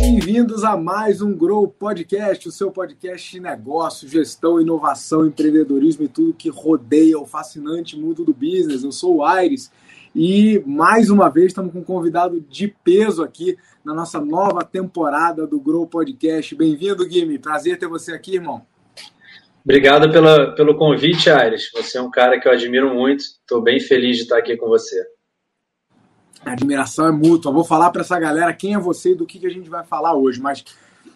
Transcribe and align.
Bem-vindos 0.00 0.64
a 0.64 0.76
mais 0.76 1.22
um 1.22 1.34
Grow 1.34 1.66
Podcast, 1.66 2.46
o 2.46 2.52
seu 2.52 2.70
podcast 2.70 3.30
de 3.30 3.40
negócio, 3.40 4.06
gestão, 4.06 4.60
inovação, 4.60 5.26
empreendedorismo 5.26 6.04
e 6.04 6.08
tudo 6.08 6.34
que 6.34 6.50
rodeia 6.50 7.18
o 7.18 7.24
fascinante 7.24 7.98
mundo 7.98 8.22
do 8.24 8.34
business. 8.34 8.84
Eu 8.84 8.92
sou 8.92 9.16
o 9.16 9.24
Aires 9.24 9.72
e 10.14 10.62
mais 10.66 11.08
uma 11.08 11.30
vez 11.30 11.46
estamos 11.46 11.72
com 11.72 11.78
um 11.78 11.84
convidado 11.84 12.40
de 12.40 12.68
peso 12.68 13.22
aqui 13.22 13.56
na 13.82 13.94
nossa 13.94 14.20
nova 14.20 14.62
temporada 14.62 15.46
do 15.46 15.58
Grow 15.58 15.86
Podcast. 15.86 16.54
Bem-vindo, 16.54 17.06
Guilherme. 17.06 17.38
Prazer 17.38 17.78
ter 17.78 17.88
você 17.88 18.12
aqui, 18.12 18.34
irmão. 18.34 18.66
Obrigado 19.68 20.10
pela, 20.10 20.52
pelo 20.54 20.74
convite, 20.78 21.28
Aires. 21.28 21.70
Você 21.74 21.98
é 21.98 22.00
um 22.00 22.10
cara 22.10 22.40
que 22.40 22.48
eu 22.48 22.52
admiro 22.52 22.94
muito. 22.94 23.20
Estou 23.20 23.60
bem 23.60 23.78
feliz 23.78 24.16
de 24.16 24.22
estar 24.22 24.38
aqui 24.38 24.56
com 24.56 24.66
você. 24.66 25.06
A 26.42 26.52
admiração 26.52 27.06
é 27.06 27.12
mútua. 27.12 27.52
Vou 27.52 27.62
falar 27.62 27.90
para 27.90 28.00
essa 28.00 28.18
galera 28.18 28.54
quem 28.54 28.72
é 28.72 28.78
você 28.78 29.12
e 29.12 29.14
do 29.14 29.26
que, 29.26 29.38
que 29.38 29.46
a 29.46 29.50
gente 29.50 29.68
vai 29.68 29.84
falar 29.84 30.14
hoje. 30.14 30.40
Mas 30.40 30.64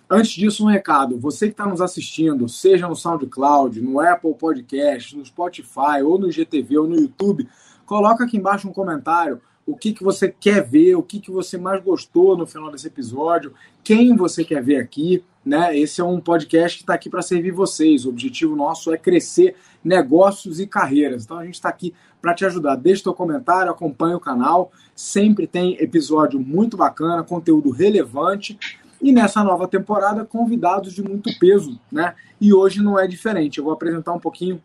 antes 0.08 0.32
disso, 0.32 0.66
um 0.66 0.68
recado. 0.68 1.18
Você 1.18 1.46
que 1.46 1.54
está 1.54 1.64
nos 1.64 1.80
assistindo, 1.80 2.46
seja 2.46 2.86
no 2.86 2.94
SoundCloud, 2.94 3.80
no 3.80 3.98
Apple 3.98 4.34
Podcast, 4.34 5.16
no 5.16 5.24
Spotify, 5.24 6.02
ou 6.04 6.18
no 6.18 6.30
GTV, 6.30 6.76
ou 6.76 6.86
no 6.86 6.96
YouTube, 6.96 7.48
coloca 7.86 8.22
aqui 8.22 8.36
embaixo 8.36 8.68
um 8.68 8.72
comentário 8.74 9.40
o 9.64 9.74
que, 9.74 9.94
que 9.94 10.04
você 10.04 10.28
quer 10.28 10.62
ver, 10.62 10.94
o 10.96 11.02
que, 11.02 11.20
que 11.20 11.30
você 11.30 11.56
mais 11.56 11.82
gostou 11.82 12.36
no 12.36 12.46
final 12.46 12.70
desse 12.70 12.88
episódio, 12.88 13.54
quem 13.82 14.14
você 14.14 14.44
quer 14.44 14.62
ver 14.62 14.76
aqui. 14.76 15.24
Né? 15.44 15.76
Esse 15.76 16.00
é 16.00 16.04
um 16.04 16.20
podcast 16.20 16.78
que 16.78 16.84
está 16.84 16.94
aqui 16.94 17.10
para 17.10 17.22
servir 17.22 17.50
vocês. 17.50 18.04
O 18.04 18.10
objetivo 18.10 18.54
nosso 18.54 18.92
é 18.92 18.96
crescer 18.96 19.56
negócios 19.82 20.60
e 20.60 20.66
carreiras. 20.66 21.24
Então 21.24 21.38
a 21.38 21.44
gente 21.44 21.54
está 21.54 21.68
aqui 21.68 21.92
para 22.20 22.34
te 22.34 22.44
ajudar. 22.44 22.76
Deixe 22.76 23.02
seu 23.02 23.12
comentário, 23.12 23.70
acompanhe 23.70 24.14
o 24.14 24.20
canal. 24.20 24.70
Sempre 24.94 25.46
tem 25.46 25.76
episódio 25.80 26.38
muito 26.38 26.76
bacana, 26.76 27.24
conteúdo 27.24 27.70
relevante. 27.70 28.58
E 29.00 29.10
nessa 29.10 29.42
nova 29.42 29.66
temporada, 29.66 30.24
convidados 30.24 30.92
de 30.92 31.02
muito 31.02 31.36
peso, 31.40 31.80
né? 31.90 32.14
E 32.40 32.54
hoje 32.54 32.80
não 32.80 32.96
é 32.96 33.08
diferente. 33.08 33.58
Eu 33.58 33.64
vou 33.64 33.72
apresentar 33.72 34.12
um 34.12 34.20
pouquinho 34.20 34.62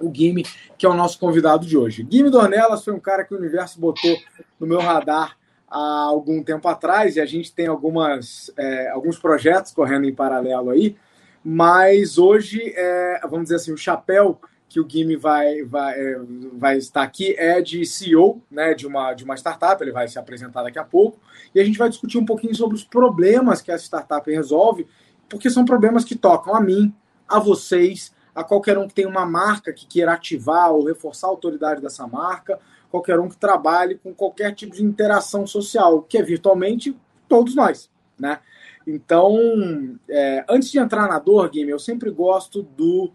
o 0.00 0.08
Guime, 0.08 0.44
que 0.78 0.86
é 0.86 0.88
o 0.88 0.94
nosso 0.94 1.18
convidado 1.18 1.66
de 1.66 1.76
hoje. 1.76 2.02
Guime 2.02 2.30
Dornelas 2.30 2.82
foi 2.82 2.94
um 2.94 2.98
cara 3.00 3.22
que 3.22 3.34
o 3.34 3.38
universo 3.38 3.78
botou 3.78 4.16
no 4.58 4.66
meu 4.66 4.80
radar 4.80 5.36
há 5.74 6.04
algum 6.04 6.40
tempo 6.40 6.68
atrás 6.68 7.16
e 7.16 7.20
a 7.20 7.26
gente 7.26 7.52
tem 7.52 7.66
algumas, 7.66 8.50
é, 8.56 8.88
alguns 8.90 9.18
projetos 9.18 9.72
correndo 9.72 10.06
em 10.06 10.14
paralelo 10.14 10.70
aí, 10.70 10.96
mas 11.44 12.16
hoje, 12.16 12.72
é, 12.76 13.20
vamos 13.24 13.44
dizer 13.44 13.56
assim, 13.56 13.72
o 13.72 13.76
chapéu 13.76 14.40
que 14.68 14.78
o 14.78 14.84
Guime 14.84 15.16
vai, 15.16 15.62
vai, 15.64 16.00
é, 16.00 16.20
vai 16.52 16.78
estar 16.78 17.02
aqui 17.02 17.34
é 17.36 17.60
de 17.60 17.84
CEO 17.84 18.40
né, 18.50 18.72
de, 18.72 18.86
uma, 18.86 19.12
de 19.14 19.24
uma 19.24 19.34
startup, 19.34 19.82
ele 19.82 19.92
vai 19.92 20.06
se 20.06 20.18
apresentar 20.18 20.62
daqui 20.62 20.78
a 20.78 20.84
pouco, 20.84 21.18
e 21.52 21.60
a 21.60 21.64
gente 21.64 21.78
vai 21.78 21.88
discutir 21.88 22.18
um 22.18 22.24
pouquinho 22.24 22.54
sobre 22.54 22.76
os 22.76 22.84
problemas 22.84 23.60
que 23.60 23.72
essa 23.72 23.84
startup 23.84 24.30
resolve, 24.30 24.86
porque 25.28 25.50
são 25.50 25.64
problemas 25.64 26.04
que 26.04 26.14
tocam 26.14 26.54
a 26.54 26.60
mim, 26.60 26.94
a 27.28 27.40
vocês, 27.40 28.14
a 28.32 28.44
qualquer 28.44 28.78
um 28.78 28.86
que 28.86 28.94
tem 28.94 29.06
uma 29.06 29.26
marca 29.26 29.72
que 29.72 29.86
queira 29.86 30.12
ativar 30.12 30.72
ou 30.72 30.84
reforçar 30.84 31.26
a 31.26 31.30
autoridade 31.30 31.80
dessa 31.80 32.06
marca, 32.06 32.58
qualquer 32.94 33.18
um 33.18 33.28
que 33.28 33.36
trabalhe 33.36 33.96
com 33.96 34.14
qualquer 34.14 34.54
tipo 34.54 34.76
de 34.76 34.84
interação 34.84 35.48
social, 35.48 36.02
que 36.02 36.16
é 36.16 36.22
virtualmente 36.22 36.96
todos 37.28 37.56
nós, 37.56 37.90
né? 38.16 38.38
Então, 38.86 39.98
é, 40.08 40.44
antes 40.48 40.70
de 40.70 40.78
entrar 40.78 41.08
na 41.08 41.18
dor, 41.18 41.50
Game, 41.50 41.68
eu 41.68 41.78
sempre 41.80 42.08
gosto 42.08 42.62
do 42.62 43.10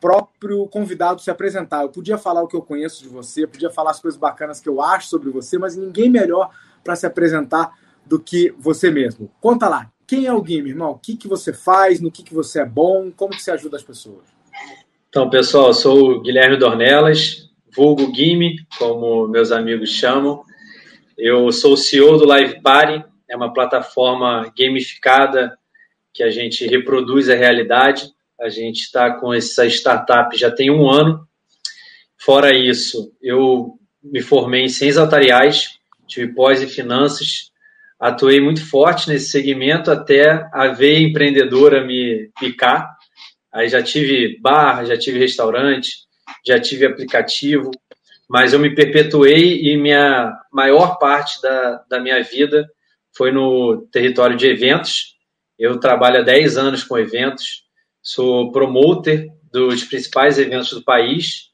próprio 0.00 0.68
convidado 0.68 1.20
se 1.20 1.32
apresentar. 1.32 1.82
Eu 1.82 1.88
podia 1.88 2.16
falar 2.16 2.44
o 2.44 2.46
que 2.46 2.54
eu 2.54 2.62
conheço 2.62 3.02
de 3.02 3.08
você, 3.08 3.44
podia 3.44 3.70
falar 3.70 3.90
as 3.90 3.98
coisas 3.98 4.20
bacanas 4.20 4.60
que 4.60 4.68
eu 4.68 4.80
acho 4.80 5.08
sobre 5.08 5.30
você, 5.30 5.58
mas 5.58 5.74
ninguém 5.74 6.08
melhor 6.08 6.50
para 6.84 6.94
se 6.94 7.04
apresentar 7.04 7.76
do 8.06 8.20
que 8.20 8.54
você 8.56 8.88
mesmo. 8.88 9.28
Conta 9.40 9.68
lá, 9.68 9.90
quem 10.06 10.26
é 10.26 10.32
o 10.32 10.40
Game, 10.40 10.70
irmão? 10.70 10.92
O 10.92 10.98
que, 10.98 11.16
que 11.16 11.26
você 11.26 11.52
faz, 11.52 12.00
no 12.00 12.12
que, 12.12 12.22
que 12.22 12.32
você 12.32 12.60
é 12.60 12.64
bom, 12.64 13.10
como 13.10 13.32
que 13.32 13.42
você 13.42 13.50
ajuda 13.50 13.76
as 13.78 13.82
pessoas? 13.82 14.22
Então, 15.08 15.28
pessoal, 15.28 15.74
sou 15.74 16.12
o 16.12 16.20
Guilherme 16.20 16.56
Dornelas, 16.56 17.47
vulgo 17.74 18.12
Gimme, 18.14 18.56
como 18.78 19.28
meus 19.28 19.52
amigos 19.52 19.90
chamam. 19.90 20.42
Eu 21.16 21.50
sou 21.52 21.72
o 21.72 21.76
CEO 21.76 22.16
do 22.16 22.26
Live 22.26 22.60
Party, 22.60 23.04
é 23.28 23.36
uma 23.36 23.52
plataforma 23.52 24.52
gamificada 24.56 25.58
que 26.12 26.22
a 26.22 26.30
gente 26.30 26.66
reproduz 26.66 27.28
a 27.28 27.34
realidade. 27.34 28.10
A 28.40 28.48
gente 28.48 28.80
está 28.80 29.12
com 29.18 29.32
essa 29.34 29.66
startup 29.66 30.36
já 30.36 30.50
tem 30.50 30.70
um 30.70 30.88
ano. 30.88 31.26
Fora 32.16 32.56
isso, 32.56 33.12
eu 33.22 33.78
me 34.02 34.20
formei 34.20 34.62
em 34.62 34.68
ciências 34.68 34.98
altariais, 34.98 35.78
tive 36.06 36.34
pós 36.34 36.62
em 36.62 36.68
finanças, 36.68 37.52
atuei 37.98 38.40
muito 38.40 38.64
forte 38.64 39.08
nesse 39.08 39.30
segmento 39.30 39.90
até 39.90 40.48
a 40.52 40.68
veia 40.68 40.98
empreendedora 40.98 41.84
me 41.84 42.30
picar. 42.38 42.96
Aí 43.52 43.68
já 43.68 43.82
tive 43.82 44.38
bar, 44.40 44.84
já 44.84 44.96
tive 44.96 45.18
restaurante, 45.18 46.07
já 46.46 46.60
tive 46.60 46.86
aplicativo, 46.86 47.70
mas 48.28 48.52
eu 48.52 48.58
me 48.58 48.74
perpetuei 48.74 49.62
e 49.62 49.76
minha 49.76 50.38
maior 50.52 50.98
parte 50.98 51.40
da, 51.40 51.82
da 51.88 52.00
minha 52.00 52.22
vida 52.22 52.68
foi 53.16 53.32
no 53.32 53.88
território 53.90 54.36
de 54.36 54.46
eventos. 54.46 55.16
Eu 55.58 55.80
trabalho 55.80 56.20
há 56.20 56.22
10 56.22 56.56
anos 56.56 56.84
com 56.84 56.98
eventos, 56.98 57.64
sou 58.02 58.52
promoter 58.52 59.28
dos 59.50 59.82
principais 59.84 60.38
eventos 60.38 60.70
do 60.70 60.84
país 60.84 61.48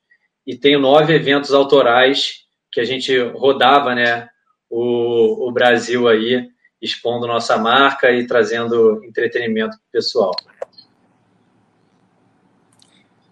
e 0.46 0.56
tenho 0.56 0.80
nove 0.80 1.14
eventos 1.14 1.52
autorais 1.52 2.44
que 2.70 2.80
a 2.80 2.84
gente 2.84 3.16
rodava 3.18 3.94
né, 3.94 4.28
o, 4.68 5.48
o 5.48 5.52
Brasil 5.52 6.08
aí, 6.08 6.48
expondo 6.82 7.26
nossa 7.26 7.56
marca 7.56 8.10
e 8.10 8.26
trazendo 8.26 9.02
entretenimento 9.04 9.76
pessoal. 9.92 10.32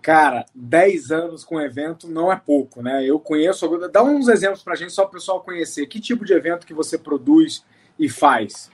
Cara, 0.02 0.44
10 0.52 1.12
anos 1.12 1.44
com 1.44 1.60
evento 1.60 2.08
não 2.08 2.30
é 2.32 2.34
pouco, 2.36 2.82
né? 2.82 3.04
Eu 3.06 3.20
conheço. 3.20 3.68
Dá 3.88 4.02
uns 4.02 4.26
exemplos 4.26 4.62
pra 4.62 4.74
gente, 4.74 4.92
só 4.92 5.04
o 5.04 5.08
pessoal 5.08 5.40
conhecer. 5.42 5.86
Que 5.86 6.00
tipo 6.00 6.24
de 6.24 6.32
evento 6.32 6.66
que 6.66 6.74
você 6.74 6.98
produz 6.98 7.64
e 7.96 8.08
faz? 8.08 8.68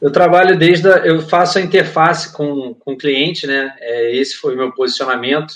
Eu 0.00 0.10
trabalho 0.10 0.58
desde. 0.58 0.88
A, 0.88 0.96
eu 1.04 1.20
faço 1.20 1.58
a 1.58 1.60
interface 1.60 2.32
com, 2.32 2.72
com 2.72 2.92
o 2.94 2.96
cliente, 2.96 3.46
né? 3.46 3.76
É, 3.80 4.16
esse 4.16 4.36
foi 4.36 4.54
o 4.54 4.56
meu 4.56 4.72
posicionamento 4.72 5.52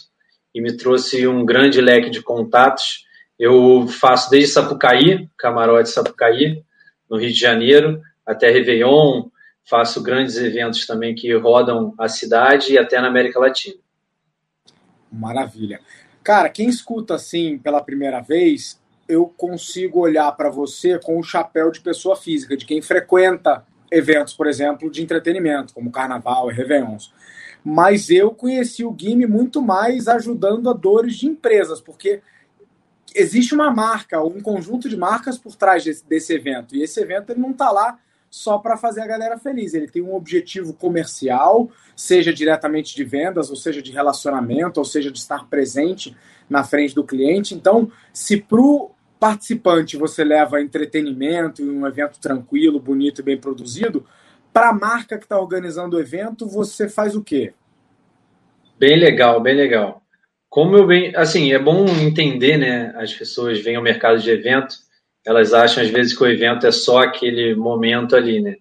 e 0.54 0.60
me 0.60 0.76
trouxe 0.76 1.26
um 1.26 1.46
grande 1.46 1.80
leque 1.80 2.10
de 2.10 2.20
contatos. 2.20 3.06
Eu 3.38 3.88
faço 3.88 4.30
desde 4.30 4.52
Sapucaí, 4.52 5.30
camarote 5.38 5.88
Sapucaí, 5.88 6.62
no 7.08 7.16
Rio 7.16 7.32
de 7.32 7.38
Janeiro, 7.38 8.02
até 8.26 8.50
Réveillon. 8.50 9.30
Faço 9.64 10.02
grandes 10.02 10.36
eventos 10.36 10.84
também 10.84 11.14
que 11.14 11.34
rodam 11.34 11.94
a 11.98 12.06
cidade 12.06 12.74
e 12.74 12.78
até 12.78 13.00
na 13.00 13.08
América 13.08 13.40
Latina. 13.40 13.82
Maravilha. 15.14 15.80
Cara, 16.22 16.48
quem 16.48 16.68
escuta 16.68 17.14
assim 17.14 17.58
pela 17.58 17.82
primeira 17.82 18.20
vez, 18.20 18.80
eu 19.08 19.26
consigo 19.36 20.00
olhar 20.00 20.32
para 20.32 20.50
você 20.50 20.98
com 20.98 21.18
o 21.18 21.22
chapéu 21.22 21.70
de 21.70 21.80
pessoa 21.80 22.16
física, 22.16 22.56
de 22.56 22.64
quem 22.64 22.80
frequenta 22.80 23.64
eventos, 23.90 24.34
por 24.34 24.46
exemplo, 24.46 24.90
de 24.90 25.02
entretenimento, 25.02 25.74
como 25.74 25.92
Carnaval 25.92 26.50
e 26.50 26.54
Réveillons. 26.54 27.12
Mas 27.62 28.10
eu 28.10 28.30
conheci 28.30 28.84
o 28.84 28.90
Guime 28.90 29.26
muito 29.26 29.62
mais 29.62 30.08
ajudando 30.08 30.68
a 30.68 30.72
dores 30.72 31.16
de 31.16 31.26
empresas, 31.26 31.80
porque 31.80 32.20
existe 33.14 33.54
uma 33.54 33.70
marca, 33.70 34.22
um 34.22 34.40
conjunto 34.40 34.88
de 34.88 34.96
marcas 34.96 35.38
por 35.38 35.54
trás 35.54 35.84
desse, 35.84 36.04
desse 36.06 36.34
evento. 36.34 36.74
E 36.74 36.82
esse 36.82 37.00
evento 37.00 37.30
ele 37.30 37.40
não 37.40 37.52
está 37.52 37.70
lá 37.70 37.98
só 38.34 38.58
para 38.58 38.76
fazer 38.76 39.00
a 39.00 39.06
galera 39.06 39.38
feliz. 39.38 39.74
Ele 39.74 39.86
tem 39.86 40.02
um 40.02 40.12
objetivo 40.12 40.74
comercial, 40.74 41.70
seja 41.94 42.32
diretamente 42.32 42.92
de 42.92 43.04
vendas, 43.04 43.48
ou 43.48 43.54
seja 43.54 43.80
de 43.80 43.92
relacionamento, 43.92 44.80
ou 44.80 44.84
seja 44.84 45.08
de 45.08 45.18
estar 45.18 45.48
presente 45.48 46.16
na 46.50 46.64
frente 46.64 46.96
do 46.96 47.04
cliente. 47.04 47.54
Então, 47.54 47.92
se 48.12 48.36
para 48.36 48.60
o 48.60 48.90
participante 49.20 49.96
você 49.96 50.24
leva 50.24 50.60
entretenimento 50.60 51.62
e 51.62 51.70
um 51.70 51.86
evento 51.86 52.18
tranquilo, 52.18 52.80
bonito 52.80 53.20
e 53.20 53.24
bem 53.24 53.38
produzido, 53.38 54.04
para 54.52 54.70
a 54.70 54.74
marca 54.74 55.16
que 55.16 55.26
está 55.26 55.38
organizando 55.38 55.96
o 55.96 56.00
evento, 56.00 56.44
você 56.44 56.88
faz 56.88 57.14
o 57.14 57.22
quê? 57.22 57.54
Bem 58.76 58.98
legal, 58.98 59.40
bem 59.40 59.54
legal. 59.54 60.02
Como 60.50 60.76
eu 60.76 60.84
bem, 60.88 61.14
assim, 61.14 61.52
é 61.52 61.58
bom 61.58 61.86
entender, 61.86 62.56
né? 62.56 62.92
As 62.96 63.14
pessoas 63.14 63.60
vêm 63.60 63.76
ao 63.76 63.82
mercado 63.82 64.18
de 64.18 64.28
evento 64.28 64.74
elas 65.26 65.54
acham 65.54 65.82
às 65.82 65.90
vezes 65.90 66.16
que 66.16 66.22
o 66.22 66.28
evento 66.28 66.66
é 66.66 66.72
só 66.72 66.98
aquele 66.98 67.54
momento 67.54 68.14
ali, 68.14 68.40
né? 68.40 68.56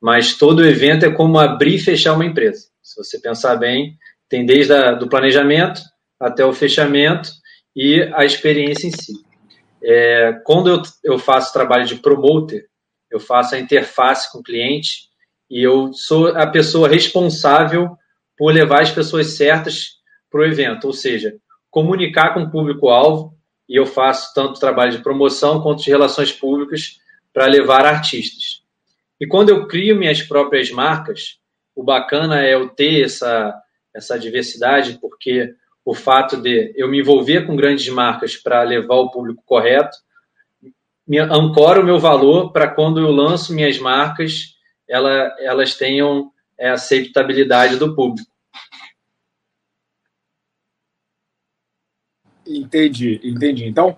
Mas 0.00 0.36
todo 0.36 0.64
evento 0.64 1.04
é 1.04 1.10
como 1.10 1.38
abrir 1.38 1.76
e 1.76 1.80
fechar 1.80 2.14
uma 2.14 2.24
empresa. 2.24 2.68
Se 2.82 2.96
você 2.96 3.18
pensar 3.18 3.56
bem, 3.56 3.96
tem 4.28 4.44
desde 4.44 4.72
a, 4.72 4.92
do 4.92 5.08
planejamento 5.08 5.80
até 6.20 6.44
o 6.44 6.52
fechamento 6.52 7.30
e 7.74 8.02
a 8.14 8.24
experiência 8.24 8.86
em 8.86 8.90
si. 8.90 9.12
É, 9.82 10.32
quando 10.44 10.70
eu, 10.70 10.82
eu 11.04 11.18
faço 11.18 11.52
trabalho 11.52 11.84
de 11.84 11.96
promoter, 11.96 12.66
eu 13.10 13.20
faço 13.20 13.54
a 13.54 13.58
interface 13.58 14.30
com 14.32 14.38
o 14.38 14.42
cliente 14.42 15.08
e 15.50 15.62
eu 15.62 15.92
sou 15.92 16.28
a 16.28 16.46
pessoa 16.46 16.88
responsável 16.88 17.96
por 18.36 18.52
levar 18.52 18.82
as 18.82 18.90
pessoas 18.90 19.36
certas 19.36 19.96
para 20.30 20.40
o 20.40 20.44
evento, 20.44 20.86
ou 20.86 20.92
seja, 20.92 21.34
comunicar 21.70 22.34
com 22.34 22.42
o 22.42 22.50
público-alvo, 22.50 23.35
e 23.68 23.76
eu 23.76 23.86
faço 23.86 24.32
tanto 24.34 24.60
trabalho 24.60 24.92
de 24.92 25.02
promoção 25.02 25.60
quanto 25.60 25.82
de 25.82 25.90
relações 25.90 26.32
públicas 26.32 27.00
para 27.32 27.46
levar 27.46 27.84
artistas. 27.84 28.62
E 29.20 29.26
quando 29.26 29.50
eu 29.50 29.66
crio 29.66 29.96
minhas 29.96 30.22
próprias 30.22 30.70
marcas, 30.70 31.38
o 31.74 31.82
bacana 31.82 32.42
é 32.44 32.54
eu 32.54 32.68
ter 32.68 33.04
essa, 33.04 33.54
essa 33.94 34.18
diversidade, 34.18 34.98
porque 35.00 35.54
o 35.84 35.94
fato 35.94 36.36
de 36.36 36.72
eu 36.76 36.88
me 36.88 37.00
envolver 37.00 37.46
com 37.46 37.56
grandes 37.56 37.88
marcas 37.88 38.36
para 38.36 38.62
levar 38.62 38.96
o 38.96 39.10
público 39.10 39.42
correto, 39.44 39.96
me 41.06 41.18
ancora 41.18 41.80
o 41.80 41.84
meu 41.84 41.98
valor 41.98 42.52
para 42.52 42.68
quando 42.68 43.00
eu 43.00 43.10
lanço 43.10 43.54
minhas 43.54 43.78
marcas, 43.78 44.56
ela, 44.88 45.34
elas 45.38 45.74
tenham 45.74 46.32
a 46.60 46.72
aceitabilidade 46.72 47.76
do 47.76 47.94
público. 47.94 48.30
Entendi, 52.46 53.20
entendi. 53.24 53.66
Então, 53.66 53.96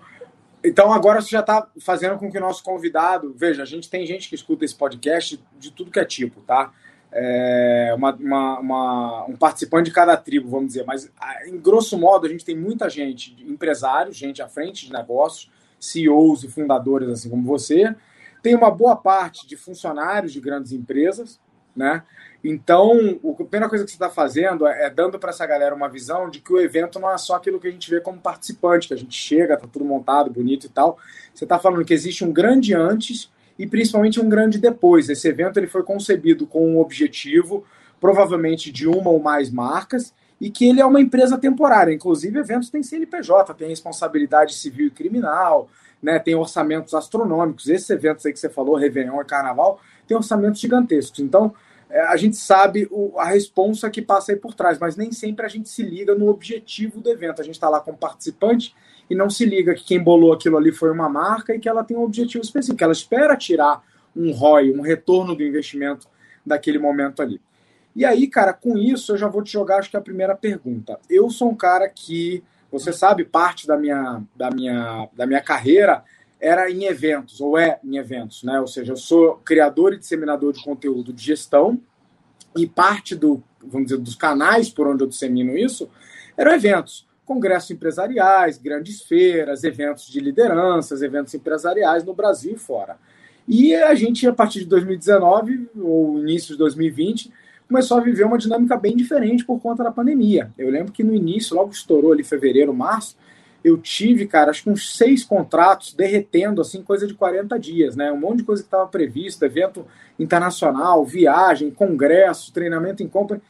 então 0.63 0.91
agora 0.91 1.21
você 1.21 1.29
já 1.29 1.39
está 1.39 1.67
fazendo 1.79 2.17
com 2.17 2.31
que 2.31 2.37
o 2.37 2.41
nosso 2.41 2.63
convidado. 2.63 3.33
Veja, 3.35 3.63
a 3.63 3.65
gente 3.65 3.89
tem 3.89 4.05
gente 4.05 4.27
que 4.27 4.35
escuta 4.35 4.65
esse 4.65 4.75
podcast 4.75 5.41
de 5.57 5.71
tudo 5.71 5.91
que 5.91 5.99
é 5.99 6.05
tipo, 6.05 6.41
tá? 6.41 6.71
É 7.11 7.91
uma, 7.95 8.13
uma, 8.13 8.59
uma, 8.59 9.25
um 9.25 9.35
participante 9.35 9.85
de 9.85 9.95
cada 9.95 10.15
tribo, 10.15 10.49
vamos 10.49 10.67
dizer. 10.67 10.85
Mas, 10.85 11.11
em 11.47 11.57
grosso 11.57 11.97
modo, 11.97 12.27
a 12.27 12.29
gente 12.29 12.45
tem 12.45 12.55
muita 12.55 12.89
gente, 12.89 13.35
empresários, 13.47 14.15
gente 14.15 14.41
à 14.41 14.47
frente 14.47 14.85
de 14.85 14.93
negócios, 14.93 15.51
CEOs 15.79 16.43
e 16.43 16.47
fundadores, 16.47 17.09
assim 17.09 17.29
como 17.29 17.43
você. 17.43 17.95
Tem 18.43 18.55
uma 18.55 18.69
boa 18.69 18.95
parte 18.95 19.47
de 19.47 19.55
funcionários 19.57 20.31
de 20.31 20.39
grandes 20.39 20.71
empresas, 20.71 21.39
né? 21.75 22.03
Então, 22.43 23.19
a 23.23 23.33
primeira 23.43 23.67
coisa 23.67 23.83
que 23.83 23.91
você 23.91 23.95
está 23.95 24.09
fazendo 24.09 24.65
é, 24.65 24.85
é 24.85 24.89
dando 24.89 25.19
para 25.19 25.29
essa 25.29 25.45
galera 25.45 25.75
uma 25.75 25.89
visão 25.89 26.29
de 26.29 26.39
que 26.39 26.53
o 26.53 26.59
evento 26.59 26.99
não 26.99 27.11
é 27.11 27.17
só 27.17 27.35
aquilo 27.35 27.59
que 27.59 27.67
a 27.67 27.71
gente 27.71 27.89
vê 27.89 27.99
como 27.99 28.19
participante, 28.19 28.87
que 28.87 28.93
a 28.93 28.97
gente 28.97 29.15
chega, 29.15 29.57
tá 29.57 29.67
tudo 29.71 29.83
montado, 29.83 30.29
bonito 30.29 30.65
e 30.65 30.69
tal. 30.69 30.97
Você 31.33 31.43
está 31.43 31.59
falando 31.59 31.83
que 31.83 31.93
existe 31.93 32.23
um 32.23 32.31
grande 32.31 32.73
antes 32.73 33.29
e 33.57 33.67
principalmente 33.67 34.21
um 34.21 34.29
grande 34.29 34.57
depois. 34.57 35.09
Esse 35.09 35.27
evento 35.27 35.57
ele 35.57 35.67
foi 35.67 35.83
concebido 35.83 36.47
com 36.47 36.65
um 36.65 36.79
objetivo, 36.79 37.65
provavelmente 37.99 38.71
de 38.71 38.87
uma 38.87 39.09
ou 39.09 39.19
mais 39.19 39.49
marcas, 39.49 40.13
e 40.39 40.49
que 40.49 40.65
ele 40.65 40.79
é 40.79 40.85
uma 40.85 41.01
empresa 41.01 41.37
temporária. 41.37 41.93
Inclusive, 41.93 42.39
eventos 42.39 42.69
têm 42.69 42.81
CNPJ, 42.81 43.53
tem 43.55 43.67
responsabilidade 43.67 44.55
civil 44.55 44.87
e 44.87 44.91
criminal, 44.91 45.69
né, 46.01 46.17
tem 46.17 46.33
orçamentos 46.35 46.93
astronômicos. 46.93 47.67
Esses 47.67 47.89
eventos 47.89 48.25
aí 48.25 48.31
que 48.31 48.39
você 48.39 48.47
falou, 48.47 48.75
Réveillon 48.75 49.21
e 49.21 49.25
Carnaval, 49.25 49.81
tem 50.07 50.15
orçamentos 50.15 50.61
gigantescos. 50.61 51.19
Então, 51.19 51.53
a 51.89 52.15
gente 52.17 52.37
sabe 52.37 52.87
o, 52.91 53.17
a 53.17 53.25
responsa 53.25 53.89
que 53.89 54.01
passa 54.01 54.31
aí 54.31 54.37
por 54.37 54.53
trás, 54.53 54.77
mas 54.77 54.95
nem 54.95 55.11
sempre 55.11 55.45
a 55.45 55.49
gente 55.49 55.69
se 55.69 55.81
liga 55.81 56.13
no 56.13 56.29
objetivo 56.29 57.01
do 57.01 57.09
evento. 57.09 57.41
A 57.41 57.43
gente 57.43 57.55
está 57.55 57.67
lá 57.67 57.79
como 57.79 57.97
participante 57.97 58.75
e 59.09 59.15
não 59.15 59.29
se 59.29 59.43
liga 59.43 59.73
que 59.73 59.83
quem 59.83 60.01
bolou 60.01 60.31
aquilo 60.31 60.57
ali 60.57 60.71
foi 60.71 60.91
uma 60.91 61.09
marca 61.09 61.55
e 61.55 61.59
que 61.59 61.67
ela 61.67 61.83
tem 61.83 61.97
um 61.97 62.03
objetivo 62.03 62.43
específico. 62.43 62.83
Ela 62.83 62.93
espera 62.93 63.35
tirar 63.35 63.83
um 64.15 64.31
ROI, 64.31 64.71
um 64.71 64.81
retorno 64.81 65.35
do 65.35 65.43
investimento 65.43 66.07
daquele 66.45 66.77
momento 66.77 67.21
ali. 67.21 67.41
E 67.95 68.05
aí, 68.05 68.27
cara, 68.27 68.53
com 68.53 68.77
isso 68.77 69.13
eu 69.13 69.17
já 69.17 69.27
vou 69.27 69.41
te 69.41 69.51
jogar, 69.51 69.79
acho 69.79 69.89
que 69.89 69.97
a 69.97 70.01
primeira 70.01 70.35
pergunta. 70.35 70.99
Eu 71.09 71.29
sou 71.29 71.49
um 71.49 71.55
cara 71.55 71.89
que, 71.89 72.43
você 72.71 72.93
sabe, 72.93 73.25
parte 73.25 73.65
da 73.65 73.75
minha, 73.75 74.21
da 74.35 74.51
minha, 74.51 75.09
da 75.13 75.25
minha 75.25 75.41
carreira 75.41 76.03
era 76.39 76.71
em 76.71 76.85
eventos, 76.85 77.41
ou 77.41 77.57
é 77.57 77.79
em 77.83 77.97
eventos, 77.97 78.43
né? 78.43 78.59
Ou 78.59 78.67
seja, 78.67 78.93
eu 78.93 78.97
sou 78.97 79.35
criador 79.37 79.93
e 79.93 79.97
disseminador 79.97 80.53
de 80.53 80.63
conteúdo 80.63 81.11
de 81.11 81.23
gestão 81.23 81.79
e 82.55 82.65
parte 82.65 83.15
do, 83.15 83.43
vamos 83.61 83.89
dizer, 83.89 84.01
dos 84.01 84.15
canais 84.15 84.69
por 84.69 84.87
onde 84.87 85.03
eu 85.03 85.07
dissemino 85.07 85.57
isso 85.57 85.89
eram 86.37 86.53
eventos, 86.53 87.05
congressos 87.25 87.69
empresariais, 87.71 88.57
grandes 88.57 89.01
feiras, 89.01 89.65
eventos 89.65 90.07
de 90.07 90.21
lideranças, 90.21 91.01
eventos 91.01 91.33
empresariais 91.33 92.03
no 92.05 92.13
Brasil 92.13 92.53
e 92.53 92.57
fora. 92.57 92.97
E 93.45 93.75
a 93.75 93.93
gente, 93.93 94.25
a 94.25 94.33
partir 94.33 94.59
de 94.59 94.65
2019 94.67 95.69
ou 95.75 96.19
início 96.19 96.53
de 96.53 96.57
2020, 96.57 97.31
começou 97.67 97.97
a 97.97 98.01
viver 98.01 98.23
uma 98.23 98.37
dinâmica 98.37 98.77
bem 98.77 98.95
diferente 98.95 99.43
por 99.43 99.59
conta 99.59 99.83
da 99.83 99.91
pandemia. 99.91 100.51
Eu 100.57 100.69
lembro 100.69 100.93
que 100.93 101.03
no 101.03 101.13
início, 101.13 101.55
logo 101.55 101.71
estourou 101.71 102.13
ali 102.13 102.23
fevereiro, 102.23 102.73
março, 102.73 103.17
eu 103.63 103.77
tive, 103.77 104.25
cara, 104.25 104.51
acho 104.51 104.63
que 104.63 104.69
uns 104.69 104.95
seis 104.95 105.23
contratos 105.23 105.93
derretendo, 105.93 106.61
assim, 106.61 106.81
coisa 106.81 107.05
de 107.05 107.13
40 107.13 107.59
dias, 107.59 107.95
né? 107.95 108.11
Um 108.11 108.19
monte 108.19 108.37
de 108.37 108.43
coisa 108.43 108.61
que 108.61 108.67
estava 108.67 108.87
previsto, 108.87 109.43
evento 109.43 109.85
internacional, 110.17 111.05
viagem, 111.05 111.69
congresso, 111.69 112.53
treinamento 112.53 113.03
em 113.03 113.07
compra, 113.07 113.41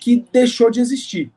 que 0.00 0.24
deixou 0.32 0.70
de 0.70 0.80
existir. 0.80 1.30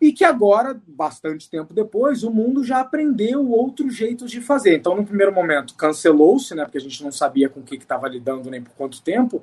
E 0.00 0.12
que 0.12 0.24
agora, 0.24 0.78
bastante 0.86 1.48
tempo 1.48 1.72
depois, 1.72 2.24
o 2.24 2.30
mundo 2.30 2.64
já 2.64 2.80
aprendeu 2.80 3.48
outros 3.48 3.94
jeitos 3.94 4.30
de 4.30 4.40
fazer. 4.40 4.76
Então, 4.76 4.96
no 4.96 5.06
primeiro 5.06 5.32
momento, 5.32 5.74
cancelou-se, 5.74 6.54
né? 6.54 6.64
Porque 6.64 6.78
a 6.78 6.80
gente 6.80 7.02
não 7.02 7.12
sabia 7.12 7.48
com 7.48 7.60
o 7.60 7.62
que 7.62 7.76
estava 7.76 8.08
lidando 8.08 8.50
nem 8.50 8.60
por 8.60 8.72
quanto 8.72 9.00
tempo. 9.00 9.42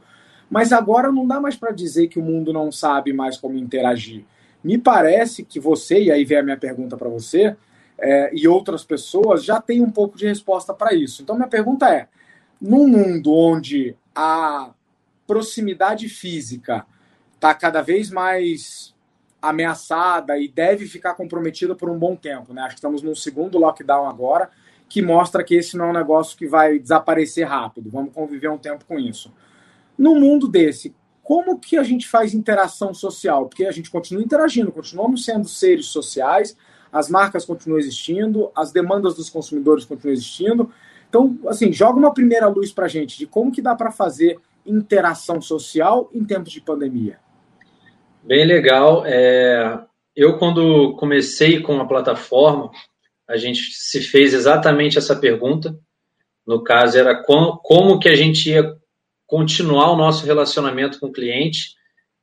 Mas 0.50 0.74
agora 0.74 1.12
não 1.12 1.26
dá 1.26 1.40
mais 1.40 1.56
para 1.56 1.72
dizer 1.72 2.10
que 2.10 2.20
o 2.20 2.24
mundo 2.24 2.52
não 2.52 2.72
sabe 2.72 3.14
mais 3.14 3.38
como 3.38 3.58
interagir. 3.58 4.26
Me 4.64 4.78
parece 4.78 5.46
que 5.46 5.60
você, 5.60 6.04
e 6.04 6.12
aí 6.12 6.26
vem 6.26 6.40
a 6.40 6.44
minha 6.44 6.58
pergunta 6.58 6.98
para 6.98 7.08
você, 7.08 7.56
é, 8.02 8.32
e 8.34 8.48
outras 8.48 8.84
pessoas 8.84 9.44
já 9.44 9.62
têm 9.62 9.82
um 9.82 9.92
pouco 9.92 10.18
de 10.18 10.28
resposta 10.28 10.74
para 10.74 10.94
isso. 10.94 11.22
Então, 11.22 11.36
minha 11.36 11.48
pergunta 11.48 11.90
é: 11.90 12.08
num 12.62 12.88
mundo 12.88 13.34
onde 13.34 13.96
a 14.16 14.72
proximidade 15.26 16.10
física 16.10 16.86
está 17.36 17.54
cada 17.54 17.82
vez 17.82 18.10
mais 18.10 18.94
ameaçada 19.42 20.38
e 20.38 20.48
deve 20.48 20.86
ficar 20.86 21.14
comprometida 21.14 21.74
por 21.76 21.90
um 21.90 21.98
bom 21.98 22.16
tempo, 22.16 22.54
né? 22.54 22.62
Acho 22.62 22.72
que 22.72 22.80
estamos 22.80 23.02
num 23.02 23.16
segundo 23.16 23.58
lockdown 23.58 24.08
agora, 24.08 24.50
que 24.90 25.02
mostra 25.02 25.44
que 25.44 25.56
esse 25.56 25.78
não 25.78 25.86
é 25.86 25.90
um 25.90 25.94
negócio 25.94 26.38
que 26.38 26.48
vai 26.48 26.80
desaparecer 26.80 27.48
rápido. 27.48 27.90
Vamos 27.90 28.14
conviver 28.14 28.50
um 28.50 28.58
tempo 28.58 28.84
com 28.86 29.00
isso. 29.00 29.32
No 29.98 30.16
mundo 30.16 30.48
desse, 30.48 30.94
como 31.24 31.60
que 31.60 31.78
a 31.78 31.84
gente 31.84 32.08
faz 32.08 32.34
interação 32.34 32.94
social? 32.94 33.48
Porque 33.48 33.66
a 33.66 33.72
gente 33.72 33.92
continua 33.92 34.24
interagindo, 34.24 34.72
continuamos 34.72 35.24
sendo 35.24 35.48
seres 35.48 35.86
sociais, 35.86 36.58
as 36.92 37.10
marcas 37.10 37.46
continuam 37.46 37.80
existindo, 37.80 38.52
as 38.56 38.72
demandas 38.72 39.16
dos 39.16 39.30
consumidores 39.30 39.86
continuam 39.86 40.14
existindo. 40.14 40.72
Então, 41.08 41.38
assim, 41.48 41.72
joga 41.72 41.98
uma 41.98 42.14
primeira 42.14 42.48
luz 42.48 42.72
para 42.72 42.86
a 42.86 42.90
gente 42.90 43.18
de 43.18 43.26
como 43.26 43.52
que 43.52 43.62
dá 43.62 43.76
para 43.76 43.92
fazer 43.92 44.40
interação 44.66 45.42
social 45.42 46.10
em 46.14 46.24
tempos 46.24 46.52
de 46.52 46.62
pandemia. 46.62 47.20
Bem 48.24 48.46
legal. 48.46 49.04
É... 49.06 49.84
Eu, 50.16 50.38
quando 50.38 50.96
comecei 50.98 51.62
com 51.62 51.80
a 51.80 51.88
plataforma, 51.88 52.72
a 53.28 53.38
gente 53.38 53.72
se 53.72 54.02
fez 54.02 54.34
exatamente 54.34 54.98
essa 54.98 55.16
pergunta. 55.16 55.78
No 56.46 56.64
caso, 56.64 56.98
era 56.98 57.24
como, 57.24 57.58
como 57.58 58.00
que 58.00 58.10
a 58.10 58.16
gente 58.16 58.50
ia 58.50 58.76
continuar 59.26 59.92
o 59.92 59.96
nosso 59.96 60.26
relacionamento 60.26 61.00
com 61.00 61.08
o 61.08 61.12
cliente, 61.12 61.76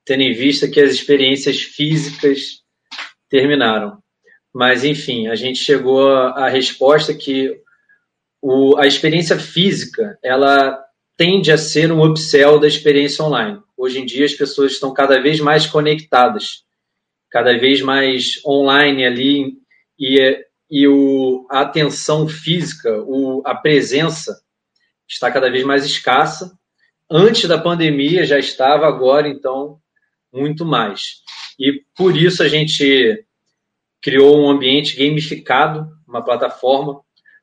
tendo 0.05 0.23
em 0.23 0.33
vista 0.33 0.69
que 0.69 0.81
as 0.81 0.91
experiências 0.91 1.61
físicas 1.61 2.61
terminaram. 3.29 3.99
Mas, 4.57 4.85
enfim, 4.85 5.27
a 5.27 5.35
gente 5.35 5.59
chegou 5.59 6.09
à 6.11 6.49
resposta 6.49 7.13
que 7.13 7.61
o, 8.41 8.75
a 8.79 8.87
experiência 8.87 9.39
física, 9.39 10.19
ela 10.23 10.83
tende 11.15 11.53
a 11.53 11.59
ser 11.59 11.93
um 11.93 12.03
upsell 12.03 12.59
da 12.59 12.67
experiência 12.67 13.23
online. 13.23 13.61
Hoje 13.77 14.01
em 14.01 14.07
dia, 14.07 14.25
as 14.25 14.33
pessoas 14.33 14.73
estão 14.73 14.95
cada 14.95 15.21
vez 15.21 15.41
mais 15.41 15.67
conectadas, 15.67 16.65
cada 17.31 17.59
vez 17.59 17.83
mais 17.83 18.41
online 18.47 19.05
ali, 19.05 19.53
e, 19.99 20.43
e 20.71 20.89
o, 20.89 21.47
a 21.51 21.61
atenção 21.61 22.27
física, 22.27 22.99
o, 23.03 23.43
a 23.45 23.55
presença 23.55 24.41
está 25.07 25.31
cada 25.31 25.51
vez 25.51 25.65
mais 25.65 25.85
escassa. 25.85 26.51
Antes 27.11 27.47
da 27.47 27.59
pandemia 27.59 28.25
já 28.25 28.39
estava, 28.39 28.87
agora, 28.87 29.29
então, 29.29 29.79
muito 30.33 30.65
mais. 30.65 31.17
E 31.61 31.83
por 31.95 32.17
isso 32.17 32.43
a 32.43 32.49
gente 32.49 33.23
criou 34.07 34.39
um 34.39 34.49
ambiente 34.49 34.95
gamificado, 34.95 35.91
uma 36.07 36.25
plataforma 36.25 37.01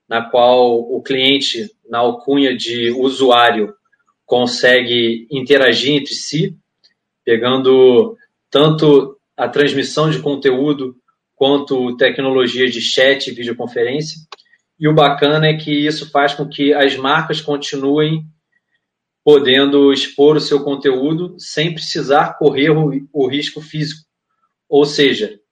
na 0.08 0.22
qual 0.22 0.80
o 0.80 1.04
cliente, 1.04 1.70
na 1.90 1.98
alcunha 1.98 2.56
de 2.56 2.90
usuário, 2.92 3.76
consegue 4.26 5.28
interagir 5.30 5.92
entre 5.92 6.14
si, 6.14 6.58
pegando 7.26 8.16
tanto 8.50 9.18
a 9.36 9.50
transmissão 9.50 10.10
de 10.10 10.20
conteúdo 10.20 10.96
quanto 11.36 11.98
tecnologia 11.98 12.70
de 12.70 12.80
chat 12.80 13.28
e 13.28 13.34
videoconferência. 13.34 14.22
E 14.80 14.88
o 14.88 14.96
bacana 14.96 15.48
é 15.48 15.58
que 15.58 15.86
isso 15.86 16.10
faz 16.12 16.34
com 16.34 16.48
que 16.48 16.74
as 16.74 16.96
marcas 16.96 17.42
continuem 17.42 18.24
podendo 19.22 19.92
expor 19.92 20.38
o 20.38 20.42
seu 20.42 20.64
conteúdo 20.64 21.36
sem 21.38 21.74
precisar 21.74 22.38
correr 22.38 22.70
o 22.70 23.28
risco 23.28 23.60
físico. 23.60 24.06
Ou 24.70 24.86
seja, 24.86 25.43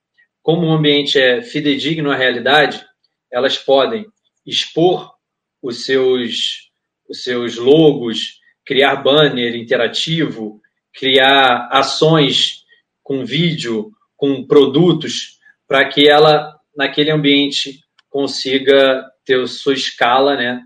como 0.41 0.67
o 0.67 0.71
ambiente 0.71 1.19
é 1.19 1.41
fidedigno 1.41 2.12
à 2.12 2.15
realidade, 2.15 2.86
elas 3.31 3.57
podem 3.57 4.05
expor 4.45 5.13
os 5.62 5.86
seus, 5.86 6.71
os 7.07 7.24
seus 7.24 7.55
logos, 7.57 8.39
criar 8.65 8.98
banner 8.98 9.55
interativo, 9.55 10.60
criar 10.93 11.69
ações 11.71 12.63
com 13.03 13.25
vídeo, 13.25 13.91
com 14.17 14.45
produtos, 14.45 15.39
para 15.67 15.88
que 15.88 16.07
ela, 16.07 16.60
naquele 16.75 17.12
ambiente 17.12 17.79
consiga 18.10 19.05
ter 19.25 19.48
sua 19.48 19.74
escala 19.74 20.36
né, 20.36 20.62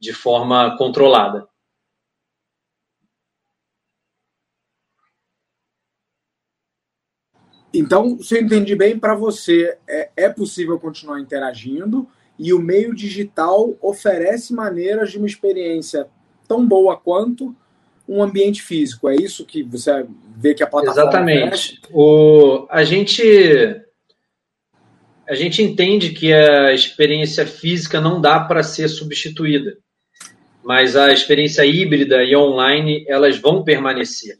de 0.00 0.12
forma 0.12 0.76
controlada. 0.76 1.46
Então, 7.72 8.20
se 8.20 8.36
eu 8.36 8.42
entendi 8.42 8.74
bem, 8.74 8.98
para 8.98 9.14
você 9.14 9.76
é, 9.88 10.10
é 10.16 10.28
possível 10.28 10.78
continuar 10.78 11.20
interagindo 11.20 12.08
e 12.38 12.52
o 12.52 12.58
meio 12.58 12.94
digital 12.94 13.76
oferece 13.80 14.52
maneiras 14.52 15.12
de 15.12 15.18
uma 15.18 15.26
experiência 15.26 16.08
tão 16.48 16.66
boa 16.66 16.96
quanto 16.96 17.54
um 18.08 18.22
ambiente 18.22 18.62
físico. 18.62 19.08
É 19.08 19.14
isso 19.14 19.44
que 19.44 19.62
você 19.62 20.04
vê 20.36 20.52
que 20.52 20.62
a 20.62 20.66
plataforma 20.66 21.02
Exatamente. 21.02 21.80
O, 21.92 22.66
a 22.68 22.82
gente 22.82 23.22
a 25.28 25.34
gente 25.36 25.62
entende 25.62 26.10
que 26.10 26.32
a 26.32 26.72
experiência 26.72 27.46
física 27.46 28.00
não 28.00 28.20
dá 28.20 28.40
para 28.40 28.64
ser 28.64 28.88
substituída, 28.88 29.78
mas 30.64 30.96
a 30.96 31.12
experiência 31.12 31.64
híbrida 31.64 32.24
e 32.24 32.34
online 32.34 33.04
elas 33.06 33.38
vão 33.38 33.62
permanecer. 33.62 34.36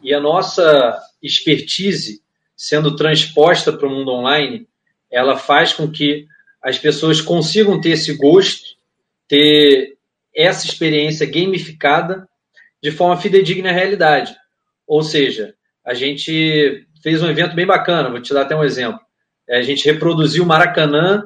E 0.00 0.14
a 0.14 0.20
nossa 0.20 0.96
expertise 1.20 2.22
sendo 2.56 2.96
transposta 2.96 3.72
para 3.72 3.86
o 3.86 3.90
mundo 3.90 4.12
online, 4.12 4.66
ela 5.10 5.36
faz 5.36 5.72
com 5.72 5.90
que 5.90 6.26
as 6.62 6.78
pessoas 6.78 7.20
consigam 7.20 7.80
ter 7.80 7.90
esse 7.90 8.14
gosto, 8.14 8.76
ter 9.28 9.96
essa 10.34 10.66
experiência 10.66 11.26
gamificada 11.26 12.28
de 12.82 12.90
forma 12.90 13.16
fidedigna 13.16 13.70
à 13.70 13.72
realidade. 13.72 14.34
Ou 14.86 15.02
seja, 15.02 15.54
a 15.84 15.94
gente 15.94 16.86
fez 17.02 17.22
um 17.22 17.28
evento 17.28 17.54
bem 17.54 17.66
bacana, 17.66 18.10
vou 18.10 18.20
te 18.20 18.32
dar 18.32 18.42
até 18.42 18.54
um 18.54 18.64
exemplo. 18.64 19.00
É, 19.48 19.58
a 19.58 19.62
gente 19.62 19.84
reproduziu 19.84 20.44
o 20.44 20.46
Maracanã 20.46 21.22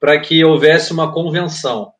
para 0.00 0.18
que 0.18 0.44
houvesse 0.44 0.92
uma 0.92 1.12
convenção. 1.12 1.92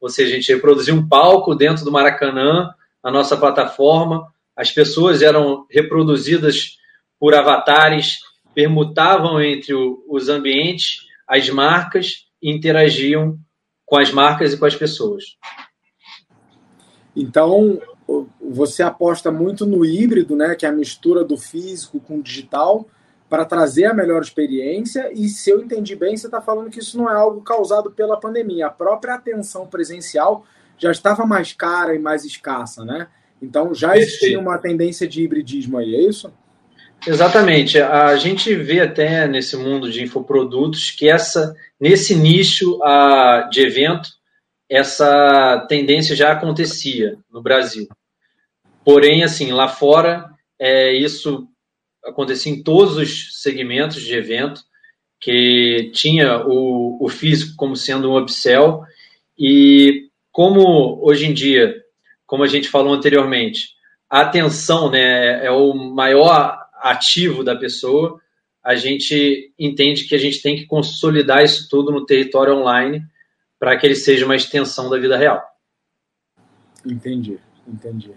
Ou 0.00 0.08
seja, 0.08 0.32
a 0.32 0.36
gente 0.36 0.52
reproduziu 0.52 0.94
um 0.94 1.06
palco 1.06 1.54
dentro 1.54 1.84
do 1.84 1.92
Maracanã, 1.92 2.70
na 3.02 3.10
nossa 3.10 3.36
plataforma, 3.36 4.26
as 4.56 4.70
pessoas 4.70 5.22
eram 5.22 5.66
reproduzidas 5.70 6.76
por 7.20 7.34
avatares 7.34 8.18
permutavam 8.54 9.40
entre 9.40 9.74
o, 9.74 10.02
os 10.08 10.28
ambientes, 10.28 11.02
as 11.28 11.48
marcas 11.50 12.26
e 12.42 12.50
interagiam 12.50 13.38
com 13.84 13.98
as 13.98 14.10
marcas 14.10 14.54
e 14.54 14.56
com 14.56 14.64
as 14.64 14.74
pessoas. 14.74 15.36
Então, 17.14 17.80
você 18.40 18.82
aposta 18.82 19.30
muito 19.30 19.66
no 19.66 19.84
híbrido, 19.84 20.34
né, 20.34 20.54
que 20.54 20.64
é 20.64 20.68
a 20.68 20.72
mistura 20.72 21.22
do 21.22 21.36
físico 21.36 22.00
com 22.00 22.18
o 22.18 22.22
digital, 22.22 22.88
para 23.28 23.44
trazer 23.44 23.84
a 23.84 23.94
melhor 23.94 24.22
experiência. 24.22 25.12
E 25.12 25.28
se 25.28 25.50
eu 25.50 25.60
entendi 25.60 25.94
bem, 25.94 26.16
você 26.16 26.26
está 26.26 26.40
falando 26.40 26.70
que 26.70 26.80
isso 26.80 26.98
não 26.98 27.08
é 27.08 27.14
algo 27.14 27.42
causado 27.42 27.90
pela 27.90 28.18
pandemia. 28.18 28.66
A 28.66 28.70
própria 28.70 29.14
atenção 29.14 29.66
presencial 29.66 30.44
já 30.76 30.90
estava 30.90 31.24
mais 31.26 31.52
cara 31.52 31.94
e 31.94 31.98
mais 31.98 32.24
escassa, 32.24 32.84
né? 32.84 33.06
Então 33.40 33.72
já 33.72 33.96
existia 33.96 34.38
uma 34.38 34.58
tendência 34.58 35.06
de 35.06 35.22
hibridismo 35.22 35.78
aí, 35.78 35.94
é 35.94 36.02
isso? 36.02 36.32
Exatamente. 37.06 37.80
A 37.80 38.16
gente 38.16 38.54
vê 38.54 38.80
até 38.80 39.26
nesse 39.26 39.56
mundo 39.56 39.90
de 39.90 40.02
infoprodutos 40.02 40.90
que 40.90 41.08
essa, 41.08 41.54
nesse 41.78 42.14
nicho 42.14 42.78
uh, 42.78 43.48
de 43.50 43.62
evento, 43.62 44.08
essa 44.68 45.66
tendência 45.68 46.14
já 46.14 46.32
acontecia 46.32 47.16
no 47.30 47.42
Brasil. 47.42 47.88
Porém, 48.84 49.22
assim, 49.22 49.50
lá 49.50 49.68
fora, 49.68 50.30
é, 50.58 50.92
isso 50.92 51.48
acontecia 52.04 52.52
em 52.52 52.62
todos 52.62 52.96
os 52.96 53.42
segmentos 53.42 54.02
de 54.02 54.14
evento, 54.14 54.62
que 55.18 55.90
tinha 55.92 56.46
o, 56.46 57.04
o 57.04 57.08
físico 57.08 57.54
como 57.56 57.76
sendo 57.76 58.10
um 58.10 58.18
upsell, 58.18 58.82
e 59.38 60.08
como 60.32 60.98
hoje 61.02 61.26
em 61.26 61.34
dia, 61.34 61.74
como 62.26 62.42
a 62.42 62.46
gente 62.46 62.68
falou 62.68 62.94
anteriormente, 62.94 63.70
a 64.08 64.20
atenção 64.20 64.90
né, 64.90 65.44
é 65.44 65.50
o 65.50 65.74
maior 65.74 66.59
ativo 66.82 67.44
da 67.44 67.56
pessoa, 67.56 68.20
a 68.62 68.74
gente 68.74 69.52
entende 69.58 70.04
que 70.04 70.14
a 70.14 70.18
gente 70.18 70.42
tem 70.42 70.56
que 70.56 70.66
consolidar 70.66 71.42
isso 71.42 71.68
tudo 71.68 71.90
no 71.90 72.04
território 72.04 72.54
online 72.54 73.02
para 73.58 73.76
que 73.76 73.86
ele 73.86 73.94
seja 73.94 74.24
uma 74.24 74.36
extensão 74.36 74.88
da 74.88 74.98
vida 74.98 75.16
real. 75.16 75.42
Entendi, 76.84 77.38
entendi. 77.66 78.12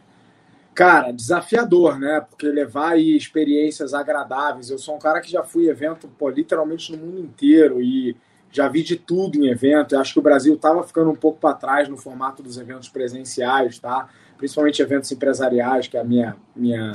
Cara, 0.74 1.12
desafiador, 1.12 2.00
né? 2.00 2.26
Porque 2.28 2.48
levar 2.48 2.94
aí 2.94 3.16
experiências 3.16 3.94
agradáveis. 3.94 4.70
Eu 4.70 4.80
sou 4.80 4.96
um 4.96 5.00
cara 5.00 5.22
que 5.22 5.32
já 5.32 5.44
fui 5.44 5.70
evento 5.70 6.08
pô, 6.18 6.30
literalmente 6.30 6.92
no 6.92 6.98
mundo 6.98 7.20
inteiro 7.20 7.82
e 7.82 8.16
já 8.52 8.68
vi 8.68 8.82
de 8.82 8.96
tudo 8.96 9.38
em 9.38 9.50
evento. 9.50 9.94
Eu 9.94 10.00
acho 10.00 10.14
que 10.14 10.20
o 10.20 10.24
Brasil 10.24 10.56
estava 10.56 10.84
ficando 10.84 11.12
um 11.12 11.16
pouco 11.16 11.40
para 11.40 11.54
trás 11.54 11.88
no 11.88 11.98
formato 11.98 12.42
dos 12.42 12.58
eventos 12.58 12.90
presenciais, 12.90 13.78
tá? 13.78 14.10
Principalmente 14.38 14.82
eventos 14.82 15.12
empresariais, 15.12 15.88
que 15.88 15.96
é 15.96 16.00
a 16.00 16.04
minha, 16.04 16.36
minha 16.56 16.92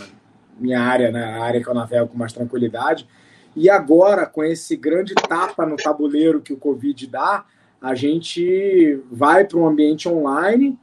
minha 0.59 0.81
área, 0.81 1.11
né, 1.11 1.25
a 1.25 1.43
área 1.43 1.63
que 1.63 1.69
eu 1.69 1.75
navego 1.75 2.09
com 2.09 2.19
mais 2.19 2.33
tranquilidade. 2.33 3.09
E 3.55 3.69
agora, 3.69 4.27
com 4.27 4.45
esse 4.45 4.77
grande 4.77 5.15
tapa 5.15 5.67
no 5.67 5.77
tabuleiro 5.77 6.41
que 6.41 6.53
o 6.53 6.57
Covid 6.57 7.07
dá, 7.07 7.45
a 7.81 7.95
gente 7.95 9.01
vai 9.11 9.45
para 9.45 9.59
um 9.59 9.67
ambiente 9.67 10.09
online, 10.09 10.79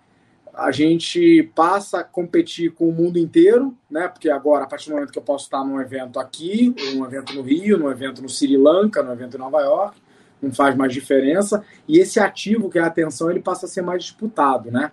a 0.54 0.72
gente 0.72 1.44
passa 1.54 2.00
a 2.00 2.04
competir 2.04 2.72
com 2.72 2.88
o 2.88 2.92
mundo 2.92 3.20
inteiro, 3.20 3.76
né? 3.90 4.08
Porque 4.08 4.30
agora, 4.30 4.64
a 4.64 4.68
partir 4.68 4.90
do 4.90 4.96
momento 4.96 5.12
que 5.12 5.20
eu 5.20 5.24
posso 5.24 5.46
estar 5.46 5.64
num 5.64 5.80
evento 5.82 6.20
aqui, 6.20 6.74
num 6.94 7.06
evento 7.06 7.34
no 7.34 7.42
Rio, 7.42 7.78
num 7.78 7.92
evento 7.92 8.22
no 8.22 8.30
Sri 8.30 8.56
Lanka, 8.56 9.04
num 9.04 9.12
evento 9.12 9.36
em 9.36 9.40
Nova 9.40 9.60
York, 9.62 10.02
não 10.42 10.54
faz 10.54 10.76
mais 10.76 10.94
diferença. 10.94 11.64
E 11.88 12.00
esse 12.00 12.20
ativo, 12.20 12.70
que 12.70 12.80
é 12.80 12.82
a 12.82 12.88
atenção, 12.88 13.30
ele 13.30 13.42
passa 13.42 13.66
a 13.66 13.70
ser 13.70 13.82
mais 13.82 14.04
disputado, 14.04 14.72
né? 14.72 14.92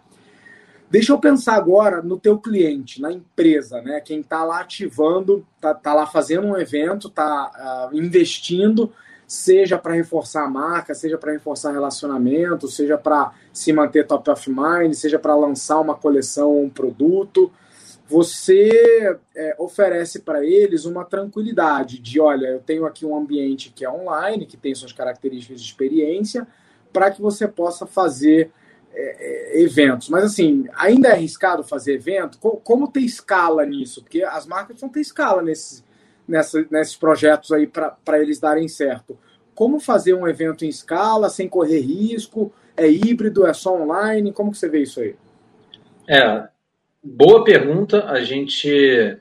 Deixa 0.93 1.11
eu 1.11 1.19
pensar 1.19 1.55
agora 1.55 2.03
no 2.03 2.21
teu 2.21 2.39
cliente, 2.39 3.01
na 3.01 3.11
empresa, 3.11 3.81
né? 3.81 3.99
Quem 3.99 4.21
está 4.21 4.45
lá 4.45 4.61
ativando, 4.61 5.43
está 5.57 5.73
tá 5.73 5.95
lá 5.95 6.07
fazendo 6.07 6.47
um 6.47 6.59
evento, 6.59 7.09
está 7.09 7.47
uh, 7.47 7.51
ah, 7.57 7.91
investindo, 7.95 8.93
seja 9.27 9.79
para 9.79 9.95
reforçar 9.95 10.45
a 10.45 10.51
marca, 10.51 10.95
seja 10.95 11.17
para 11.17 11.33
reforçar 11.33 11.73
relacionamento, 11.73 12.69
seja 12.69 12.99
para 12.99 13.33
se 13.55 13.73
manter 13.73 14.07
top 14.07 14.31
of 14.31 14.51
mind, 14.51 14.93
seja 14.93 15.19
para 15.19 15.35
lançar 15.35 15.81
uma 15.81 15.95
coleção 15.95 16.51
ou 16.51 16.63
um 16.63 16.69
produto. 16.69 17.51
Você 18.07 19.19
é, 19.35 19.57
oferece 19.59 20.21
para 20.21 20.45
eles 20.45 20.85
uma 20.85 21.07
tranquilidade 21.07 22.01
de, 22.01 22.21
olha, 22.21 22.49
eu 22.49 22.61
tenho 22.61 22.85
aqui 22.85 23.07
um 23.07 23.17
ambiente 23.17 23.73
que 23.75 23.83
é 23.83 23.91
online, 23.91 24.45
que 24.45 24.59
tem 24.59 24.75
suas 24.75 24.93
características 24.93 25.63
de 25.63 25.67
experiência, 25.67 26.47
para 26.93 27.11
que 27.11 27.23
você 27.23 27.49
possa 27.49 27.87
fazer 27.87 28.53
é, 28.95 29.59
é, 29.59 29.63
eventos. 29.63 30.09
Mas 30.09 30.25
assim, 30.25 30.67
ainda 30.75 31.09
é 31.09 31.13
arriscado 31.13 31.65
fazer 31.65 31.95
evento? 31.95 32.39
Como, 32.39 32.91
ter 32.91 33.01
escala 33.01 33.65
nisso? 33.65 34.03
Porque 34.03 34.23
as 34.23 34.47
marcas 34.47 34.81
vão 34.81 34.91
ter 34.91 35.01
escala 35.01 35.43
nesses, 35.43 35.85
nessa, 36.29 36.67
nesses 36.71 36.97
projetos 36.97 37.53
aí 37.53 37.67
para 37.67 38.21
eles 38.21 38.39
darem 38.39 38.69
certo. 38.69 39.19
Como 39.55 39.81
fazer 39.81 40.15
um 40.15 40.27
evento 40.27 40.65
em 40.65 40.69
escala, 40.69 41.29
sem 41.29 41.49
correr 41.49 41.81
risco? 41.81 42.53
É 42.77 42.89
híbrido? 42.89 43.47
É 43.47 43.53
só 43.53 43.81
online? 43.81 44.33
Como 44.33 44.51
que 44.51 44.59
você 44.59 44.69
vê 44.69 44.83
isso 44.83 45.01
aí? 45.01 45.15
É, 46.09 46.49
boa 47.03 47.45
pergunta. 47.45 48.07
A 48.07 48.23
gente 48.23 49.19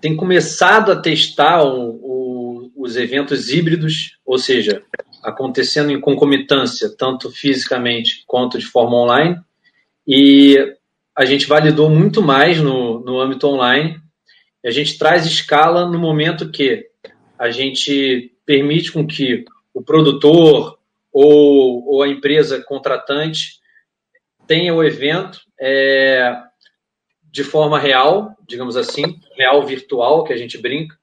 tem 0.00 0.16
começado 0.16 0.92
a 0.92 1.00
testar 1.00 1.62
o, 1.64 1.90
o, 2.02 2.72
os 2.76 2.96
eventos 2.96 3.48
híbridos, 3.50 4.18
ou 4.24 4.38
seja, 4.38 4.82
acontecendo 5.26 5.90
em 5.90 6.00
concomitância, 6.00 6.94
tanto 6.96 7.32
fisicamente 7.32 8.22
quanto 8.28 8.58
de 8.58 8.64
forma 8.64 8.96
online. 8.96 9.36
E 10.06 10.56
a 11.16 11.24
gente 11.24 11.46
validou 11.46 11.90
muito 11.90 12.22
mais 12.22 12.60
no, 12.60 13.00
no 13.00 13.20
âmbito 13.20 13.48
online. 13.48 14.00
a 14.64 14.70
gente 14.70 14.96
traz 14.96 15.26
escala 15.26 15.84
no 15.90 15.98
momento 15.98 16.50
que 16.50 16.86
a 17.36 17.50
gente 17.50 18.32
permite 18.46 18.92
com 18.92 19.04
que 19.04 19.44
o 19.74 19.82
produtor 19.82 20.78
ou, 21.12 21.84
ou 21.88 22.02
a 22.04 22.08
empresa 22.08 22.62
contratante 22.62 23.60
tenha 24.46 24.72
o 24.72 24.84
evento 24.84 25.40
é, 25.60 26.40
de 27.32 27.42
forma 27.42 27.80
real, 27.80 28.36
digamos 28.46 28.76
assim, 28.76 29.02
real 29.36 29.66
virtual, 29.66 30.22
que 30.22 30.32
a 30.32 30.36
gente 30.36 30.56
brinca, 30.56 30.96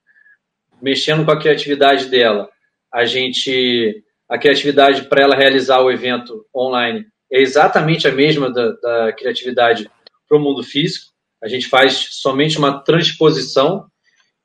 mexendo 0.81 1.25
com 1.25 1.31
a 1.31 1.39
criatividade 1.39 2.05
dela. 2.05 2.49
A 2.91 3.03
gente 3.05 4.03
a 4.29 4.37
criatividade 4.37 5.03
para 5.03 5.21
ela 5.21 5.35
realizar 5.35 5.79
o 5.81 5.91
evento 5.91 6.45
online 6.55 7.05
é 7.31 7.41
exatamente 7.41 8.07
a 8.07 8.11
mesma 8.11 8.51
da, 8.51 8.71
da 8.73 9.13
criatividade 9.13 9.89
para 10.27 10.37
o 10.37 10.41
mundo 10.41 10.63
físico. 10.63 11.11
A 11.43 11.47
gente 11.47 11.67
faz 11.67 12.07
somente 12.11 12.57
uma 12.57 12.79
transposição 12.83 13.87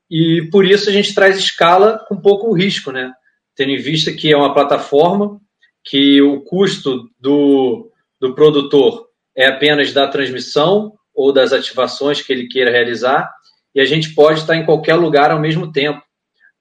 e 0.09 0.47
por 0.51 0.65
isso 0.65 0.89
a 0.89 0.91
gente 0.91 1.13
traz 1.13 1.37
escala 1.37 2.03
com 2.07 2.19
pouco 2.19 2.51
risco, 2.51 2.91
né? 2.91 3.13
Tendo 3.55 3.71
em 3.71 3.77
vista 3.77 4.11
que 4.11 4.31
é 4.31 4.35
uma 4.35 4.53
plataforma, 4.53 5.39
que 5.83 6.21
o 6.21 6.41
custo 6.41 7.09
do, 7.19 7.91
do 8.19 8.33
produtor 8.33 9.07
é 9.35 9.47
apenas 9.47 9.93
da 9.93 10.07
transmissão 10.07 10.93
ou 11.13 11.31
das 11.31 11.53
ativações 11.53 12.21
que 12.21 12.33
ele 12.33 12.47
queira 12.47 12.71
realizar, 12.71 13.29
e 13.73 13.79
a 13.79 13.85
gente 13.85 14.13
pode 14.13 14.39
estar 14.39 14.55
em 14.55 14.65
qualquer 14.65 14.95
lugar 14.95 15.31
ao 15.31 15.39
mesmo 15.39 15.71
tempo. 15.71 16.01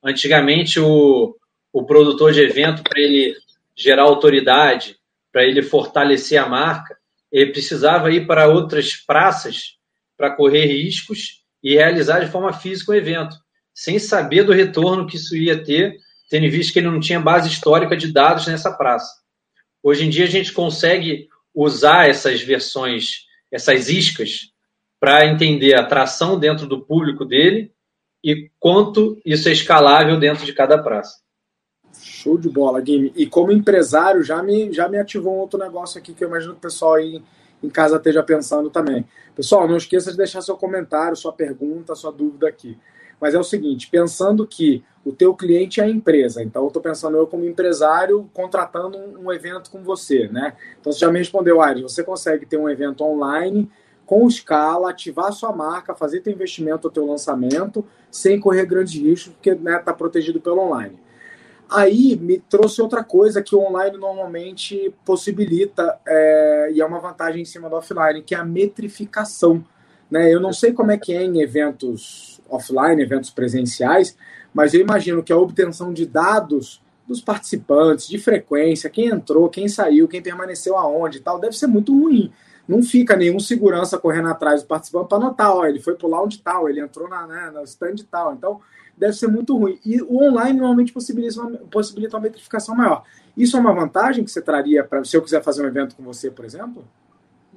Antigamente, 0.04 0.78
o, 0.78 1.34
o 1.78 1.87
produtor 1.87 2.32
de 2.32 2.40
evento, 2.40 2.82
para 2.82 3.00
ele 3.00 3.37
gerar 3.76 4.02
autoridade, 4.02 4.97
para 5.32 5.44
ele 5.44 5.62
fortalecer 5.62 6.37
a 6.37 6.49
marca, 6.49 6.97
ele 7.30 7.52
precisava 7.52 8.11
ir 8.11 8.26
para 8.26 8.49
outras 8.49 8.97
praças 8.97 9.76
para 10.16 10.35
correr 10.35 10.66
riscos 10.66 11.44
e 11.62 11.75
realizar 11.75 12.18
de 12.18 12.32
forma 12.32 12.52
física 12.52 12.90
o 12.90 12.94
evento, 12.97 13.37
sem 13.73 13.97
saber 13.97 14.42
do 14.42 14.52
retorno 14.52 15.06
que 15.06 15.14
isso 15.14 15.37
ia 15.37 15.62
ter, 15.62 15.99
tendo 16.28 16.50
visto 16.50 16.73
que 16.73 16.80
ele 16.80 16.90
não 16.90 16.99
tinha 16.99 17.20
base 17.20 17.49
histórica 17.49 17.97
de 17.97 18.12
dados 18.12 18.49
nessa 18.49 18.73
praça. 18.73 19.14
Hoje 19.80 20.04
em 20.04 20.11
dia 20.11 20.25
a 20.25 20.28
gente 20.28 20.52
consegue 20.52 21.28
usar 21.54 22.08
essas 22.08 22.42
versões, 22.42 23.26
essas 23.52 23.88
iscas, 23.88 24.50
para 24.99 25.26
entender 25.26 25.75
a 25.75 25.82
atração 25.82 26.40
dentro 26.40 26.66
do 26.66 26.85
público 26.85 27.25
dele 27.25 27.70
e 28.25 28.50
quanto 28.58 29.16
isso 29.25 29.49
é 29.49 29.52
escalável 29.52 30.18
dentro 30.18 30.44
de 30.44 30.52
cada 30.52 30.76
praça. 30.82 31.27
Show 32.08 32.38
de 32.38 32.48
bola, 32.48 32.80
Game. 32.80 33.12
E 33.14 33.26
como 33.26 33.52
empresário, 33.52 34.22
já 34.22 34.42
me, 34.42 34.72
já 34.72 34.88
me 34.88 34.98
ativou 34.98 35.34
um 35.34 35.38
outro 35.38 35.58
negócio 35.58 35.98
aqui 35.98 36.14
que 36.14 36.24
eu 36.24 36.28
imagino 36.28 36.52
que 36.52 36.58
o 36.58 36.62
pessoal 36.62 36.94
aí 36.94 37.22
em 37.62 37.68
casa 37.68 37.96
esteja 37.96 38.22
pensando 38.22 38.70
também. 38.70 39.06
Pessoal, 39.34 39.68
não 39.68 39.76
esqueça 39.76 40.10
de 40.10 40.16
deixar 40.16 40.42
seu 40.42 40.56
comentário, 40.56 41.16
sua 41.16 41.32
pergunta, 41.32 41.94
sua 41.94 42.12
dúvida 42.12 42.48
aqui. 42.48 42.78
Mas 43.20 43.34
é 43.34 43.38
o 43.38 43.44
seguinte, 43.44 43.88
pensando 43.90 44.46
que 44.46 44.84
o 45.04 45.12
teu 45.12 45.34
cliente 45.34 45.80
é 45.80 45.84
a 45.84 45.88
empresa, 45.88 46.42
então 46.42 46.62
eu 46.62 46.68
estou 46.68 46.82
pensando 46.82 47.16
eu 47.16 47.26
como 47.26 47.44
empresário 47.44 48.30
contratando 48.32 48.96
um, 48.96 49.32
evento 49.32 49.70
com 49.70 49.82
você, 49.82 50.28
né? 50.28 50.54
Então 50.80 50.92
você 50.92 51.00
já 51.00 51.10
me 51.10 51.18
respondeu, 51.18 51.60
Aires, 51.60 51.82
você 51.82 52.04
consegue 52.04 52.46
ter 52.46 52.56
um 52.56 52.68
evento 52.68 53.02
online 53.02 53.68
com 54.06 54.26
escala, 54.26 54.90
ativar 54.90 55.32
sua 55.32 55.52
marca, 55.52 55.94
fazer 55.94 56.20
teu 56.20 56.32
investimento, 56.32 56.90
teu 56.90 57.06
lançamento, 57.06 57.84
sem 58.10 58.38
correr 58.38 58.64
grandes 58.66 58.94
riscos, 58.94 59.32
porque 59.34 59.50
está 59.50 59.62
né, 59.62 59.78
tá 59.78 59.92
protegido 59.92 60.40
pelo 60.40 60.60
online. 60.60 60.98
Aí 61.70 62.16
me 62.16 62.38
trouxe 62.38 62.80
outra 62.80 63.04
coisa 63.04 63.42
que 63.42 63.54
o 63.54 63.60
online 63.60 63.98
normalmente 63.98 64.94
possibilita, 65.04 65.98
é, 66.06 66.70
e 66.72 66.80
é 66.80 66.84
uma 66.84 66.98
vantagem 66.98 67.42
em 67.42 67.44
cima 67.44 67.68
do 67.68 67.76
offline, 67.76 68.22
que 68.22 68.34
é 68.34 68.38
a 68.38 68.44
metrificação. 68.44 69.62
Né? 70.10 70.32
Eu 70.32 70.40
não 70.40 70.52
sei 70.52 70.72
como 70.72 70.90
é 70.90 70.96
que 70.96 71.12
é 71.12 71.22
em 71.22 71.42
eventos 71.42 72.40
offline, 72.48 73.02
eventos 73.02 73.30
presenciais, 73.30 74.16
mas 74.54 74.72
eu 74.72 74.80
imagino 74.80 75.22
que 75.22 75.32
a 75.32 75.37
obtenção 75.37 75.92
de 75.92 76.06
dados 76.06 76.80
dos 77.06 77.20
participantes, 77.20 78.08
de 78.08 78.18
frequência, 78.18 78.90
quem 78.90 79.06
entrou, 79.06 79.48
quem 79.48 79.68
saiu, 79.68 80.08
quem 80.08 80.22
permaneceu 80.22 80.76
aonde 80.76 81.20
tal, 81.20 81.38
deve 81.38 81.56
ser 81.56 81.66
muito 81.66 81.92
ruim. 81.92 82.32
Não 82.66 82.82
fica 82.82 83.16
nenhum 83.16 83.40
segurança 83.40 83.98
correndo 83.98 84.28
atrás 84.28 84.62
do 84.62 84.68
participante 84.68 85.08
para 85.08 85.18
notar, 85.18 85.54
ó, 85.54 85.64
ele 85.64 85.80
foi 85.80 85.94
pular 85.94 86.22
onde 86.22 86.38
tal, 86.38 86.68
ele 86.68 86.80
entrou 86.80 87.08
na, 87.08 87.26
né, 87.26 87.50
no 87.52 87.62
stand 87.64 87.96
tal. 88.10 88.34
Então, 88.34 88.60
deve 88.98 89.12
ser 89.12 89.28
muito 89.28 89.56
ruim. 89.56 89.78
E 89.84 90.02
o 90.02 90.22
online 90.22 90.58
normalmente 90.58 90.92
possibilita 90.92 91.40
uma, 91.40 91.58
possibilita 91.70 92.16
uma 92.16 92.22
metrificação 92.22 92.74
maior. 92.74 93.04
Isso 93.36 93.56
é 93.56 93.60
uma 93.60 93.72
vantagem 93.72 94.24
que 94.24 94.30
você 94.30 94.42
traria 94.42 94.82
para 94.84 95.04
se 95.04 95.16
eu 95.16 95.22
quiser 95.22 95.42
fazer 95.42 95.62
um 95.62 95.68
evento 95.68 95.94
com 95.94 96.02
você, 96.02 96.30
por 96.30 96.44
exemplo? 96.44 96.84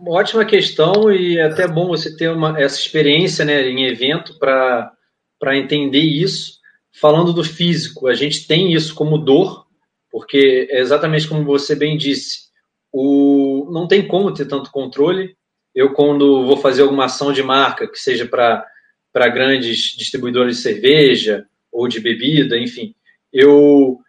Ótima 0.05 0.45
questão 0.45 1.11
e 1.11 1.37
é 1.37 1.43
até 1.43 1.67
bom 1.67 1.87
você 1.87 2.15
ter 2.15 2.29
uma, 2.29 2.59
essa 2.59 2.79
experiência 2.79 3.45
né, 3.45 3.67
em 3.67 3.85
evento 3.85 4.37
para 4.39 5.57
entender 5.57 5.99
isso. 5.99 6.59
Falando 6.99 7.33
do 7.33 7.43
físico, 7.43 8.07
a 8.07 8.13
gente 8.13 8.47
tem 8.47 8.73
isso 8.73 8.93
como 8.93 9.17
dor, 9.17 9.65
porque 10.11 10.67
é 10.69 10.79
exatamente 10.79 11.27
como 11.27 11.45
você 11.45 11.75
bem 11.75 11.97
disse, 11.97 12.51
o, 12.91 13.69
não 13.71 13.87
tem 13.87 14.05
como 14.05 14.33
ter 14.33 14.45
tanto 14.45 14.71
controle. 14.71 15.35
Eu, 15.73 15.93
quando 15.93 16.45
vou 16.45 16.57
fazer 16.57 16.81
alguma 16.81 17.05
ação 17.05 17.31
de 17.31 17.41
marca, 17.41 17.87
que 17.87 17.97
seja 17.97 18.27
para 18.27 18.65
para 19.11 19.29
grandes 19.29 19.95
distribuidores 19.97 20.57
de 20.57 20.63
cerveja 20.63 21.45
ou 21.71 21.87
de 21.87 21.99
bebida, 21.99 22.57
enfim, 22.57 22.95
eu 23.31 23.99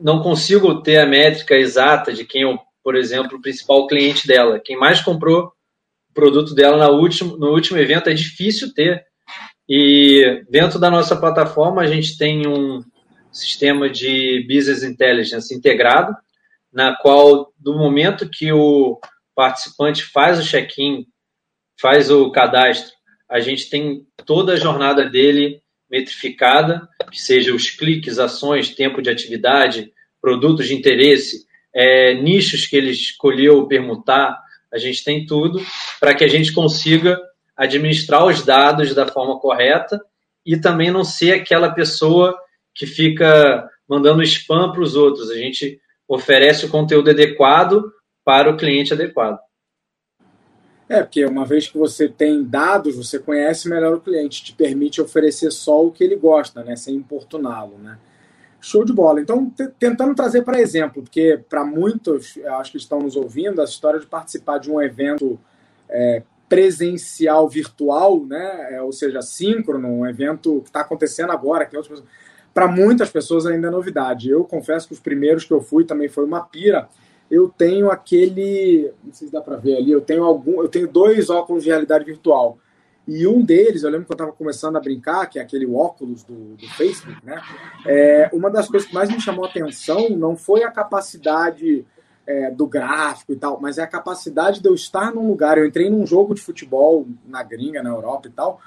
não 0.00 0.22
consigo 0.22 0.82
ter 0.82 0.98
a 0.98 1.06
métrica 1.06 1.56
exata 1.56 2.12
de 2.12 2.24
quem 2.24 2.44
é, 2.44 2.58
por 2.82 2.94
exemplo, 2.94 3.38
o 3.38 3.42
principal 3.42 3.86
cliente 3.86 4.26
dela. 4.26 4.60
Quem 4.60 4.76
mais 4.76 5.00
comprou 5.00 5.52
o 6.10 6.14
produto 6.14 6.54
dela 6.54 6.88
no 6.88 6.98
último, 6.98 7.36
no 7.36 7.50
último 7.50 7.78
evento 7.78 8.08
é 8.08 8.14
difícil 8.14 8.72
ter. 8.72 9.04
E 9.68 10.44
dentro 10.48 10.78
da 10.78 10.90
nossa 10.90 11.16
plataforma, 11.16 11.82
a 11.82 11.86
gente 11.86 12.16
tem 12.16 12.46
um 12.46 12.82
sistema 13.30 13.90
de 13.90 14.46
business 14.48 14.82
intelligence 14.82 15.54
integrado, 15.54 16.16
na 16.72 16.96
qual, 16.96 17.52
do 17.58 17.76
momento 17.76 18.28
que 18.30 18.52
o 18.52 18.98
participante 19.34 20.04
faz 20.04 20.38
o 20.38 20.48
check-in, 20.48 21.06
faz 21.78 22.10
o 22.10 22.30
cadastro 22.30 22.97
a 23.30 23.40
gente 23.40 23.68
tem 23.68 24.06
toda 24.24 24.54
a 24.54 24.56
jornada 24.56 25.04
dele 25.04 25.60
metrificada, 25.90 26.88
que 27.10 27.20
seja 27.20 27.54
os 27.54 27.70
cliques, 27.70 28.18
ações, 28.18 28.74
tempo 28.74 29.00
de 29.00 29.10
atividade, 29.10 29.92
produtos 30.20 30.66
de 30.66 30.74
interesse, 30.74 31.46
é, 31.74 32.14
nichos 32.14 32.66
que 32.66 32.76
ele 32.76 32.90
escolheu 32.90 33.66
permutar, 33.66 34.38
a 34.72 34.78
gente 34.78 35.02
tem 35.04 35.24
tudo 35.24 35.60
para 35.98 36.14
que 36.14 36.24
a 36.24 36.28
gente 36.28 36.52
consiga 36.52 37.18
administrar 37.56 38.24
os 38.26 38.44
dados 38.44 38.94
da 38.94 39.06
forma 39.06 39.38
correta 39.38 40.00
e 40.44 40.56
também 40.58 40.90
não 40.90 41.04
ser 41.04 41.32
aquela 41.32 41.70
pessoa 41.70 42.36
que 42.74 42.86
fica 42.86 43.68
mandando 43.88 44.22
spam 44.22 44.70
para 44.72 44.82
os 44.82 44.94
outros. 44.94 45.30
A 45.30 45.36
gente 45.36 45.80
oferece 46.06 46.66
o 46.66 46.68
conteúdo 46.68 47.10
adequado 47.10 47.82
para 48.24 48.50
o 48.50 48.56
cliente 48.56 48.92
adequado. 48.92 49.38
É, 50.88 51.02
porque 51.02 51.24
uma 51.26 51.44
vez 51.44 51.68
que 51.68 51.76
você 51.76 52.08
tem 52.08 52.42
dados, 52.42 52.96
você 52.96 53.18
conhece 53.18 53.68
melhor 53.68 53.94
o 53.94 54.00
cliente, 54.00 54.42
te 54.42 54.54
permite 54.54 55.02
oferecer 55.02 55.50
só 55.50 55.84
o 55.84 55.92
que 55.92 56.02
ele 56.02 56.16
gosta, 56.16 56.64
né, 56.64 56.76
sem 56.76 56.94
importuná-lo, 56.94 57.76
né? 57.78 57.98
Show 58.60 58.84
de 58.84 58.92
bola. 58.92 59.20
Então, 59.20 59.52
tentando 59.78 60.14
trazer 60.14 60.42
para 60.42 60.60
exemplo, 60.60 61.02
porque 61.02 61.38
para 61.48 61.64
muitos, 61.64 62.38
acho 62.58 62.72
que 62.72 62.78
estão 62.78 63.00
nos 63.00 63.14
ouvindo, 63.14 63.60
a 63.60 63.64
história 63.64 64.00
de 64.00 64.06
participar 64.06 64.58
de 64.58 64.70
um 64.70 64.80
evento 64.80 65.38
é, 65.88 66.22
presencial 66.48 67.48
virtual, 67.48 68.24
né, 68.24 68.74
é, 68.74 68.82
ou 68.82 68.90
seja, 68.90 69.20
síncrono, 69.20 69.86
um 69.88 70.06
evento 70.06 70.60
que 70.62 70.70
está 70.70 70.80
acontecendo 70.80 71.30
agora, 71.30 71.66
que 71.66 71.76
para 72.52 72.66
muitas 72.66 73.10
pessoas 73.10 73.46
ainda 73.46 73.68
é 73.68 73.70
novidade. 73.70 74.30
Eu 74.30 74.42
confesso 74.42 74.88
que 74.88 74.94
os 74.94 75.00
primeiros 75.00 75.44
que 75.44 75.52
eu 75.52 75.60
fui 75.60 75.84
também 75.84 76.08
foi 76.08 76.24
uma 76.24 76.40
pira 76.40 76.88
eu 77.30 77.48
tenho 77.48 77.90
aquele, 77.90 78.92
não 79.04 79.12
sei 79.12 79.28
se 79.28 79.32
dá 79.32 79.40
para 79.40 79.56
ver 79.56 79.76
ali, 79.76 79.92
eu 79.92 80.00
tenho 80.00 80.24
algum, 80.24 80.62
eu 80.62 80.68
tenho 80.68 80.88
dois 80.88 81.28
óculos 81.28 81.64
de 81.64 81.70
realidade 81.70 82.04
virtual. 82.04 82.58
E 83.06 83.26
um 83.26 83.42
deles, 83.42 83.82
eu 83.82 83.90
lembro 83.90 84.06
que 84.06 84.12
eu 84.12 84.16
estava 84.16 84.32
começando 84.32 84.76
a 84.76 84.80
brincar, 84.80 85.26
que 85.26 85.38
é 85.38 85.42
aquele 85.42 85.66
óculos 85.66 86.22
do, 86.24 86.56
do 86.56 86.68
Facebook, 86.76 87.24
né? 87.24 87.40
É, 87.86 88.28
uma 88.34 88.50
das 88.50 88.68
coisas 88.68 88.86
que 88.86 88.94
mais 88.94 89.08
me 89.08 89.18
chamou 89.18 89.46
a 89.46 89.48
atenção 89.48 90.10
não 90.10 90.36
foi 90.36 90.62
a 90.62 90.70
capacidade 90.70 91.86
é, 92.26 92.50
do 92.50 92.66
gráfico 92.66 93.32
e 93.32 93.36
tal, 93.36 93.58
mas 93.58 93.78
é 93.78 93.82
a 93.82 93.86
capacidade 93.86 94.60
de 94.60 94.68
eu 94.68 94.74
estar 94.74 95.14
num 95.14 95.26
lugar. 95.26 95.56
Eu 95.56 95.64
entrei 95.64 95.88
num 95.88 96.06
jogo 96.06 96.34
de 96.34 96.42
futebol 96.42 97.08
na 97.26 97.42
gringa, 97.42 97.82
na 97.82 97.88
Europa 97.88 98.28
e 98.28 98.30
tal. 98.30 98.60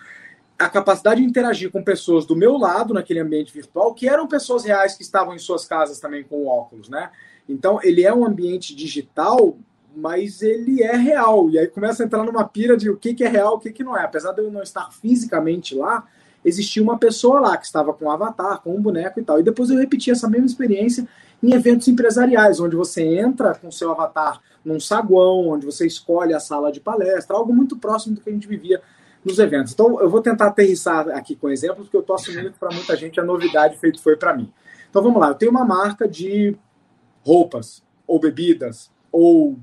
A 0.57 0.67
capacidade 0.67 1.21
de 1.21 1.27
interagir 1.27 1.71
com 1.71 1.83
pessoas 1.83 2.25
do 2.25 2.35
meu 2.35 2.57
lado 2.57 2.95
naquele 2.95 3.19
ambiente 3.19 3.53
virtual, 3.53 3.93
que 3.93 4.09
eram 4.09 4.27
pessoas 4.27 4.65
reais 4.65 4.95
que 4.95 5.03
estavam 5.03 5.35
em 5.35 5.39
suas 5.39 5.65
casas 5.65 5.99
também 5.99 6.23
com 6.23 6.47
óculos, 6.47 6.89
né? 6.89 7.11
Então, 7.47 7.79
ele 7.83 8.03
é 8.03 8.13
um 8.13 8.25
ambiente 8.25 8.75
digital, 8.75 9.57
mas 9.95 10.41
ele 10.41 10.81
é 10.81 10.95
real. 10.95 11.49
E 11.49 11.59
aí 11.59 11.67
começa 11.67 12.03
a 12.03 12.05
entrar 12.05 12.23
numa 12.23 12.47
pira 12.47 12.77
de 12.77 12.89
o 12.89 12.97
que, 12.97 13.13
que 13.13 13.23
é 13.23 13.27
real, 13.27 13.55
o 13.55 13.59
que, 13.59 13.71
que 13.71 13.83
não 13.83 13.97
é. 13.97 14.03
Apesar 14.03 14.31
de 14.31 14.41
eu 14.41 14.51
não 14.51 14.63
estar 14.63 14.91
fisicamente 14.91 15.75
lá, 15.75 16.05
existia 16.43 16.81
uma 16.81 16.97
pessoa 16.97 17.39
lá 17.39 17.57
que 17.57 17.65
estava 17.65 17.93
com 17.93 18.05
um 18.05 18.11
avatar, 18.11 18.61
com 18.61 18.75
um 18.75 18.81
boneco 18.81 19.19
e 19.19 19.23
tal. 19.23 19.39
E 19.39 19.43
depois 19.43 19.69
eu 19.69 19.77
repeti 19.77 20.11
essa 20.11 20.29
mesma 20.29 20.45
experiência 20.45 21.07
em 21.41 21.53
eventos 21.53 21.87
empresariais, 21.87 22.59
onde 22.59 22.75
você 22.75 23.03
entra 23.03 23.55
com 23.55 23.71
seu 23.71 23.91
avatar 23.91 24.39
num 24.63 24.79
saguão, 24.79 25.49
onde 25.49 25.65
você 25.65 25.87
escolhe 25.87 26.33
a 26.33 26.39
sala 26.39 26.71
de 26.71 26.79
palestra, 26.79 27.35
algo 27.35 27.53
muito 27.53 27.77
próximo 27.77 28.15
do 28.15 28.21
que 28.21 28.29
a 28.29 28.33
gente 28.33 28.47
vivia 28.47 28.81
nos 29.25 29.39
eventos. 29.39 29.73
Então, 29.73 29.99
eu 29.99 30.09
vou 30.09 30.21
tentar 30.21 30.47
aterrissar 30.47 31.09
aqui 31.09 31.35
com 31.35 31.49
exemplos, 31.49 31.85
porque 31.85 31.97
eu 31.97 32.01
estou 32.01 32.15
assumindo 32.15 32.51
que 32.51 32.59
para 32.59 32.73
muita 32.73 32.95
gente 32.95 33.19
a 33.19 33.23
novidade 33.23 33.77
feito 33.77 34.01
foi 34.01 34.15
para 34.15 34.35
mim. 34.35 34.51
Então, 34.89 35.01
vamos 35.01 35.19
lá. 35.19 35.29
Eu 35.29 35.35
tenho 35.35 35.51
uma 35.51 35.65
marca 35.65 36.07
de 36.07 36.55
roupas, 37.23 37.83
ou 38.07 38.19
bebidas, 38.19 38.91
ou 39.11 39.57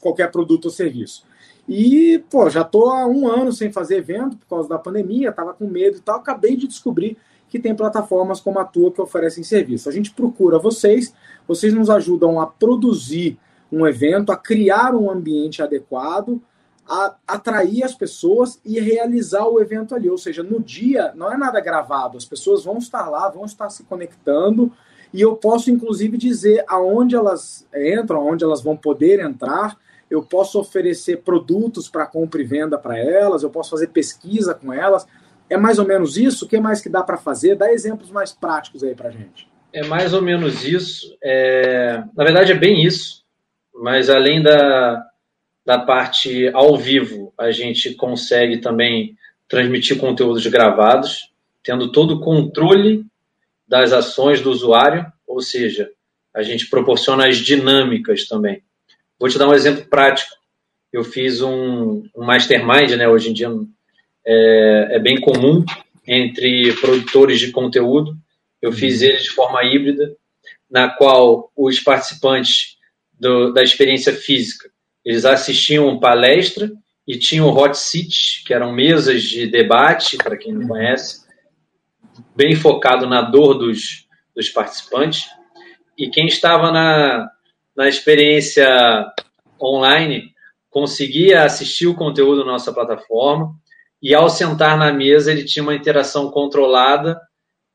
qualquer 0.00 0.30
produto 0.30 0.66
ou 0.66 0.70
serviço. 0.70 1.24
E, 1.68 2.24
pô, 2.30 2.48
já 2.48 2.64
tô 2.64 2.90
há 2.90 3.06
um 3.06 3.28
ano 3.28 3.52
sem 3.52 3.70
fazer 3.70 3.96
evento 3.96 4.36
por 4.38 4.46
causa 4.46 4.68
da 4.68 4.78
pandemia, 4.78 5.32
tava 5.32 5.52
com 5.52 5.66
medo 5.66 5.98
e 5.98 6.00
tal. 6.00 6.16
Acabei 6.16 6.56
de 6.56 6.66
descobrir 6.66 7.18
que 7.48 7.58
tem 7.58 7.74
plataformas 7.74 8.40
como 8.40 8.58
a 8.58 8.64
tua 8.64 8.90
que 8.90 9.00
oferecem 9.00 9.44
serviço. 9.44 9.88
A 9.88 9.92
gente 9.92 10.12
procura 10.12 10.58
vocês, 10.58 11.14
vocês 11.46 11.72
nos 11.74 11.90
ajudam 11.90 12.40
a 12.40 12.46
produzir 12.46 13.38
um 13.70 13.86
evento, 13.86 14.32
a 14.32 14.36
criar 14.36 14.94
um 14.94 15.10
ambiente 15.10 15.62
adequado, 15.62 16.40
a 16.88 17.16
atrair 17.26 17.84
as 17.84 17.94
pessoas 17.94 18.58
e 18.64 18.80
realizar 18.80 19.46
o 19.46 19.60
evento 19.60 19.94
ali. 19.94 20.08
Ou 20.08 20.16
seja, 20.16 20.42
no 20.42 20.60
dia 20.60 21.12
não 21.14 21.30
é 21.30 21.36
nada 21.36 21.60
gravado, 21.60 22.16
as 22.16 22.24
pessoas 22.24 22.64
vão 22.64 22.78
estar 22.78 23.08
lá, 23.10 23.28
vão 23.28 23.44
estar 23.44 23.68
se 23.68 23.84
conectando 23.84 24.72
e 25.12 25.20
eu 25.20 25.36
posso, 25.36 25.70
inclusive, 25.70 26.16
dizer 26.16 26.64
aonde 26.68 27.16
elas 27.16 27.66
entram, 27.74 28.20
aonde 28.20 28.44
elas 28.44 28.62
vão 28.62 28.76
poder 28.76 29.20
entrar. 29.20 29.76
Eu 30.10 30.22
posso 30.22 30.58
oferecer 30.58 31.18
produtos 31.18 31.88
para 31.88 32.06
compra 32.06 32.40
e 32.40 32.44
venda 32.44 32.78
para 32.78 32.98
elas, 32.98 33.42
eu 33.42 33.50
posso 33.50 33.70
fazer 33.70 33.88
pesquisa 33.88 34.54
com 34.54 34.72
elas. 34.72 35.06
É 35.50 35.56
mais 35.56 35.78
ou 35.78 35.86
menos 35.86 36.16
isso? 36.16 36.44
O 36.44 36.48
que 36.48 36.60
mais 36.60 36.80
que 36.80 36.88
dá 36.88 37.02
para 37.02 37.16
fazer? 37.16 37.56
Dá 37.56 37.72
exemplos 37.72 38.10
mais 38.10 38.32
práticos 38.32 38.82
aí 38.82 38.94
para 38.94 39.10
gente. 39.10 39.48
é 39.72 39.86
mais 39.86 40.12
ou 40.12 40.22
menos 40.22 40.64
isso. 40.64 41.16
É, 41.22 42.02
na 42.16 42.24
verdade, 42.24 42.52
é 42.52 42.54
bem 42.54 42.84
isso, 42.84 43.24
mas 43.74 44.10
além 44.10 44.42
da, 44.42 45.02
da 45.64 45.78
parte 45.78 46.48
ao 46.54 46.76
vivo, 46.76 47.32
a 47.38 47.50
gente 47.50 47.94
consegue 47.94 48.58
também 48.58 49.16
transmitir 49.46 49.98
conteúdos 49.98 50.46
gravados, 50.46 51.32
tendo 51.62 51.90
todo 51.92 52.14
o 52.14 52.20
controle 52.20 53.04
das 53.68 53.92
ações 53.92 54.40
do 54.40 54.50
usuário, 54.50 55.06
ou 55.26 55.40
seja, 55.40 55.90
a 56.34 56.42
gente 56.42 56.68
proporciona 56.68 57.28
as 57.28 57.36
dinâmicas 57.36 58.26
também. 58.26 58.62
Vou 59.18 59.28
te 59.28 59.38
dar 59.38 59.48
um 59.48 59.54
exemplo 59.54 59.84
prático. 59.86 60.30
Eu 60.92 61.04
fiz 61.04 61.42
um, 61.42 62.02
um 62.16 62.24
mastermind, 62.24 62.92
né? 62.92 63.06
Hoje 63.06 63.30
em 63.30 63.32
dia 63.32 63.50
é, 64.26 64.88
é 64.92 64.98
bem 64.98 65.20
comum 65.20 65.64
entre 66.06 66.72
produtores 66.80 67.38
de 67.38 67.50
conteúdo. 67.50 68.16
Eu 68.62 68.72
fiz 68.72 69.00
uhum. 69.00 69.08
ele 69.08 69.18
de 69.18 69.30
forma 69.30 69.62
híbrida, 69.64 70.16
na 70.70 70.88
qual 70.88 71.52
os 71.54 71.78
participantes 71.80 72.76
do, 73.12 73.52
da 73.52 73.62
experiência 73.62 74.12
física 74.12 74.70
eles 75.08 75.24
assistiam 75.24 75.98
palestra 75.98 76.70
e 77.06 77.18
tinham 77.18 77.48
hot 77.48 77.78
seats, 77.78 78.42
que 78.44 78.52
eram 78.52 78.72
mesas 78.72 79.22
de 79.22 79.46
debate, 79.46 80.18
para 80.18 80.36
quem 80.36 80.52
não 80.52 80.68
conhece, 80.68 81.26
bem 82.38 82.54
focado 82.54 83.04
na 83.04 83.20
dor 83.20 83.54
dos, 83.54 84.06
dos 84.32 84.48
participantes. 84.48 85.28
E 85.98 86.08
quem 86.08 86.26
estava 86.26 86.70
na, 86.70 87.28
na 87.76 87.88
experiência 87.88 89.04
online 89.60 90.30
conseguia 90.70 91.42
assistir 91.42 91.88
o 91.88 91.96
conteúdo 91.96 92.44
da 92.44 92.52
nossa 92.52 92.72
plataforma 92.72 93.52
e 94.00 94.14
ao 94.14 94.28
sentar 94.28 94.78
na 94.78 94.92
mesa 94.92 95.32
ele 95.32 95.44
tinha 95.44 95.64
uma 95.64 95.74
interação 95.74 96.30
controlada 96.30 97.20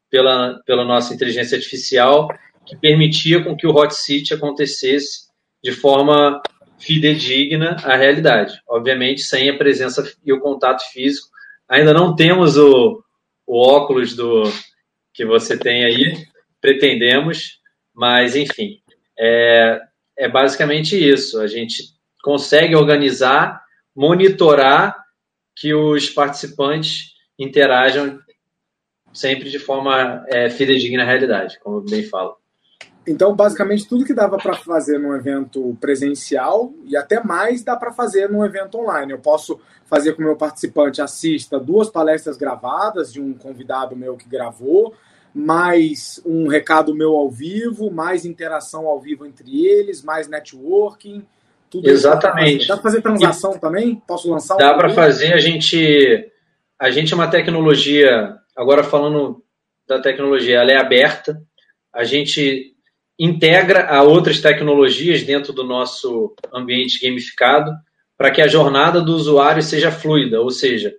pela, 0.10 0.62
pela 0.66 0.86
nossa 0.86 1.14
inteligência 1.14 1.58
artificial 1.58 2.30
que 2.66 2.78
permitia 2.78 3.44
com 3.44 3.58
que 3.58 3.68
o 3.68 3.76
hot 3.76 3.94
seat 3.94 4.34
acontecesse 4.34 5.28
de 5.62 5.74
forma 5.74 6.42
fidedigna 6.80 7.76
à 7.84 7.98
realidade. 7.98 8.62
Obviamente, 8.66 9.24
sem 9.24 9.50
a 9.50 9.58
presença 9.58 10.10
e 10.24 10.32
o 10.32 10.40
contato 10.40 10.84
físico. 10.94 11.28
Ainda 11.68 11.94
não 11.94 12.16
temos 12.16 12.56
o, 12.56 13.04
o 13.46 13.60
óculos 13.60 14.16
do 14.16 14.44
que 15.14 15.26
você 15.26 15.58
tem 15.58 15.86
aí, 15.86 16.26
pretendemos, 16.62 17.60
mas 17.94 18.36
enfim, 18.36 18.82
é, 19.18 19.82
é 20.18 20.30
basicamente 20.30 20.96
isso. 20.98 21.40
A 21.40 21.48
gente 21.48 21.84
consegue 22.24 22.76
organizar, 22.76 23.62
monitorar 23.96 24.98
que 25.56 25.74
os 25.74 26.10
participantes 26.10 27.14
interajam 27.38 28.20
sempre 29.14 29.50
de 29.50 29.60
forma 29.60 30.26
é, 30.28 30.50
fidedigna 30.50 31.04
à 31.04 31.06
realidade, 31.06 31.60
como 31.60 31.78
eu 31.78 31.86
bem 31.86 32.04
falo. 32.04 32.38
Então, 33.06 33.36
basicamente, 33.36 33.88
tudo 33.88 34.06
que 34.06 34.14
dava 34.14 34.38
para 34.38 34.54
fazer 34.54 34.98
num 34.98 35.14
evento 35.14 35.78
presencial 35.80 36.74
e 36.86 36.96
até 36.96 37.22
mais 37.22 37.62
dá 37.62 37.76
para 37.76 37.92
fazer 37.92 38.30
num 38.30 38.46
evento 38.46 38.78
online. 38.78 39.12
Eu 39.12 39.20
posso 39.20 39.60
fazer 39.86 40.14
com 40.14 40.22
o 40.22 40.26
meu 40.26 40.38
participante 40.38 41.02
assista 41.02 41.60
duas 41.60 41.90
palestras 41.90 42.38
gravadas 42.38 43.12
de 43.12 43.20
um 43.20 43.34
convidado 43.34 43.96
meu 43.96 44.16
que 44.16 44.28
gravou, 44.28 44.94
mais 45.36 46.22
um 46.26 46.48
recado 46.48 46.96
meu 46.96 47.14
ao 47.14 47.30
vivo, 47.30 47.92
mais 47.92 48.26
interação 48.26 48.88
ao 48.88 49.02
vivo 49.02 49.26
entre 49.26 49.66
eles, 49.66 50.02
mais 50.02 50.30
networking. 50.30 51.26
Tudo 51.70 51.90
Exatamente. 51.90 52.68
Dá 52.68 52.76
para 52.76 52.84
fazer 52.84 53.02
transação 53.02 53.56
e 53.56 53.60
também? 53.60 53.96
Posso 54.08 54.32
lançar? 54.32 54.56
Um 54.56 54.60
dá 54.60 54.74
para 54.76 54.90
fazer. 54.90 55.34
A 55.34 55.40
gente, 55.40 56.32
a 56.80 56.90
gente 56.90 57.12
é 57.12 57.16
uma 57.16 57.30
tecnologia. 57.30 58.38
Agora 58.56 58.84
falando 58.84 59.44
da 59.88 60.00
tecnologia, 60.00 60.60
ela 60.60 60.72
é 60.72 60.78
aberta. 60.78 61.42
A 61.92 62.04
gente 62.04 62.73
integra 63.20 63.88
a 63.88 64.04
outras 64.04 64.40
tecnologias 64.42 65.24
dentro 65.24 65.54
do 65.54 65.64
nosso 65.64 66.36
ambiente 66.54 67.00
gamificado 67.00 67.72
para 68.18 68.32
que 68.32 68.42
a 68.42 68.48
jornada 68.48 69.02
do 69.02 69.16
usuário 69.16 69.62
seja 69.62 69.92
fluida, 69.92 70.42
ou 70.42 70.50
seja, 70.50 70.94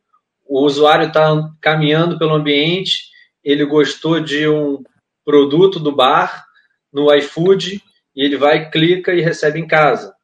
o 0.47 0.65
usuário 0.65 1.09
está 1.09 1.51
caminhando 1.61 2.19
pelo 2.19 2.35
ambiente, 2.35 3.05
ele 3.43 3.65
gostou 3.65 4.21
de 4.21 4.49
um 4.49 4.83
produto 5.25 5.81
do 5.81 5.95
bar 5.95 6.45
no 6.93 7.13
iFood 7.15 7.83
e 8.15 8.25
ele 8.25 8.37
vai, 8.37 8.71
clica 8.71 9.13
e 9.13 9.21
recebe 9.21 9.59
em 9.59 9.67
casa. 9.67 10.15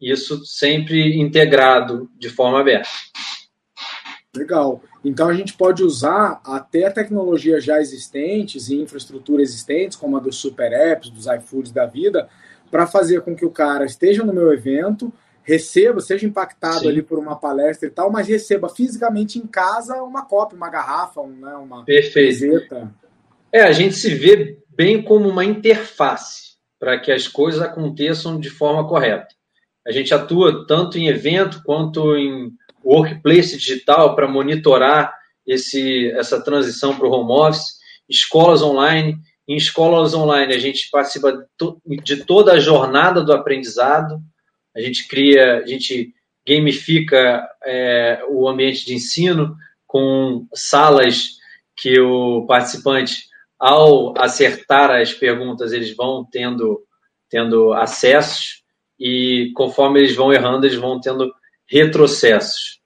Isso 0.00 0.44
sempre 0.44 1.20
integrado 1.20 2.10
de 2.18 2.28
forma 2.28 2.60
aberta. 2.60 2.88
Legal. 4.34 4.82
Então 5.04 5.28
a 5.28 5.34
gente 5.34 5.52
pode 5.52 5.82
usar 5.82 6.40
até 6.44 6.88
tecnologias 6.88 7.62
já 7.62 7.78
existentes 7.78 8.68
e 8.68 8.76
infraestrutura 8.76 9.42
existentes, 9.42 9.96
como 9.96 10.16
a 10.16 10.20
dos 10.20 10.36
super 10.36 10.72
apps, 10.72 11.10
dos 11.10 11.26
iFoods 11.26 11.70
da 11.70 11.84
vida, 11.84 12.28
para 12.70 12.86
fazer 12.86 13.20
com 13.20 13.36
que 13.36 13.44
o 13.44 13.50
cara 13.50 13.84
esteja 13.84 14.24
no 14.24 14.32
meu 14.32 14.50
evento, 14.50 15.12
receba, 15.42 16.00
seja 16.00 16.26
impactado 16.26 16.80
Sim. 16.80 16.88
ali 16.88 17.02
por 17.02 17.18
uma 17.18 17.36
palestra 17.36 17.86
e 17.86 17.90
tal, 17.90 18.10
mas 18.10 18.26
receba 18.26 18.70
fisicamente 18.70 19.38
em 19.38 19.46
casa 19.46 20.02
uma 20.02 20.24
cópia, 20.24 20.56
uma 20.56 20.70
garrafa, 20.70 21.20
um, 21.20 21.36
né, 21.36 21.54
uma 21.56 21.84
Perfeito. 21.84 22.90
É, 23.52 23.60
a 23.60 23.72
gente 23.72 23.96
se 23.96 24.14
vê 24.14 24.58
bem 24.70 25.02
como 25.02 25.28
uma 25.28 25.44
interface 25.44 26.52
para 26.80 26.98
que 26.98 27.12
as 27.12 27.28
coisas 27.28 27.60
aconteçam 27.60 28.40
de 28.40 28.48
forma 28.48 28.88
correta. 28.88 29.28
A 29.86 29.92
gente 29.92 30.14
atua 30.14 30.66
tanto 30.66 30.96
em 30.96 31.08
evento 31.08 31.62
quanto 31.64 32.16
em 32.16 32.52
workplace 32.84 33.56
digital 33.56 34.14
para 34.14 34.28
monitorar 34.28 35.14
esse, 35.46 36.10
essa 36.12 36.40
transição 36.40 36.96
para 36.96 37.06
o 37.06 37.10
home 37.10 37.32
office, 37.32 37.78
escolas 38.08 38.62
online. 38.62 39.16
Em 39.48 39.56
escolas 39.56 40.14
online, 40.14 40.54
a 40.54 40.58
gente 40.58 40.88
participa 40.90 41.46
de 42.04 42.24
toda 42.24 42.52
a 42.52 42.60
jornada 42.60 43.22
do 43.22 43.32
aprendizado, 43.32 44.20
a 44.74 44.80
gente 44.80 45.06
cria, 45.08 45.58
a 45.58 45.66
gente 45.66 46.14
gamifica 46.46 47.48
é, 47.64 48.22
o 48.28 48.48
ambiente 48.48 48.84
de 48.84 48.94
ensino 48.94 49.56
com 49.86 50.46
salas 50.54 51.36
que 51.76 52.00
o 52.00 52.46
participante, 52.46 53.24
ao 53.58 54.14
acertar 54.18 54.90
as 54.90 55.12
perguntas, 55.12 55.72
eles 55.72 55.94
vão 55.94 56.26
tendo, 56.30 56.82
tendo 57.28 57.72
acessos 57.72 58.62
e 58.98 59.52
conforme 59.54 60.00
eles 60.00 60.14
vão 60.14 60.32
errando, 60.32 60.66
eles 60.66 60.78
vão 60.78 61.00
tendo 61.00 61.32
retrocessos. 61.72 62.82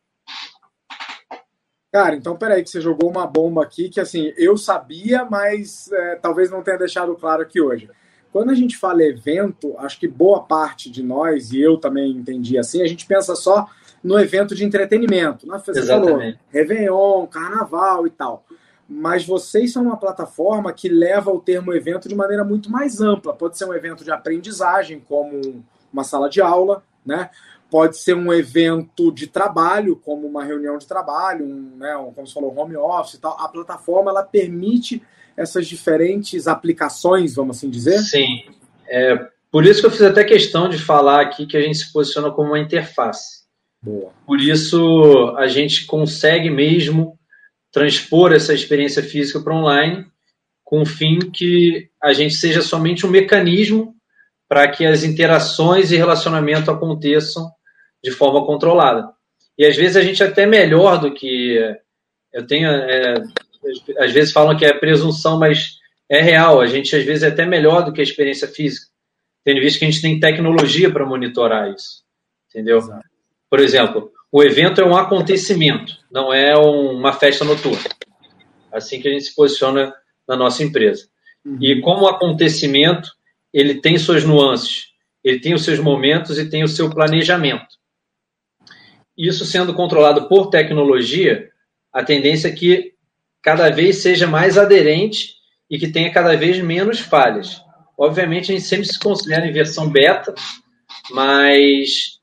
Cara, 1.93 2.15
então 2.15 2.37
peraí 2.37 2.63
que 2.63 2.71
você 2.71 2.81
jogou 2.81 3.11
uma 3.11 3.27
bomba 3.27 3.63
aqui 3.65 3.89
que 3.89 3.99
assim, 3.99 4.33
eu 4.37 4.57
sabia, 4.57 5.25
mas 5.25 5.91
é, 5.91 6.15
talvez 6.17 6.51
não 6.51 6.63
tenha 6.63 6.79
deixado 6.79 7.17
claro 7.17 7.43
aqui 7.43 7.61
hoje. 7.61 7.91
Quando 8.33 8.51
a 8.51 8.55
gente 8.55 8.77
fala 8.77 9.03
evento, 9.03 9.75
acho 9.79 9.99
que 9.99 10.07
boa 10.07 10.43
parte 10.43 10.91
de 10.91 11.03
nós, 11.03 11.53
e 11.53 11.61
eu 11.61 11.79
também 11.79 12.13
entendi 12.13 12.59
assim, 12.59 12.83
a 12.83 12.87
gente 12.87 13.07
pensa 13.07 13.35
só 13.35 13.67
no 14.05 14.21
evento 14.21 14.55
de 14.55 14.65
entretenimento. 14.65 15.49
Né? 15.49 15.61
Você 15.65 15.83
falou 15.85 16.21
Réveillon, 16.51 17.27
Carnaval 17.27 18.07
e 18.07 18.11
tal. 18.11 18.45
Mas 18.89 19.27
vocês 19.27 19.73
são 19.73 19.83
uma 19.83 19.97
plataforma 19.97 20.73
que 20.73 20.89
leva 20.89 21.33
o 21.33 21.41
termo 21.41 21.73
evento 21.73 22.09
de 22.09 22.15
maneira 22.15 22.45
muito 22.45 22.71
mais 22.71 23.01
ampla. 23.01 23.35
Pode 23.35 23.59
ser 23.59 23.65
um 23.65 23.75
evento 23.75 24.05
de 24.05 24.13
aprendizagem, 24.13 25.01
como 25.01 25.65
uma 25.93 26.05
sala 26.05 26.29
de 26.29 26.41
aula, 26.41 26.85
né? 27.05 27.31
Pode 27.71 27.99
ser 27.99 28.15
um 28.15 28.33
evento 28.33 29.11
de 29.13 29.27
trabalho, 29.27 29.97
como 29.97 30.27
uma 30.27 30.45
reunião 30.45 30.79
de 30.79 30.87
trabalho, 30.87 31.45
um, 31.45 31.77
né, 31.77 31.97
um, 31.97 32.13
como 32.13 32.27
você 32.27 32.35
falou, 32.35 32.57
home 32.57 32.77
office 32.77 33.15
e 33.15 33.21
tal. 33.21 33.37
A 33.41 33.49
plataforma 33.49 34.11
ela 34.11 34.23
permite 34.23 35.03
essas 35.37 35.67
diferentes 35.67 36.47
aplicações, 36.47 37.35
vamos 37.35 37.57
assim 37.57 37.69
dizer? 37.69 37.99
Sim. 37.99 38.45
É, 38.89 39.29
por 39.51 39.65
isso 39.65 39.81
que 39.81 39.87
eu 39.87 39.91
fiz 39.91 40.03
até 40.03 40.25
questão 40.25 40.69
de 40.69 40.79
falar 40.79 41.21
aqui 41.21 41.47
que 41.47 41.57
a 41.57 41.61
gente 41.61 41.79
se 41.79 41.93
posiciona 41.93 42.31
como 42.31 42.51
uma 42.51 42.59
interface. 42.59 43.45
Boa. 43.83 44.13
Por 44.27 44.41
isso 44.41 45.35
a 45.37 45.47
gente 45.47 45.87
consegue 45.87 46.51
mesmo 46.51 47.19
transpor 47.71 48.33
essa 48.33 48.55
experiência 48.55 49.03
física 49.03 49.41
para 49.41 49.55
online 49.55 50.07
com 50.65 50.83
o 50.83 50.87
fim 50.87 51.19
que 51.19 51.89
a 52.03 52.13
gente 52.13 52.35
seja 52.35 52.61
somente 52.61 53.07
um 53.07 53.11
mecanismo 53.11 53.95
para 54.49 54.69
que 54.69 54.85
as 54.85 55.05
interações 55.05 55.91
e 55.91 55.97
relacionamento 55.97 56.71
aconteçam 56.71 57.51
de 58.07 58.13
forma 58.13 58.47
controlada. 58.47 59.11
E 59.59 59.67
às 59.67 59.77
vezes 59.77 59.97
a 59.97 60.01
gente 60.01 60.23
é 60.23 60.27
até 60.27 60.47
melhor 60.47 61.01
do 61.01 61.13
que 61.13 61.59
eu 62.33 62.47
tenho, 62.47 62.69
é, 62.69 63.15
às 63.99 64.13
vezes 64.13 64.33
falam 64.33 64.57
que 64.57 64.65
é 64.65 64.73
presunção, 64.73 65.41
mas 65.41 65.79
é 66.09 66.23
real. 66.23 66.61
A 66.61 66.67
gente 66.67 66.95
às 66.95 67.05
vezes 67.05 67.25
é 67.25 67.29
até 67.29 67.45
melhor 67.45 67.85
do 67.85 67.93
que 67.93 68.01
a 68.01 68.05
experiência 68.05 68.47
física, 68.47 68.87
tendo 69.45 69.61
visto 69.61 69.81
que 69.81 69.87
a 69.87 69.91
gente 69.91 70.01
tem 70.01 70.21
tecnologia 70.21 70.89
para 70.89 71.05
monitorar 71.05 71.69
isso, 71.73 72.05
entendeu? 72.49 72.79
Exato. 72.79 73.03
Por 73.51 73.59
exemplo, 73.59 74.13
o 74.31 74.41
evento 74.41 74.81
é 74.81 74.85
um 74.87 74.97
acontecimento, 74.97 75.95
não 76.09 76.33
é 76.33 76.57
uma 76.57 77.13
festa 77.13 77.45
noturna. 77.45 77.91
Assim 78.73 79.01
que 79.01 79.09
a 79.09 79.11
gente 79.11 79.25
se 79.25 79.35
posiciona 79.35 79.93
na 80.29 80.37
nossa 80.37 80.63
empresa. 80.63 81.09
Uhum. 81.45 81.59
E 81.61 81.81
como 81.81 82.07
acontecimento, 82.07 83.11
ele 83.53 83.81
tem 83.81 83.99
suas 83.99 84.23
nuances, 84.23 84.85
ele 85.25 85.41
tem 85.41 85.55
os 85.55 85.65
seus 85.65 85.81
momentos 85.81 86.39
e 86.39 86.49
tem 86.49 86.63
o 86.63 86.69
seu 86.69 86.89
planejamento. 86.89 87.77
Isso 89.17 89.45
sendo 89.45 89.75
controlado 89.75 90.29
por 90.29 90.51
tecnologia, 90.51 91.51
a 91.93 92.05
tendência 92.05 92.49
é 92.49 92.53
que 92.53 92.95
cada 93.43 93.71
vez 93.71 94.03
seja 94.03 94.27
mais 94.27 94.59
aderente 94.59 95.37
e 95.71 95.79
que 95.79 95.91
tenha 95.91 96.13
cada 96.13 96.37
vez 96.37 96.61
menos 96.61 97.01
falhas. 97.01 97.63
Obviamente, 97.97 98.53
a 98.53 98.55
gente 98.55 98.67
sempre 98.67 98.87
se 98.87 98.99
considera 98.99 99.47
em 99.47 99.53
versão 99.53 99.89
beta, 99.89 100.35
mas 101.11 102.21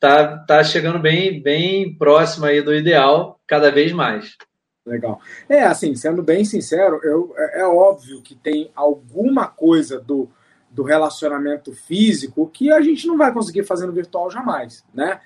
tá, 0.00 0.38
tá 0.38 0.64
chegando 0.64 0.98
bem, 0.98 1.40
bem 1.40 1.94
próximo 1.94 2.46
aí 2.46 2.60
do 2.60 2.74
ideal, 2.74 3.40
cada 3.46 3.70
vez 3.70 3.92
mais. 3.92 4.36
Legal. 4.84 5.20
É, 5.48 5.62
assim, 5.64 5.94
sendo 5.96 6.22
bem 6.22 6.44
sincero, 6.44 7.00
eu, 7.02 7.34
é, 7.36 7.60
é 7.60 7.66
óbvio 7.66 8.22
que 8.22 8.34
tem 8.34 8.70
alguma 8.74 9.46
coisa 9.46 10.00
do, 10.00 10.28
do 10.70 10.84
relacionamento 10.84 11.72
físico 11.72 12.48
que 12.52 12.70
a 12.70 12.80
gente 12.80 13.06
não 13.06 13.16
vai 13.16 13.32
conseguir 13.32 13.64
fazer 13.64 13.86
no 13.86 13.92
virtual 13.92 14.30
jamais, 14.30 14.84
né? 14.94 15.20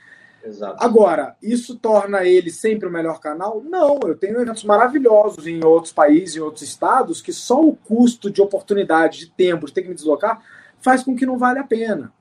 Exato. 0.45 0.83
Agora, 0.83 1.37
isso 1.43 1.77
torna 1.77 2.25
ele 2.25 2.51
sempre 2.51 2.89
o 2.89 2.91
melhor 2.91 3.21
canal? 3.21 3.63
Não, 3.63 3.99
eu 4.05 4.17
tenho 4.17 4.41
eventos 4.41 4.65
maravilhosos 4.65 5.47
em 5.47 5.63
outros 5.65 5.93
países, 5.93 6.37
em 6.37 6.41
outros 6.41 6.63
estados, 6.63 7.21
que 7.21 7.33
só 7.33 7.61
o 7.63 7.77
custo 7.77 8.31
de 8.31 8.41
oportunidade, 8.41 9.19
de 9.19 9.31
tempo, 9.31 9.67
de 9.67 9.73
ter 9.73 9.83
que 9.83 9.89
me 9.89 9.95
deslocar, 9.95 10.43
faz 10.81 11.03
com 11.03 11.15
que 11.15 11.27
não 11.27 11.39
vale 11.39 11.59
a 11.59 11.65
pena. 11.65 12.13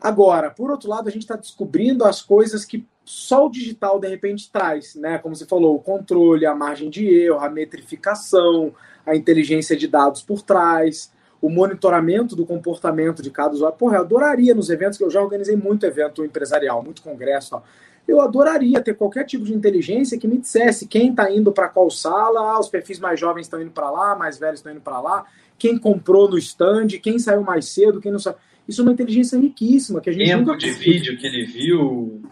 Agora, 0.00 0.50
por 0.50 0.70
outro 0.70 0.88
lado, 0.88 1.08
a 1.08 1.12
gente 1.12 1.22
está 1.22 1.36
descobrindo 1.36 2.04
as 2.04 2.22
coisas 2.22 2.64
que 2.64 2.86
só 3.04 3.46
o 3.46 3.50
digital 3.50 3.98
de 3.98 4.08
repente 4.08 4.50
traz, 4.50 4.94
né? 4.94 5.18
Como 5.18 5.34
você 5.34 5.44
falou, 5.44 5.74
o 5.74 5.80
controle, 5.80 6.46
a 6.46 6.54
margem 6.54 6.88
de 6.88 7.06
erro, 7.06 7.40
a 7.40 7.50
metrificação, 7.50 8.72
a 9.04 9.14
inteligência 9.14 9.76
de 9.76 9.88
dados 9.88 10.22
por 10.22 10.40
trás 10.40 11.12
o 11.40 11.48
monitoramento 11.48 12.36
do 12.36 12.44
comportamento 12.44 13.22
de 13.22 13.30
cada 13.30 13.54
usuário. 13.54 13.76
Porra, 13.78 13.96
eu 13.96 14.00
adoraria 14.02 14.54
nos 14.54 14.68
eventos, 14.68 14.98
que 14.98 15.04
eu 15.04 15.10
já 15.10 15.22
organizei 15.22 15.56
muito 15.56 15.86
evento 15.86 16.24
empresarial, 16.24 16.82
muito 16.82 17.02
congresso 17.02 17.50
tal. 17.50 17.64
Eu 18.06 18.20
adoraria 18.20 18.80
ter 18.80 18.94
qualquer 18.94 19.24
tipo 19.24 19.44
de 19.44 19.54
inteligência 19.54 20.18
que 20.18 20.26
me 20.26 20.38
dissesse 20.38 20.86
quem 20.86 21.10
está 21.10 21.30
indo 21.30 21.52
para 21.52 21.68
qual 21.68 21.88
sala, 21.90 22.58
os 22.58 22.68
perfis 22.68 22.98
mais 22.98 23.20
jovens 23.20 23.42
estão 23.42 23.62
indo 23.62 23.70
para 23.70 23.90
lá, 23.90 24.16
mais 24.16 24.38
velhos 24.38 24.60
estão 24.60 24.72
indo 24.72 24.80
para 24.80 25.00
lá, 25.00 25.24
quem 25.58 25.78
comprou 25.78 26.28
no 26.28 26.36
stand, 26.36 26.88
quem 27.02 27.18
saiu 27.18 27.42
mais 27.42 27.66
cedo, 27.66 28.00
quem 28.00 28.10
não 28.10 28.18
saiu. 28.18 28.36
Isso 28.66 28.80
é 28.80 28.84
uma 28.84 28.92
inteligência 28.92 29.38
riquíssima 29.38 30.00
que 30.00 30.10
a 30.10 30.12
gente 30.12 30.26
Tempo 30.26 30.40
nunca 30.40 30.58
de 30.58 30.70
vídeo 30.70 31.16
que 31.18 31.26
ele 31.26 31.44
viu. 31.44 32.22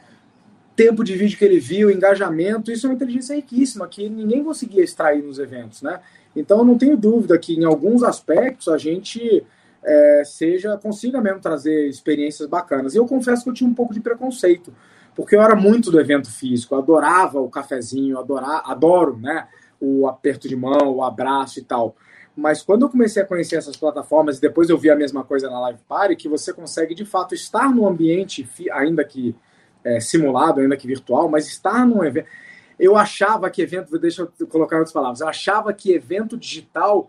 Tempo 0.75 1.03
de 1.03 1.17
vídeo 1.17 1.37
que 1.37 1.45
ele 1.45 1.59
viu, 1.59 1.91
engajamento, 1.91 2.71
isso 2.71 2.87
é 2.87 2.91
uma 2.91 2.95
inteligência 2.95 3.35
riquíssima 3.35 3.89
que 3.89 4.09
ninguém 4.09 4.45
conseguia 4.45 4.83
extrair 4.83 5.23
nos 5.23 5.39
eventos, 5.39 5.83
né? 5.83 6.01
Então, 6.35 6.65
não 6.65 6.79
tenho 6.79 6.97
dúvida 6.97 7.39
que 7.39 7.55
em 7.55 7.65
alguns 7.65 8.03
aspectos 8.03 8.69
a 8.69 8.79
gente 8.79 9.45
é, 9.85 10.23
seja 10.25 10.77
consiga 10.77 11.21
mesmo 11.21 11.41
trazer 11.41 11.89
experiências 11.89 12.49
bacanas. 12.49 12.95
E 12.95 12.99
eu 12.99 13.07
confesso 13.07 13.45
que 13.45 13.51
eu 13.51 13.55
tinha 13.55 13.69
um 13.69 13.75
pouco 13.75 13.95
de 13.95 14.01
preconceito, 14.01 14.73
porque 15.15 15.35
eu 15.35 15.43
era 15.43 15.57
muito 15.57 15.91
do 15.91 16.01
evento 16.01 16.31
físico, 16.31 16.75
adorava 16.75 17.41
o 17.41 17.49
cafezinho, 17.49 18.19
adora, 18.19 18.63
adoro 18.65 19.17
né, 19.17 19.49
o 19.81 20.07
aperto 20.07 20.49
de 20.49 20.57
mão, 20.57 20.97
o 20.97 21.03
abraço 21.03 21.59
e 21.59 21.63
tal. 21.63 21.97
Mas 22.37 22.63
quando 22.63 22.83
eu 22.83 22.89
comecei 22.89 23.23
a 23.23 23.27
conhecer 23.27 23.57
essas 23.57 23.77
plataformas 23.77 24.39
e 24.39 24.41
depois 24.41 24.69
eu 24.71 24.79
vi 24.79 24.91
a 24.91 24.97
mesma 24.97 25.25
coisa 25.25 25.51
na 25.51 25.59
Live 25.61 25.81
Party, 25.89 26.15
que 26.15 26.29
você 26.29 26.53
consegue 26.53 26.95
de 26.95 27.05
fato 27.05 27.35
estar 27.35 27.75
num 27.75 27.87
ambiente, 27.87 28.49
ainda 28.73 29.03
que 29.05 29.35
é, 29.83 29.99
simulado, 29.99 30.61
ainda 30.61 30.77
que 30.77 30.87
virtual, 30.87 31.29
mas 31.29 31.49
estar 31.49 31.85
num 31.85 32.05
evento 32.05 32.29
eu 32.79 32.97
achava 32.97 33.51
que 33.51 33.63
evento, 33.63 33.99
deixa 33.99 34.29
eu 34.39 34.47
colocar 34.47 34.77
outras 34.77 34.93
palavras, 34.93 35.21
eu 35.21 35.29
achava 35.29 35.73
que 35.73 35.93
evento 35.93 36.37
digital 36.37 37.09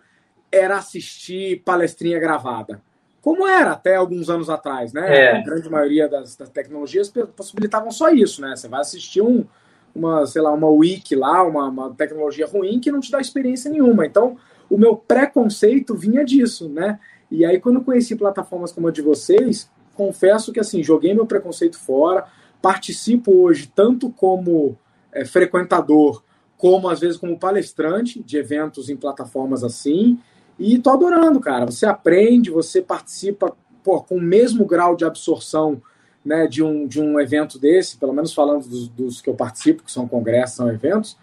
era 0.52 0.78
assistir 0.78 1.62
palestrinha 1.64 2.20
gravada. 2.20 2.82
Como 3.22 3.48
era 3.48 3.72
até 3.72 3.96
alguns 3.96 4.30
anos 4.30 4.50
atrás, 4.50 4.94
né? 4.94 5.26
É. 5.26 5.38
A 5.38 5.42
grande 5.42 5.70
maioria 5.70 6.08
das, 6.08 6.36
das, 6.36 6.50
tecnologias 6.50 7.12
possibilitavam 7.36 7.92
só 7.92 8.10
isso, 8.10 8.42
né? 8.42 8.56
Você 8.56 8.68
vai 8.68 8.80
assistir 8.80 9.22
um, 9.22 9.46
uma, 9.94 10.26
sei 10.26 10.42
lá, 10.42 10.52
uma 10.52 10.70
wiki 10.70 11.16
lá, 11.16 11.44
uma, 11.44 11.68
uma 11.68 11.94
tecnologia 11.94 12.48
ruim 12.48 12.80
que 12.80 12.92
não 12.92 13.02
te 13.02 13.12
dá 13.12 13.20
experiência 13.20 13.70
nenhuma. 13.70 14.06
Então, 14.06 14.38
o 14.70 14.78
meu 14.78 14.96
preconceito 14.96 15.96
vinha 15.96 16.24
disso, 16.24 16.70
né? 16.70 17.00
E 17.30 17.46
aí, 17.46 17.60
quando 17.60 17.76
eu 17.76 17.84
conheci 17.84 18.16
plataformas 18.16 18.72
como 18.72 18.88
a 18.88 18.92
de 18.92 19.02
vocês, 19.02 19.70
confesso 19.94 20.54
que, 20.54 20.60
assim, 20.60 20.82
joguei 20.82 21.14
meu 21.14 21.26
preconceito 21.26 21.78
fora, 21.78 22.26
participo 22.62 23.34
hoje 23.44 23.72
tanto 23.76 24.10
como 24.10 24.78
é, 25.12 25.26
frequentador, 25.26 26.24
como 26.58 26.90
às 26.90 27.00
vezes 27.00 27.18
como 27.18 27.40
palestrante 27.40 28.22
de 28.22 28.38
eventos 28.38 28.90
em 28.90 28.98
plataformas 28.98 29.64
assim. 29.64 30.20
E 30.58 30.78
tô 30.78 30.90
adorando, 30.90 31.40
cara. 31.40 31.66
Você 31.66 31.86
aprende, 31.86 32.52
você 32.52 32.82
participa 32.82 33.56
pô, 33.84 34.02
com 34.02 34.18
o 34.18 34.22
mesmo 34.22 34.66
grau 34.66 34.96
de 34.96 35.06
absorção 35.06 35.82
né, 36.24 36.48
de, 36.48 36.62
um, 36.62 36.86
de 36.86 37.02
um 37.02 37.20
evento 37.20 37.58
desse, 37.58 37.98
pelo 37.98 38.14
menos 38.14 38.34
falando 38.34 38.68
dos, 38.68 38.90
dos 38.90 39.22
que 39.22 39.30
eu 39.30 39.36
participo, 39.36 39.84
que 39.84 39.92
são 39.92 40.08
congressos, 40.08 40.58
são 40.58 40.70
eventos. 40.70 41.18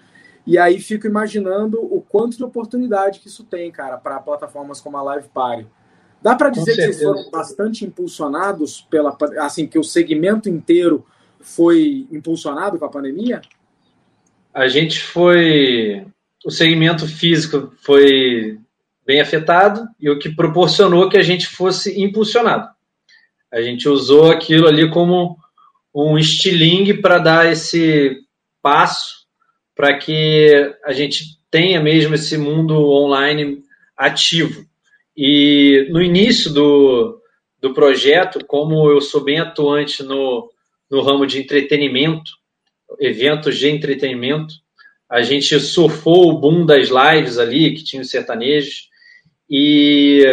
E 0.47 0.57
aí 0.59 0.79
fico 0.79 1.07
imaginando 1.07 1.79
o 1.83 2.01
quanto 2.01 2.37
de 2.37 2.45
oportunidade 2.45 3.21
que 3.21 3.29
isso 3.29 3.45
tem, 3.45 3.71
cara, 3.71 3.99
para 3.99 4.21
plataformas 4.21 4.81
como 4.81 4.97
a 4.97 5.03
Live 5.03 5.29
Party. 5.35 5.67
Dá 6.23 6.35
para 6.35 6.51
dizer 6.51 6.75
que 6.75 6.83
vocês 6.83 7.03
foram 7.03 7.31
bastante 7.31 7.85
impulsionados 7.85 8.81
pela, 8.89 9.17
assim, 9.39 9.67
que 9.67 9.79
o 9.79 9.85
segmento 9.85 10.49
inteiro 10.49 11.05
foi 11.41 12.07
impulsionado 12.11 12.79
com 12.79 12.85
a 12.85 12.89
pandemia? 12.89 13.43
A 14.57 14.69
gente 14.69 15.01
foi. 15.01 16.07
O 16.43 16.51
segmento 16.51 17.07
físico 17.07 17.75
foi 17.83 18.59
bem 19.05 19.21
afetado 19.21 19.87
e 20.01 20.09
o 20.09 20.19
que 20.19 20.35
proporcionou 20.35 21.11
que 21.11 21.19
a 21.19 21.23
gente 21.23 21.47
fosse 21.47 22.01
impulsionado. 22.01 22.67
A 23.53 23.61
gente 23.61 23.87
usou 23.87 24.31
aquilo 24.31 24.67
ali 24.67 24.91
como 24.91 25.37
um 25.95 26.17
estilingue 26.17 26.95
para 26.95 27.19
dar 27.19 27.53
esse 27.53 28.17
passo 28.63 29.27
para 29.75 29.99
que 29.99 30.75
a 30.85 30.93
gente 30.93 31.39
tenha 31.51 31.81
mesmo 31.81 32.15
esse 32.15 32.39
mundo 32.39 32.75
online 32.89 33.63
ativo. 33.97 34.65
E 35.15 35.87
no 35.91 36.01
início 36.01 36.51
do, 36.51 37.21
do 37.61 37.75
projeto, 37.75 38.45
como 38.47 38.91
eu 38.91 39.03
sou 39.03 39.23
bem 39.23 39.39
atuante 39.39 40.03
no, 40.03 40.51
no 40.91 41.03
ramo 41.03 41.27
de 41.27 41.41
entretenimento, 41.41 42.31
eventos 43.01 43.59
de 43.59 43.69
entretenimento. 43.69 44.55
A 45.09 45.23
gente 45.23 45.59
surfou 45.61 46.31
o 46.31 46.39
boom 46.39 46.67
das 46.67 46.89
lives 46.89 47.39
ali, 47.39 47.75
que 47.75 47.85
tinha 47.85 48.03
os 48.03 48.11
sertanejos, 48.11 48.89
e 49.49 50.25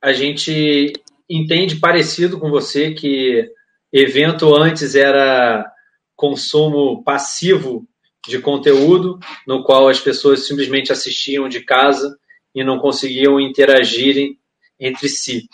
a 0.00 0.12
gente 0.12 0.92
entende 1.28 1.76
parecido 1.76 2.38
com 2.38 2.50
você 2.50 2.92
que 2.92 3.50
evento 3.92 4.54
antes 4.54 4.94
era 4.94 5.70
consumo 6.14 7.02
passivo 7.02 7.86
de 8.26 8.38
conteúdo, 8.38 9.18
no 9.46 9.62
qual 9.62 9.88
as 9.88 10.00
pessoas 10.00 10.46
simplesmente 10.46 10.90
assistiam 10.90 11.48
de 11.48 11.60
casa 11.60 12.16
e 12.54 12.64
não 12.64 12.78
conseguiam 12.78 13.40
interagirem 13.40 14.38
entre 14.80 15.08
si. 15.08 15.48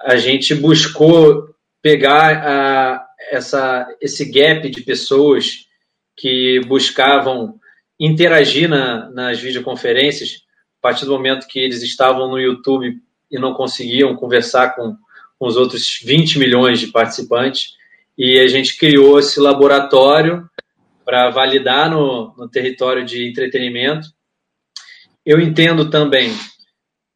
A 0.00 0.16
gente 0.16 0.54
buscou 0.54 1.54
pegar 1.80 2.36
a, 2.44 3.06
essa, 3.30 3.86
esse 4.00 4.24
gap 4.30 4.68
de 4.68 4.82
pessoas 4.82 5.66
que 6.16 6.60
buscavam 6.66 7.58
interagir 7.98 8.68
na, 8.68 9.10
nas 9.10 9.38
videoconferências, 9.40 10.42
a 10.78 10.82
partir 10.82 11.04
do 11.04 11.12
momento 11.12 11.46
que 11.46 11.58
eles 11.58 11.82
estavam 11.82 12.28
no 12.28 12.38
YouTube 12.38 13.00
e 13.30 13.38
não 13.38 13.54
conseguiam 13.54 14.14
conversar 14.16 14.74
com, 14.74 14.96
com 15.38 15.46
os 15.46 15.56
outros 15.56 16.00
20 16.04 16.38
milhões 16.38 16.78
de 16.80 16.88
participantes. 16.88 17.74
E 18.16 18.38
a 18.38 18.46
gente 18.46 18.76
criou 18.76 19.18
esse 19.18 19.40
laboratório 19.40 20.48
para 21.04 21.30
validar 21.30 21.90
no, 21.90 22.34
no 22.36 22.48
território 22.48 23.04
de 23.04 23.28
entretenimento. 23.28 24.08
Eu 25.24 25.40
entendo 25.40 25.90
também, 25.90 26.32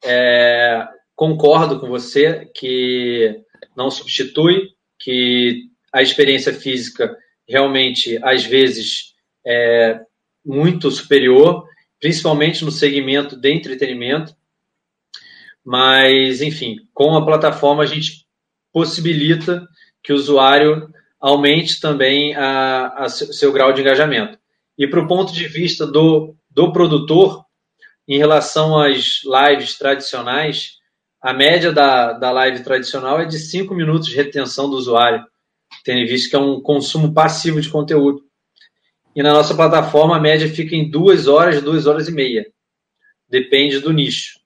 é, 0.04 0.86
concordo 1.14 1.78
com 1.78 1.88
você 1.88 2.50
que 2.54 3.42
não 3.76 3.90
substitui, 3.90 4.70
que 4.98 5.68
a 5.92 6.02
experiência 6.02 6.52
física 6.52 7.16
realmente, 7.48 8.18
às 8.22 8.44
vezes, 8.44 9.14
é 9.46 10.00
muito 10.44 10.90
superior, 10.90 11.66
principalmente 12.00 12.64
no 12.64 12.70
segmento 12.70 13.36
de 13.36 13.50
entretenimento. 13.50 14.34
Mas, 15.64 16.40
enfim, 16.40 16.76
com 16.92 17.16
a 17.16 17.24
plataforma 17.24 17.82
a 17.82 17.86
gente 17.86 18.26
possibilita 18.72 19.66
que 20.02 20.12
o 20.12 20.16
usuário 20.16 20.92
aumente 21.20 21.80
também 21.80 22.34
a, 22.34 23.04
a 23.04 23.08
seu 23.08 23.52
grau 23.52 23.72
de 23.72 23.80
engajamento. 23.80 24.38
E 24.76 24.86
para 24.86 25.00
o 25.00 25.08
ponto 25.08 25.32
de 25.32 25.48
vista 25.48 25.86
do, 25.86 26.36
do 26.48 26.72
produtor, 26.72 27.44
em 28.06 28.16
relação 28.16 28.78
às 28.78 29.20
lives 29.24 29.76
tradicionais, 29.76 30.78
a 31.20 31.32
média 31.34 31.72
da, 31.72 32.12
da 32.12 32.30
live 32.30 32.62
tradicional 32.62 33.20
é 33.20 33.24
de 33.24 33.38
5 33.38 33.74
minutos 33.74 34.08
de 34.08 34.14
retenção 34.14 34.70
do 34.70 34.76
usuário 34.76 35.26
tendo 35.88 36.06
visto 36.06 36.28
que 36.28 36.36
é 36.36 36.38
um 36.38 36.60
consumo 36.60 37.14
passivo 37.14 37.62
de 37.62 37.70
conteúdo. 37.70 38.20
E 39.16 39.22
na 39.22 39.32
nossa 39.32 39.54
plataforma, 39.54 40.18
a 40.18 40.20
média 40.20 40.46
fica 40.46 40.76
em 40.76 40.90
duas 40.90 41.26
horas, 41.26 41.62
duas 41.62 41.86
horas 41.86 42.08
e 42.08 42.12
meia. 42.12 42.46
Depende 43.26 43.78
do 43.78 43.90
nicho. 43.90 44.38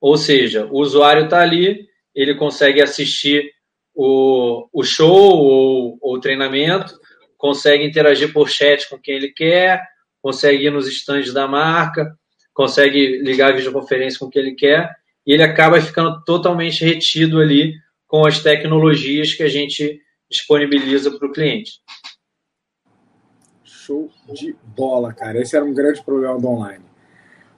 Ou 0.00 0.16
seja, 0.16 0.66
o 0.66 0.80
usuário 0.80 1.26
está 1.26 1.40
ali, 1.40 1.86
ele 2.12 2.34
consegue 2.34 2.82
assistir 2.82 3.48
o, 3.94 4.68
o 4.72 4.82
show 4.82 5.08
ou, 5.08 5.98
o 6.02 6.18
treinamento, 6.18 6.98
consegue 7.36 7.84
interagir 7.84 8.32
por 8.32 8.50
chat 8.50 8.90
com 8.90 8.98
quem 8.98 9.14
ele 9.14 9.28
quer, 9.28 9.80
consegue 10.20 10.66
ir 10.66 10.72
nos 10.72 10.88
estandes 10.88 11.32
da 11.32 11.46
marca, 11.46 12.12
consegue 12.52 13.18
ligar 13.18 13.52
a 13.52 13.56
videoconferência 13.56 14.18
com 14.18 14.26
o 14.26 14.30
que 14.30 14.38
ele 14.40 14.56
quer, 14.56 14.90
e 15.24 15.32
ele 15.32 15.44
acaba 15.44 15.80
ficando 15.80 16.24
totalmente 16.24 16.84
retido 16.84 17.38
ali 17.38 17.74
com 18.04 18.26
as 18.26 18.42
tecnologias 18.42 19.32
que 19.32 19.44
a 19.44 19.48
gente 19.48 20.00
disponibiliza 20.30 21.10
para 21.16 21.26
o 21.26 21.32
cliente. 21.32 21.80
Show 23.64 24.10
de 24.32 24.56
bola, 24.62 25.12
cara. 25.12 25.40
Esse 25.40 25.56
era 25.56 25.64
um 25.64 25.72
grande 25.72 26.02
problema 26.02 26.38
do 26.38 26.48
online. 26.48 26.84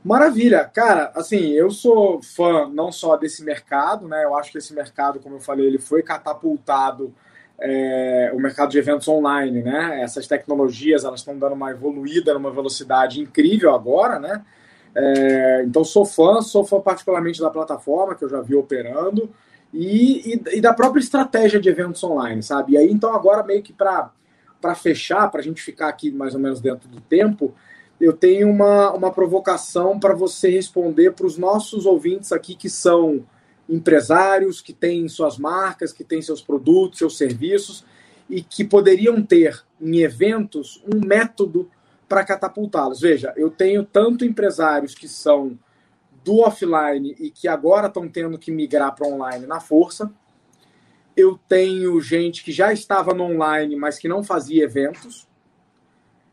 Maravilha, 0.03 0.65
cara. 0.65 1.13
Assim, 1.15 1.51
eu 1.51 1.71
sou 1.71 2.23
fã 2.23 2.69
não 2.69 2.91
só 2.91 3.17
desse 3.17 3.45
mercado, 3.45 4.09
né? 4.09 4.25
Eu 4.25 4.37
acho 4.37 4.53
que 4.53 4.59
esse 4.59 4.73
mercado, 4.73 5.21
como 5.21 5.37
eu 5.37 5.41
falei, 5.41 5.67
ele 5.67 5.79
foi 5.79 6.03
catapultado 6.03 7.15
é, 7.61 8.31
o 8.35 8.41
mercado 8.41 8.71
de 8.71 8.79
eventos 8.79 9.07
online, 9.09 9.63
né? 9.63 10.01
Essas 10.03 10.27
tecnologias 10.27 11.05
elas 11.05 11.21
estão 11.21 11.39
dando 11.39 11.53
uma 11.53 11.71
evoluída 11.71 12.33
numa 12.33 12.51
velocidade 12.51 13.21
incrível 13.21 13.75
agora, 13.75 14.19
né? 14.19 14.43
É, 14.95 15.63
então 15.67 15.85
sou 15.85 16.05
fã, 16.05 16.41
sou 16.41 16.65
fã 16.65 16.81
particularmente 16.81 17.41
da 17.41 17.51
plataforma 17.51 18.15
que 18.15 18.25
eu 18.25 18.29
já 18.29 18.41
vi 18.41 18.55
operando 18.55 19.31
e, 19.73 20.35
e, 20.35 20.57
e 20.57 20.61
da 20.61 20.75
própria 20.75 21.01
estratégia 21.01 21.61
de 21.61 21.69
eventos 21.69 22.03
online, 22.03 22.43
sabe? 22.43 22.73
E 22.73 22.77
aí 22.77 22.91
então 22.91 23.15
agora 23.15 23.43
meio 23.43 23.63
que 23.63 23.73
para 23.73 24.11
fechar, 24.75 25.31
para 25.31 25.41
a 25.41 25.45
gente 25.45 25.63
ficar 25.63 25.89
aqui 25.89 26.11
mais 26.11 26.35
ou 26.35 26.41
menos 26.41 26.61
dentro 26.61 26.89
do 26.89 27.01
tempo, 27.01 27.55
eu 28.01 28.13
tenho 28.13 28.49
uma, 28.49 28.93
uma 28.93 29.13
provocação 29.13 30.01
para 30.01 30.15
você 30.15 30.51
responder 30.51 31.13
para 31.13 31.27
os 31.27 31.37
nossos 31.37 31.85
ouvintes 31.85 32.33
aqui 32.33 32.55
que 32.55 32.71
são 32.71 33.25
empresários 33.69 34.61
que 34.61 34.73
têm 34.73 35.09
suas 35.09 35.39
marcas, 35.39 35.93
que 35.93 36.03
têm 36.03 36.21
seus 36.21 36.43
produtos, 36.43 36.99
seus 36.99 37.17
serviços 37.17 37.85
e 38.29 38.43
que 38.43 38.65
poderiam 38.65 39.23
ter 39.23 39.63
em 39.81 39.99
eventos 39.99 40.83
um 40.93 41.05
método 41.07 41.71
para 42.09 42.25
catapultá-los. 42.25 43.01
Veja, 43.01 43.33
eu 43.37 43.51
tenho 43.51 43.85
tanto 43.85 44.25
empresários 44.25 44.95
que 44.95 45.07
são 45.07 45.57
do 46.25 46.41
offline 46.41 47.15
e 47.19 47.31
que 47.31 47.49
agora 47.49 47.87
estão 47.87 48.09
tendo 48.09 48.39
que 48.39 48.51
migrar 48.51 48.95
para 48.95 49.09
online 49.09 49.47
na 49.47 49.61
força. 49.61 50.13
Eu 51.17 51.39
tenho 51.49 52.01
gente 52.01 52.43
que 52.45 52.53
já 52.53 52.73
estava 52.73 53.13
no 53.13 53.25
online, 53.25 53.77
mas 53.77 53.99
que 53.99 54.09
não 54.09 54.23
fazia 54.23 54.65
eventos. 54.65 55.29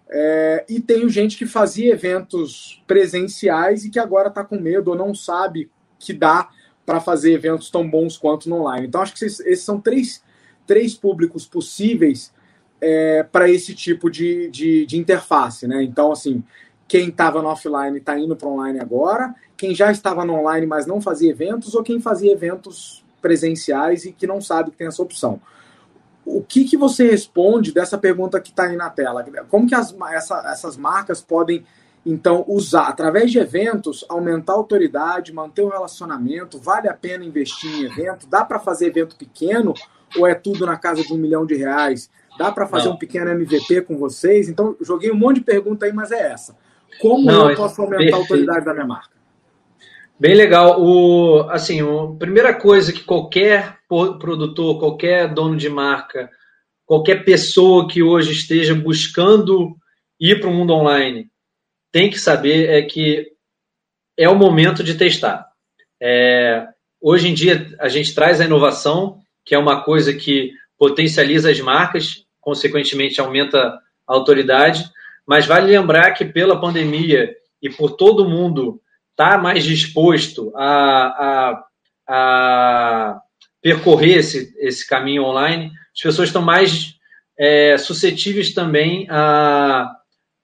É, 0.09 0.65
e 0.69 0.79
tenho 0.79 1.09
gente 1.09 1.37
que 1.37 1.45
fazia 1.45 1.91
eventos 1.91 2.81
presenciais 2.87 3.83
e 3.83 3.89
que 3.89 3.99
agora 3.99 4.29
está 4.29 4.43
com 4.43 4.57
medo 4.57 4.91
ou 4.91 4.95
não 4.95 5.13
sabe 5.13 5.69
que 5.99 6.13
dá 6.13 6.49
para 6.85 7.01
fazer 7.01 7.33
eventos 7.33 7.69
tão 7.69 7.89
bons 7.89 8.17
quanto 8.17 8.49
no 8.49 8.61
online. 8.61 8.87
Então, 8.87 9.01
acho 9.01 9.13
que 9.13 9.25
esses, 9.25 9.41
esses 9.41 9.65
são 9.65 9.81
três, 9.81 10.23
três 10.65 10.93
públicos 10.93 11.45
possíveis 11.45 12.33
é, 12.79 13.23
para 13.23 13.49
esse 13.49 13.73
tipo 13.75 14.09
de, 14.09 14.49
de, 14.49 14.85
de, 14.85 14.97
interface. 14.97 15.67
Né? 15.67 15.83
Então, 15.83 16.13
assim, 16.13 16.41
quem 16.87 17.09
estava 17.09 17.41
no 17.41 17.49
offline 17.49 17.97
está 17.97 18.17
indo 18.17 18.35
para 18.35 18.47
online 18.47 18.79
agora, 18.79 19.35
quem 19.55 19.75
já 19.75 19.91
estava 19.91 20.23
no 20.23 20.33
online, 20.33 20.65
mas 20.65 20.85
não 20.85 21.01
fazia 21.01 21.31
eventos, 21.31 21.75
ou 21.75 21.83
quem 21.83 21.99
fazia 21.99 22.31
eventos 22.31 23.03
presenciais 23.21 24.05
e 24.05 24.13
que 24.13 24.25
não 24.25 24.39
sabe 24.39 24.71
que 24.71 24.77
tem 24.77 24.87
essa 24.87 25.01
opção. 25.01 25.41
O 26.25 26.41
que, 26.41 26.65
que 26.65 26.77
você 26.77 27.09
responde 27.09 27.71
dessa 27.71 27.97
pergunta 27.97 28.39
que 28.39 28.49
está 28.49 28.63
aí 28.63 28.75
na 28.75 28.89
tela? 28.89 29.25
Como 29.49 29.67
que 29.67 29.75
as, 29.75 29.95
essa, 30.11 30.51
essas 30.51 30.77
marcas 30.77 31.21
podem 31.21 31.65
então, 32.05 32.45
usar, 32.47 32.87
através 32.87 33.31
de 33.31 33.39
eventos, 33.39 34.05
aumentar 34.07 34.53
a 34.53 34.55
autoridade, 34.55 35.33
manter 35.33 35.63
o 35.63 35.69
relacionamento, 35.69 36.57
vale 36.57 36.87
a 36.87 36.93
pena 36.93 37.25
investir 37.25 37.69
em 37.69 37.83
evento? 37.83 38.27
Dá 38.27 38.45
para 38.45 38.59
fazer 38.59 38.87
evento 38.87 39.17
pequeno 39.17 39.73
ou 40.17 40.25
é 40.25 40.33
tudo 40.33 40.65
na 40.65 40.77
casa 40.77 41.03
de 41.03 41.11
um 41.11 41.17
milhão 41.17 41.45
de 41.45 41.55
reais? 41.55 42.09
Dá 42.37 42.51
para 42.51 42.67
fazer 42.67 42.87
Não. 42.87 42.95
um 42.95 42.97
pequeno 42.97 43.31
MVP 43.31 43.81
com 43.81 43.97
vocês? 43.97 44.47
Então, 44.47 44.75
joguei 44.79 45.11
um 45.11 45.15
monte 45.15 45.37
de 45.37 45.41
pergunta 45.41 45.85
aí, 45.85 45.91
mas 45.91 46.11
é 46.11 46.31
essa. 46.31 46.55
Como 46.99 47.25
Não, 47.25 47.49
eu 47.49 47.55
posso 47.55 47.81
aumentar 47.81 47.97
perfeito. 47.97 48.15
a 48.15 48.17
autoridade 48.17 48.65
da 48.65 48.73
minha 48.73 48.85
marca? 48.85 49.17
Bem 50.19 50.33
legal. 50.33 50.81
O, 50.81 51.41
assim, 51.49 51.79
a 51.81 52.17
primeira 52.17 52.53
coisa 52.53 52.91
que 52.91 53.03
qualquer 53.03 53.77
produtor, 53.87 54.79
qualquer 54.79 55.31
dono 55.31 55.55
de 55.55 55.69
marca, 55.69 56.29
qualquer 56.85 57.23
pessoa 57.23 57.87
que 57.87 58.01
hoje 58.01 58.31
esteja 58.31 58.73
buscando 58.73 59.75
ir 60.19 60.39
para 60.39 60.49
o 60.49 60.53
mundo 60.53 60.73
online, 60.73 61.29
tem 61.91 62.09
que 62.09 62.19
saber 62.19 62.69
é 62.69 62.81
que 62.81 63.31
é 64.17 64.27
o 64.27 64.35
momento 64.35 64.83
de 64.83 64.95
testar. 64.95 65.47
É, 66.01 66.67
hoje 66.99 67.27
em 67.27 67.33
dia, 67.33 67.67
a 67.79 67.87
gente 67.87 68.15
traz 68.15 68.41
a 68.41 68.45
inovação, 68.45 69.21
que 69.45 69.53
é 69.53 69.59
uma 69.59 69.83
coisa 69.83 70.13
que 70.13 70.51
potencializa 70.77 71.51
as 71.51 71.59
marcas, 71.59 72.25
consequentemente 72.41 73.21
aumenta 73.21 73.59
a 73.59 74.13
autoridade, 74.13 74.89
mas 75.27 75.45
vale 75.45 75.67
lembrar 75.67 76.11
que 76.13 76.23
pela 76.23 76.59
pandemia 76.59 77.35
e 77.61 77.69
por 77.69 77.91
todo 77.91 78.29
mundo 78.29 78.81
estar 79.11 79.31
tá 79.31 79.37
mais 79.37 79.63
disposto 79.63 80.53
a, 80.55 80.63
a, 80.67 81.63
a 82.07 83.21
percorrer 83.61 84.19
esse, 84.19 84.55
esse 84.59 84.87
caminho 84.87 85.23
online, 85.23 85.71
as 85.93 86.01
pessoas 86.01 86.29
estão 86.29 86.41
mais 86.41 86.95
é, 87.37 87.77
suscetíveis 87.77 88.53
também 88.53 89.07
a, 89.09 89.91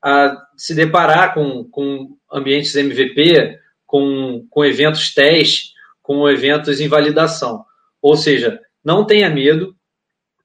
a 0.03 0.37
se 0.57 0.75
deparar 0.75 1.33
com, 1.33 1.63
com 1.63 2.17
ambientes 2.31 2.75
MVP, 2.75 3.59
com, 3.85 4.45
com 4.49 4.65
eventos 4.65 5.13
teste, 5.13 5.71
com 6.01 6.27
eventos 6.29 6.81
em 6.81 6.87
validação. 6.87 7.63
Ou 8.01 8.17
seja, 8.17 8.59
não 8.83 9.05
tenha 9.05 9.29
medo, 9.29 9.75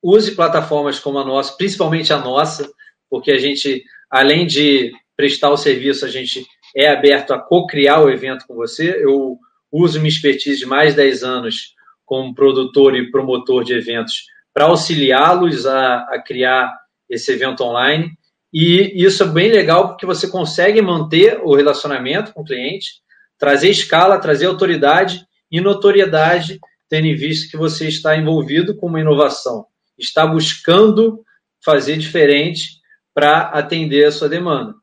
use 0.02 0.36
plataformas 0.36 1.00
como 1.00 1.18
a 1.18 1.24
nossa, 1.24 1.56
principalmente 1.56 2.12
a 2.12 2.18
nossa, 2.18 2.70
porque 3.10 3.32
a 3.32 3.38
gente, 3.38 3.82
além 4.10 4.46
de 4.46 4.92
prestar 5.16 5.50
o 5.50 5.56
serviço, 5.56 6.04
a 6.04 6.08
gente 6.08 6.46
é 6.74 6.88
aberto 6.88 7.32
a 7.32 7.38
co-criar 7.38 8.00
o 8.00 8.10
evento 8.10 8.46
com 8.46 8.54
você. 8.54 9.02
Eu 9.02 9.38
uso 9.70 9.98
minha 9.98 10.08
expertise 10.08 10.58
de 10.58 10.66
mais 10.66 10.90
de 10.90 10.96
10 10.96 11.22
anos 11.22 11.74
como 12.04 12.34
produtor 12.34 12.96
e 12.96 13.10
promotor 13.10 13.64
de 13.64 13.74
eventos 13.74 14.24
para 14.54 14.64
auxiliá-los 14.64 15.66
a, 15.66 15.98
a 16.10 16.22
criar 16.22 16.72
esse 17.08 17.32
evento 17.32 17.62
online. 17.62 18.12
E 18.52 19.04
isso 19.04 19.22
é 19.22 19.26
bem 19.26 19.50
legal 19.50 19.88
porque 19.88 20.06
você 20.06 20.28
consegue 20.28 20.80
manter 20.80 21.38
o 21.42 21.54
relacionamento 21.54 22.32
com 22.32 22.40
o 22.40 22.44
cliente, 22.44 23.02
trazer 23.38 23.68
escala, 23.68 24.18
trazer 24.18 24.46
autoridade 24.46 25.26
e 25.50 25.60
notoriedade, 25.60 26.58
tendo 26.88 27.06
em 27.06 27.14
vista 27.14 27.50
que 27.50 27.56
você 27.56 27.88
está 27.88 28.16
envolvido 28.16 28.74
com 28.74 28.86
uma 28.86 29.00
inovação, 29.00 29.66
está 29.98 30.26
buscando 30.26 31.22
fazer 31.62 31.98
diferente 31.98 32.77
para 33.18 33.48
atender 33.48 34.04
a 34.04 34.12
sua 34.12 34.28
demanda. 34.28 34.76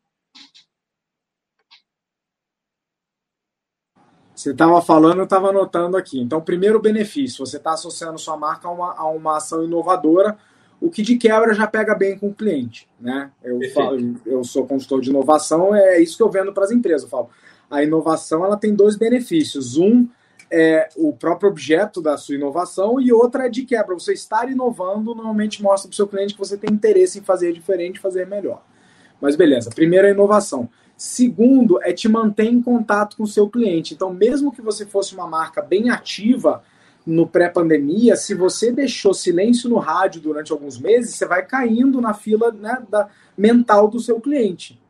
Você 4.35 4.51
estava 4.51 4.81
falando, 4.81 5.19
eu 5.19 5.23
estava 5.23 5.51
anotando 5.51 5.95
aqui. 5.95 6.19
Então, 6.19 6.41
primeiro 6.41 6.77
benefício, 6.81 7.45
você 7.45 7.55
está 7.55 7.71
associando 7.71 8.19
sua 8.19 8.35
marca 8.35 8.67
a 8.67 8.71
uma, 8.71 8.93
a 8.93 9.07
uma 9.07 9.37
ação 9.37 9.63
inovadora 9.63 10.37
o 10.81 10.89
que 10.89 11.01
de 11.01 11.15
quebra 11.15 11.53
já 11.53 11.65
pega 11.65 11.95
bem 11.95 12.19
com 12.19 12.27
o 12.27 12.33
cliente. 12.33 12.89
Né? 12.99 13.31
Eu, 13.41 13.57
falo, 13.73 14.17
eu 14.25 14.43
sou 14.43 14.67
consultor 14.67 14.99
de 14.99 15.11
inovação, 15.11 15.73
é 15.73 16.01
isso 16.01 16.17
que 16.17 16.23
eu 16.23 16.29
vendo 16.29 16.51
para 16.51 16.65
as 16.65 16.71
empresas. 16.71 17.03
Eu 17.03 17.09
falo, 17.09 17.29
a 17.71 17.83
inovação 17.83 18.43
ela 18.43 18.57
tem 18.57 18.75
dois 18.75 18.97
benefícios. 18.97 19.77
Um 19.77 20.09
é 20.57 20.87
o 20.95 21.11
próprio 21.11 21.49
objeto 21.49 22.01
da 22.01 22.15
sua 22.15 22.35
inovação 22.35 23.01
e 23.01 23.11
outra 23.11 23.47
é 23.47 23.49
de 23.49 23.63
quebra. 23.63 23.93
Você 23.93 24.13
estar 24.13 24.49
inovando 24.49 25.13
normalmente 25.13 25.61
mostra 25.61 25.89
para 25.89 25.93
o 25.93 25.97
seu 25.97 26.07
cliente 26.07 26.33
que 26.33 26.39
você 26.39 26.55
tem 26.55 26.73
interesse 26.73 27.19
em 27.19 27.21
fazer 27.21 27.51
diferente, 27.51 27.99
fazer 27.99 28.25
melhor. 28.25 28.63
Mas 29.19 29.35
beleza, 29.35 29.69
primeiro 29.69 30.07
é 30.07 30.11
inovação. 30.11 30.69
Segundo, 30.95 31.77
é 31.83 31.91
te 31.91 32.07
manter 32.07 32.45
em 32.45 32.61
contato 32.61 33.17
com 33.17 33.23
o 33.23 33.27
seu 33.27 33.49
cliente. 33.49 33.93
Então, 33.93 34.13
mesmo 34.13 34.49
que 34.49 34.61
você 34.61 34.85
fosse 34.85 35.13
uma 35.13 35.27
marca 35.27 35.61
bem 35.61 35.89
ativa, 35.89 36.63
no 37.05 37.27
pré-pandemia, 37.27 38.15
se 38.15 38.33
você 38.33 38.71
deixou 38.71 39.13
silêncio 39.13 39.69
no 39.69 39.77
rádio 39.77 40.21
durante 40.21 40.53
alguns 40.53 40.79
meses, 40.79 41.15
você 41.15 41.25
vai 41.25 41.45
caindo 41.45 41.99
na 41.99 42.13
fila 42.13 42.51
né, 42.51 42.81
da, 42.89 43.09
mental 43.37 43.89
do 43.89 43.99
seu 43.99 44.21
cliente. 44.21 44.81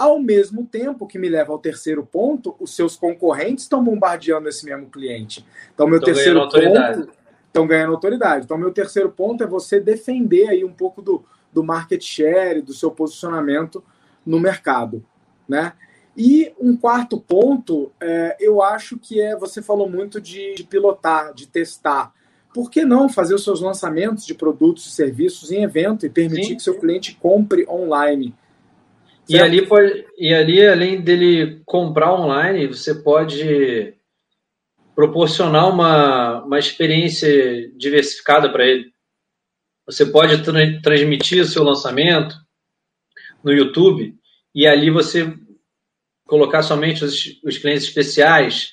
Ao 0.00 0.18
mesmo 0.18 0.64
tempo, 0.64 1.06
que 1.06 1.18
me 1.18 1.28
leva 1.28 1.52
ao 1.52 1.58
terceiro 1.58 2.06
ponto, 2.06 2.56
os 2.58 2.74
seus 2.74 2.96
concorrentes 2.96 3.64
estão 3.64 3.84
bombardeando 3.84 4.48
esse 4.48 4.64
mesmo 4.64 4.86
cliente. 4.86 5.44
Então, 5.74 5.86
meu 5.86 5.98
estão 5.98 6.14
terceiro 6.14 6.40
ponto. 6.40 7.10
Estão 7.46 7.66
ganhando 7.66 7.92
autoridade. 7.92 8.46
Então, 8.46 8.56
meu 8.56 8.72
terceiro 8.72 9.10
ponto 9.10 9.44
é 9.44 9.46
você 9.46 9.78
defender 9.78 10.48
aí 10.48 10.64
um 10.64 10.72
pouco 10.72 11.02
do, 11.02 11.22
do 11.52 11.62
market 11.62 12.02
share, 12.02 12.62
do 12.62 12.72
seu 12.72 12.90
posicionamento 12.90 13.84
no 14.24 14.40
mercado. 14.40 15.04
Né? 15.46 15.74
E 16.16 16.50
um 16.58 16.74
quarto 16.74 17.20
ponto, 17.20 17.92
é, 18.00 18.38
eu 18.40 18.62
acho 18.62 18.98
que 18.98 19.20
é, 19.20 19.36
você 19.36 19.60
falou 19.60 19.86
muito 19.86 20.18
de, 20.18 20.54
de, 20.54 20.64
pilotar, 20.64 21.34
de 21.34 21.46
testar. 21.46 22.10
Por 22.54 22.70
que 22.70 22.86
não 22.86 23.06
fazer 23.06 23.34
os 23.34 23.44
seus 23.44 23.60
lançamentos 23.60 24.24
de 24.24 24.32
produtos 24.32 24.86
e 24.86 24.90
serviços 24.92 25.52
em 25.52 25.62
evento 25.62 26.06
e 26.06 26.08
permitir 26.08 26.46
Sim. 26.46 26.56
que 26.56 26.62
seu 26.62 26.78
cliente 26.78 27.18
compre 27.20 27.66
online? 27.68 28.34
E 29.30 29.38
ali, 29.38 29.64
pode, 29.64 30.06
e 30.18 30.34
ali, 30.34 30.66
além 30.66 31.00
dele 31.00 31.62
comprar 31.64 32.12
online, 32.12 32.66
você 32.66 32.92
pode 32.96 33.94
proporcionar 34.92 35.68
uma, 35.68 36.42
uma 36.42 36.58
experiência 36.58 37.70
diversificada 37.76 38.50
para 38.50 38.66
ele. 38.66 38.92
Você 39.86 40.04
pode 40.04 40.42
tra 40.42 40.80
transmitir 40.82 41.42
o 41.42 41.46
seu 41.46 41.62
lançamento 41.62 42.34
no 43.44 43.52
YouTube 43.52 44.16
e 44.52 44.66
ali 44.66 44.90
você 44.90 45.32
colocar 46.26 46.64
somente 46.64 47.04
os, 47.04 47.40
os 47.44 47.56
clientes 47.56 47.84
especiais, 47.84 48.72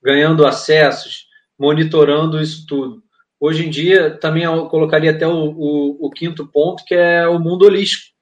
ganhando 0.00 0.46
acessos, 0.46 1.26
monitorando 1.58 2.40
isso 2.40 2.64
tudo. 2.64 3.02
Hoje 3.40 3.66
em 3.66 3.70
dia, 3.70 4.16
também 4.18 4.44
eu 4.44 4.66
colocaria 4.66 5.10
até 5.10 5.26
o, 5.26 5.50
o, 5.50 6.06
o 6.06 6.10
quinto 6.10 6.46
ponto, 6.46 6.84
que 6.84 6.94
é 6.94 7.26
o 7.26 7.40
mundo 7.40 7.64
holístico, 7.64 8.15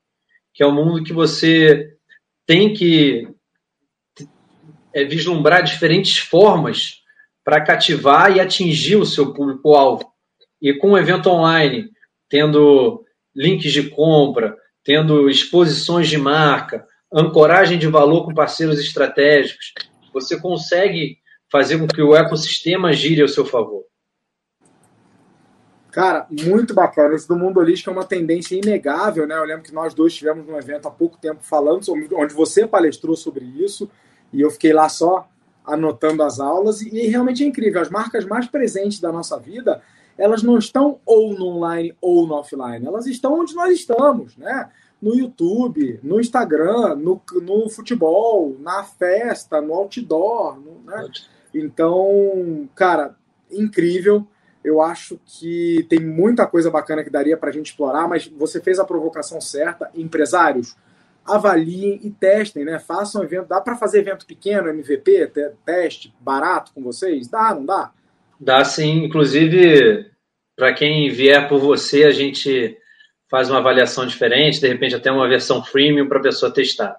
que 0.54 0.62
é 0.62 0.66
o 0.66 0.72
mundo 0.72 1.02
que 1.02 1.12
você 1.12 1.90
tem 2.46 2.72
que 2.72 3.28
é, 4.94 5.04
vislumbrar 5.04 5.62
diferentes 5.64 6.18
formas 6.18 7.02
para 7.44 7.60
cativar 7.60 8.34
e 8.34 8.40
atingir 8.40 8.96
o 8.96 9.04
seu 9.04 9.34
público-alvo. 9.34 10.10
E 10.62 10.72
com 10.72 10.92
o 10.92 10.98
evento 10.98 11.28
online, 11.28 11.90
tendo 12.28 13.04
links 13.34 13.72
de 13.72 13.90
compra, 13.90 14.56
tendo 14.84 15.28
exposições 15.28 16.08
de 16.08 16.16
marca, 16.16 16.86
ancoragem 17.12 17.78
de 17.78 17.88
valor 17.88 18.24
com 18.24 18.32
parceiros 18.32 18.78
estratégicos, 18.78 19.72
você 20.12 20.40
consegue 20.40 21.18
fazer 21.50 21.78
com 21.78 21.86
que 21.86 22.00
o 22.00 22.14
ecossistema 22.14 22.92
gire 22.92 23.22
ao 23.22 23.28
seu 23.28 23.44
favor. 23.44 23.82
Cara, 25.94 26.26
muito 26.28 26.74
bacana. 26.74 27.14
Esse 27.14 27.28
do 27.28 27.36
mundo 27.36 27.60
holístico 27.60 27.88
é 27.88 27.92
uma 27.92 28.04
tendência 28.04 28.56
inegável, 28.56 29.28
né? 29.28 29.38
Eu 29.38 29.44
lembro 29.44 29.62
que 29.62 29.72
nós 29.72 29.94
dois 29.94 30.12
tivemos 30.12 30.44
um 30.48 30.58
evento 30.58 30.88
há 30.88 30.90
pouco 30.90 31.16
tempo 31.16 31.38
falando 31.40 31.84
sobre, 31.84 32.08
onde 32.12 32.34
você 32.34 32.66
palestrou 32.66 33.14
sobre 33.14 33.44
isso, 33.44 33.88
e 34.32 34.40
eu 34.40 34.50
fiquei 34.50 34.72
lá 34.72 34.88
só 34.88 35.28
anotando 35.64 36.24
as 36.24 36.40
aulas, 36.40 36.82
e 36.82 37.06
realmente 37.06 37.44
é 37.44 37.46
incrível. 37.46 37.80
As 37.80 37.90
marcas 37.90 38.24
mais 38.24 38.48
presentes 38.48 38.98
da 38.98 39.12
nossa 39.12 39.38
vida, 39.38 39.80
elas 40.18 40.42
não 40.42 40.58
estão 40.58 40.98
ou 41.06 41.32
no 41.38 41.46
online 41.46 41.96
ou 42.00 42.26
no 42.26 42.34
offline, 42.34 42.84
elas 42.84 43.06
estão 43.06 43.38
onde 43.38 43.54
nós 43.54 43.72
estamos, 43.72 44.36
né? 44.36 44.68
No 45.00 45.14
YouTube, 45.14 46.00
no 46.02 46.18
Instagram, 46.18 46.96
no, 46.96 47.22
no 47.40 47.68
futebol, 47.68 48.56
na 48.58 48.82
festa, 48.82 49.60
no 49.60 49.72
outdoor, 49.72 50.58
no, 50.58 50.80
né? 50.84 51.08
Então, 51.54 52.68
cara, 52.74 53.14
incrível. 53.48 54.26
Eu 54.64 54.80
acho 54.80 55.20
que 55.26 55.84
tem 55.90 56.00
muita 56.00 56.46
coisa 56.46 56.70
bacana 56.70 57.04
que 57.04 57.10
daria 57.10 57.36
para 57.36 57.50
a 57.50 57.52
gente 57.52 57.66
explorar, 57.66 58.08
mas 58.08 58.26
você 58.26 58.60
fez 58.60 58.78
a 58.78 58.84
provocação 58.84 59.38
certa. 59.40 59.90
Empresários, 59.94 60.74
avaliem 61.24 62.00
e 62.02 62.10
testem, 62.10 62.64
né? 62.64 62.78
Façam 62.78 63.22
evento. 63.22 63.48
Dá 63.48 63.60
para 63.60 63.76
fazer 63.76 63.98
evento 63.98 64.26
pequeno, 64.26 64.68
MVP, 64.68 65.30
teste, 65.66 66.14
barato 66.18 66.72
com 66.74 66.82
vocês? 66.82 67.28
Dá, 67.28 67.54
não 67.54 67.66
dá? 67.66 67.92
Dá 68.40 68.64
sim. 68.64 69.04
Inclusive, 69.04 70.10
para 70.56 70.72
quem 70.72 71.10
vier 71.10 71.46
por 71.46 71.60
você, 71.60 72.04
a 72.04 72.10
gente 72.10 72.78
faz 73.30 73.50
uma 73.50 73.58
avaliação 73.58 74.06
diferente, 74.06 74.60
de 74.60 74.68
repente 74.68 74.94
até 74.94 75.10
uma 75.10 75.28
versão 75.28 75.62
freemium 75.62 76.08
para 76.08 76.20
a 76.20 76.22
pessoa 76.22 76.52
testar. 76.52 76.96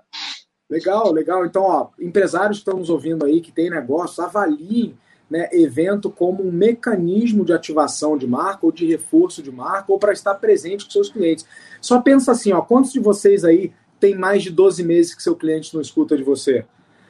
Legal, 0.70 1.12
legal. 1.12 1.46
Então, 1.46 1.64
ó, 1.64 1.90
empresários 2.00 2.58
que 2.58 2.62
estão 2.62 2.78
nos 2.78 2.90
ouvindo 2.90 3.26
aí, 3.26 3.40
que 3.40 3.52
tem 3.52 3.70
negócio, 3.70 4.24
avaliem 4.24 4.98
né, 5.30 5.50
evento 5.52 6.10
como 6.10 6.46
um 6.46 6.52
mecanismo 6.52 7.44
de 7.44 7.54
ativação 7.54 8.18
de 8.18 8.28
marca 8.28 8.66
ou 8.66 8.72
de 8.72 8.86
reforço 8.86 9.42
de 9.42 9.52
marca 9.52 9.92
ou 9.92 9.98
para 9.98 10.14
estar 10.14 10.36
presente 10.36 10.86
com 10.86 10.92
seus 10.92 11.10
clientes. 11.10 11.46
Só 11.82 12.00
pensa 12.00 12.32
assim, 12.32 12.54
ó, 12.54 12.62
quantos 12.62 12.92
de 12.92 13.00
vocês 13.00 13.44
aí 13.44 13.74
tem 14.00 14.16
mais 14.16 14.44
de 14.44 14.52
12 14.52 14.84
meses 14.84 15.16
que 15.16 15.24
seu 15.24 15.36
cliente 15.36 15.74
não 15.74 15.82
escuta 15.82 16.16
de 16.16 16.24
você? 16.24 16.66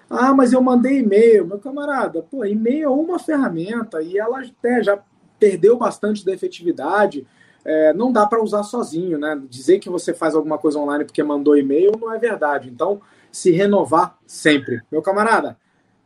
Ah, 0.09 0.33
mas 0.33 0.53
eu 0.53 0.61
mandei 0.61 0.99
e-mail. 0.99 1.45
Meu 1.45 1.59
camarada, 1.59 2.21
pô, 2.21 2.45
e-mail 2.45 2.83
é 2.83 2.89
uma 2.89 3.19
ferramenta 3.19 4.01
e 4.01 4.17
ela 4.17 4.41
até 4.41 4.83
já 4.83 4.99
perdeu 5.39 5.77
bastante 5.77 6.23
da 6.23 6.31
efetividade. 6.31 7.27
É, 7.63 7.93
não 7.93 8.11
dá 8.11 8.27
para 8.27 8.41
usar 8.41 8.63
sozinho, 8.63 9.17
né? 9.17 9.41
Dizer 9.49 9.79
que 9.79 9.89
você 9.89 10.13
faz 10.13 10.35
alguma 10.35 10.57
coisa 10.57 10.79
online 10.79 11.03
porque 11.03 11.23
mandou 11.23 11.57
e-mail 11.57 11.93
não 11.99 12.13
é 12.13 12.19
verdade. 12.19 12.69
Então, 12.69 13.01
se 13.31 13.51
renovar 13.51 14.17
sempre. 14.25 14.81
Meu 14.91 15.01
camarada, 15.01 15.57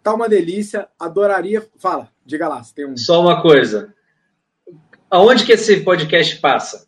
Tá 0.09 0.15
uma 0.15 0.27
delícia, 0.27 0.87
adoraria. 0.97 1.63
Fala, 1.77 2.09
diga 2.25 2.47
lá, 2.47 2.63
se 2.63 2.73
tem 2.73 2.83
um. 2.83 2.97
Só 2.97 3.21
uma 3.21 3.43
coisa. 3.43 3.93
Aonde 5.07 5.45
que 5.45 5.51
esse 5.51 5.81
podcast 5.81 6.35
passa? 6.37 6.87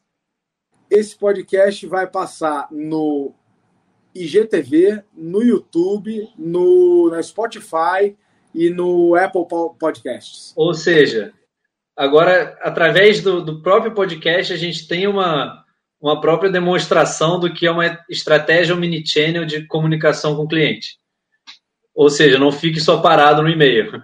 Esse 0.90 1.16
podcast 1.16 1.86
vai 1.86 2.08
passar 2.08 2.68
no 2.72 3.32
IGTV, 4.16 5.04
no 5.14 5.44
YouTube, 5.44 6.30
no 6.36 7.12
na 7.12 7.22
Spotify 7.22 8.18
e 8.56 8.72
no 8.72 9.14
Apple 9.14 9.46
Podcasts. 9.78 10.52
Ou 10.56 10.74
seja, 10.74 11.32
agora, 11.96 12.58
através 12.64 13.22
do, 13.22 13.46
do 13.46 13.62
próprio 13.62 13.94
podcast, 13.94 14.52
a 14.52 14.58
gente 14.58 14.88
tem 14.88 15.06
uma, 15.06 15.64
uma 16.02 16.20
própria 16.20 16.50
demonstração 16.50 17.40
do 17.40 17.54
que 17.54 17.68
é 17.68 17.72
uma 17.72 18.00
estratégia 18.10 18.74
omnichannel 18.74 19.46
de 19.46 19.68
comunicação 19.68 20.36
com 20.36 20.46
o 20.46 20.48
cliente. 20.48 21.00
Ou 21.96 22.10
seja, 22.10 22.38
não 22.38 22.52
fique 22.52 22.80
só 22.80 23.02
parado 23.02 23.42
no 23.42 23.50
e-mail. 23.50 24.02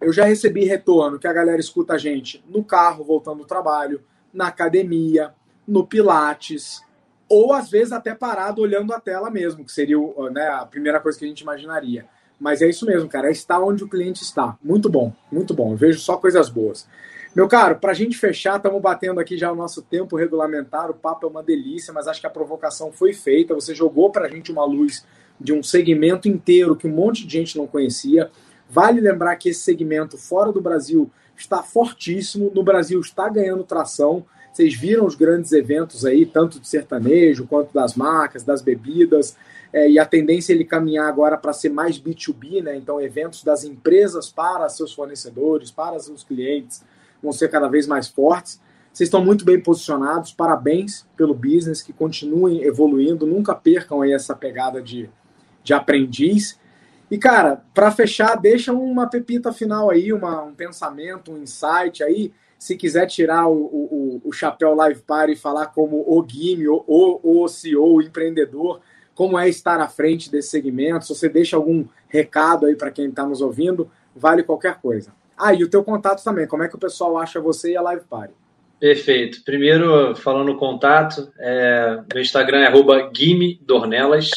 Eu 0.00 0.12
já 0.12 0.24
recebi 0.24 0.64
retorno 0.64 1.18
que 1.18 1.26
a 1.26 1.32
galera 1.32 1.60
escuta 1.60 1.94
a 1.94 1.98
gente 1.98 2.44
no 2.48 2.62
carro, 2.62 3.04
voltando 3.04 3.38
do 3.38 3.46
trabalho, 3.46 4.02
na 4.32 4.48
academia, 4.48 5.32
no 5.66 5.86
Pilates, 5.86 6.80
ou 7.28 7.52
às 7.52 7.70
vezes 7.70 7.92
até 7.92 8.14
parado 8.14 8.62
olhando 8.62 8.92
a 8.92 9.00
tela 9.00 9.30
mesmo, 9.30 9.64
que 9.64 9.72
seria 9.72 9.96
né, 10.30 10.46
a 10.48 10.64
primeira 10.64 11.00
coisa 11.00 11.18
que 11.18 11.24
a 11.24 11.28
gente 11.28 11.40
imaginaria. 11.40 12.06
Mas 12.38 12.60
é 12.62 12.68
isso 12.68 12.84
mesmo, 12.84 13.08
cara, 13.08 13.28
é 13.28 13.32
estar 13.32 13.60
onde 13.60 13.82
o 13.82 13.88
cliente 13.88 14.22
está. 14.22 14.56
Muito 14.62 14.88
bom, 14.88 15.12
muito 15.32 15.54
bom. 15.54 15.72
Eu 15.72 15.76
vejo 15.76 15.98
só 15.98 16.16
coisas 16.16 16.48
boas. 16.48 16.86
Meu 17.34 17.48
caro, 17.48 17.76
para 17.76 17.90
a 17.90 17.94
gente 17.94 18.16
fechar, 18.16 18.56
estamos 18.56 18.80
batendo 18.80 19.20
aqui 19.20 19.36
já 19.36 19.50
o 19.50 19.56
nosso 19.56 19.82
tempo 19.82 20.16
regulamentar. 20.16 20.90
O 20.90 20.94
papo 20.94 21.26
é 21.26 21.28
uma 21.28 21.42
delícia, 21.42 21.92
mas 21.92 22.06
acho 22.06 22.20
que 22.20 22.26
a 22.26 22.30
provocação 22.30 22.92
foi 22.92 23.12
feita. 23.12 23.54
Você 23.54 23.74
jogou 23.74 24.10
para 24.10 24.26
a 24.26 24.28
gente 24.28 24.52
uma 24.52 24.64
luz 24.64 25.04
de 25.40 25.52
um 25.52 25.62
segmento 25.62 26.28
inteiro 26.28 26.76
que 26.76 26.86
um 26.86 26.92
monte 26.92 27.26
de 27.26 27.32
gente 27.32 27.56
não 27.56 27.66
conhecia. 27.66 28.30
Vale 28.68 29.00
lembrar 29.00 29.36
que 29.36 29.50
esse 29.50 29.60
segmento 29.60 30.16
fora 30.18 30.52
do 30.52 30.60
Brasil 30.60 31.10
está 31.36 31.62
fortíssimo, 31.62 32.50
no 32.54 32.62
Brasil 32.62 33.00
está 33.00 33.28
ganhando 33.28 33.62
tração. 33.62 34.24
Vocês 34.52 34.74
viram 34.74 35.04
os 35.04 35.14
grandes 35.14 35.52
eventos 35.52 36.04
aí, 36.04 36.24
tanto 36.24 36.58
de 36.58 36.66
sertanejo 36.66 37.46
quanto 37.46 37.74
das 37.74 37.94
marcas, 37.94 38.42
das 38.42 38.62
bebidas, 38.62 39.36
é, 39.72 39.90
e 39.90 39.98
a 39.98 40.06
tendência 40.06 40.52
é 40.52 40.54
ele 40.54 40.64
caminhar 40.64 41.06
agora 41.06 41.36
para 41.36 41.52
ser 41.52 41.68
mais 41.68 42.00
B2B, 42.00 42.62
né? 42.62 42.76
Então, 42.76 43.00
eventos 43.00 43.44
das 43.44 43.64
empresas 43.64 44.30
para 44.30 44.68
seus 44.70 44.94
fornecedores, 44.94 45.70
para 45.70 45.98
seus 45.98 46.24
clientes, 46.24 46.82
vão 47.22 47.32
ser 47.32 47.50
cada 47.50 47.68
vez 47.68 47.86
mais 47.86 48.08
fortes. 48.08 48.58
Vocês 48.92 49.08
estão 49.08 49.22
muito 49.22 49.44
bem 49.44 49.60
posicionados, 49.60 50.32
parabéns 50.32 51.06
pelo 51.14 51.34
business, 51.34 51.82
que 51.82 51.92
continuem 51.92 52.62
evoluindo, 52.62 53.26
nunca 53.26 53.54
percam 53.54 54.00
aí 54.00 54.12
essa 54.12 54.34
pegada 54.34 54.80
de 54.80 55.10
de 55.66 55.74
aprendiz. 55.74 56.58
E, 57.10 57.18
cara, 57.18 57.60
para 57.74 57.90
fechar, 57.90 58.36
deixa 58.36 58.72
uma 58.72 59.08
pepita 59.08 59.52
final 59.52 59.90
aí, 59.90 60.12
uma, 60.12 60.44
um 60.44 60.54
pensamento, 60.54 61.32
um 61.32 61.42
insight 61.42 62.02
aí. 62.02 62.32
Se 62.56 62.76
quiser 62.76 63.06
tirar 63.06 63.48
o, 63.48 63.54
o, 63.54 64.20
o 64.24 64.32
chapéu 64.32 64.74
Live 64.74 65.02
Party 65.02 65.32
e 65.32 65.36
falar 65.36 65.66
como 65.66 66.04
o 66.06 66.22
Guime, 66.22 66.68
o, 66.68 66.82
o, 66.86 67.42
o 67.42 67.48
CEO, 67.48 67.96
o 67.96 68.02
empreendedor, 68.02 68.80
como 69.14 69.38
é 69.38 69.48
estar 69.48 69.80
à 69.80 69.88
frente 69.88 70.30
desse 70.30 70.50
segmento, 70.50 71.04
se 71.04 71.14
você 71.14 71.28
deixa 71.28 71.56
algum 71.56 71.84
recado 72.08 72.66
aí 72.66 72.76
para 72.76 72.90
quem 72.90 73.08
está 73.08 73.26
nos 73.26 73.40
ouvindo, 73.40 73.90
vale 74.14 74.42
qualquer 74.42 74.80
coisa. 74.80 75.12
Ah, 75.36 75.52
e 75.52 75.64
o 75.64 75.68
teu 75.68 75.84
contato 75.84 76.24
também, 76.24 76.46
como 76.46 76.62
é 76.62 76.68
que 76.68 76.76
o 76.76 76.78
pessoal 76.78 77.18
acha 77.18 77.40
você 77.40 77.72
e 77.72 77.76
a 77.76 77.82
Live 77.82 78.04
Party? 78.08 78.34
Perfeito. 78.78 79.42
Primeiro, 79.44 80.14
falando 80.16 80.52
o 80.52 80.56
contato, 80.56 81.30
é, 81.38 82.02
meu 82.12 82.22
Instagram 82.22 82.60
é 82.60 82.66
arroba 82.66 83.10
Dornelas, 83.62 84.30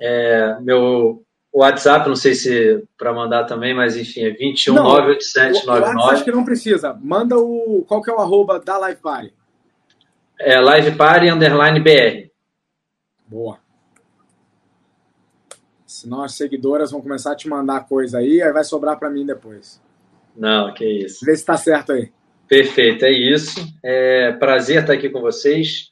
é, 0.00 0.58
meu 0.60 1.22
WhatsApp, 1.52 2.08
não 2.08 2.16
sei 2.16 2.34
se 2.34 2.84
para 2.96 3.12
mandar 3.12 3.44
também, 3.44 3.74
mas 3.74 3.96
enfim, 3.96 4.22
é 4.22 4.30
2198799. 4.36 6.10
Acho 6.10 6.24
que 6.24 6.32
não 6.32 6.44
precisa. 6.44 6.96
Manda 7.00 7.36
o. 7.36 7.84
Qual 7.86 8.02
que 8.02 8.10
é 8.10 8.14
o 8.14 8.20
arroba 8.20 8.60
da 8.60 8.78
Live 8.78 9.00
Party? 9.00 9.34
É 10.38 10.60
Live 10.60 10.96
Party 10.96 11.28
underline 11.28 11.80
BR. 11.80 12.30
Boa. 13.26 13.58
Senão 15.84 16.22
as 16.22 16.34
seguidoras 16.34 16.92
vão 16.92 17.02
começar 17.02 17.32
a 17.32 17.36
te 17.36 17.48
mandar 17.48 17.86
coisa 17.86 18.18
aí, 18.18 18.40
aí 18.40 18.52
vai 18.52 18.64
sobrar 18.64 18.98
para 18.98 19.10
mim 19.10 19.26
depois. 19.26 19.82
Não, 20.36 20.72
que 20.72 20.84
isso. 20.84 21.24
Vê 21.26 21.36
se 21.36 21.44
tá 21.44 21.56
certo 21.56 21.92
aí. 21.92 22.10
Perfeito, 22.48 23.04
é 23.04 23.10
isso. 23.10 23.60
É 23.82 24.32
prazer 24.32 24.80
estar 24.80 24.94
aqui 24.94 25.10
com 25.10 25.20
vocês, 25.20 25.90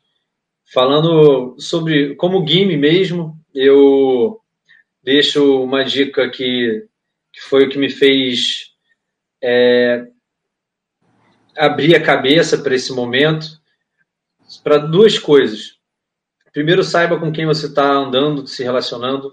falando 0.73 1.55
sobre 1.59 2.15
como 2.15 2.43
game 2.43 2.77
mesmo, 2.77 3.38
eu 3.55 4.41
deixo 5.03 5.63
uma 5.63 5.85
dica 5.85 6.29
que, 6.31 6.87
que 7.33 7.41
foi 7.41 7.65
o 7.65 7.69
que 7.69 7.79
me 7.79 7.91
fez 7.91 8.73
é, 9.43 10.07
abrir 11.57 11.95
a 11.95 12.03
cabeça 12.03 12.59
para 12.59 12.75
esse 12.75 12.93
momento, 12.93 13.47
para 14.63 14.79
duas 14.79 15.19
coisas. 15.19 15.77
Primeiro, 16.53 16.83
saiba 16.83 17.19
com 17.19 17.33
quem 17.33 17.47
você 17.47 17.67
está 17.67 17.93
andando, 17.93 18.47
se 18.47 18.63
relacionando, 18.63 19.31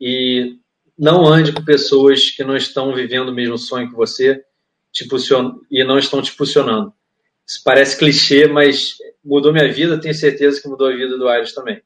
e 0.00 0.58
não 0.98 1.26
ande 1.26 1.52
com 1.52 1.64
pessoas 1.64 2.30
que 2.30 2.44
não 2.44 2.56
estão 2.56 2.94
vivendo 2.94 3.30
o 3.30 3.34
mesmo 3.34 3.58
sonho 3.58 3.88
que 3.88 3.94
você 3.94 4.44
te 4.92 5.08
e 5.70 5.84
não 5.84 5.98
estão 5.98 6.20
te 6.20 6.32
impulsionando. 6.32 6.92
Isso 7.46 7.60
parece 7.64 7.98
clichê, 7.98 8.46
mas 8.46 8.96
mudou 9.24 9.52
minha 9.52 9.72
vida, 9.72 10.00
tenho 10.00 10.14
certeza 10.14 10.60
que 10.60 10.68
mudou 10.68 10.88
a 10.88 10.96
vida 10.96 11.16
do 11.16 11.28
Aires 11.28 11.54
também. 11.54 11.82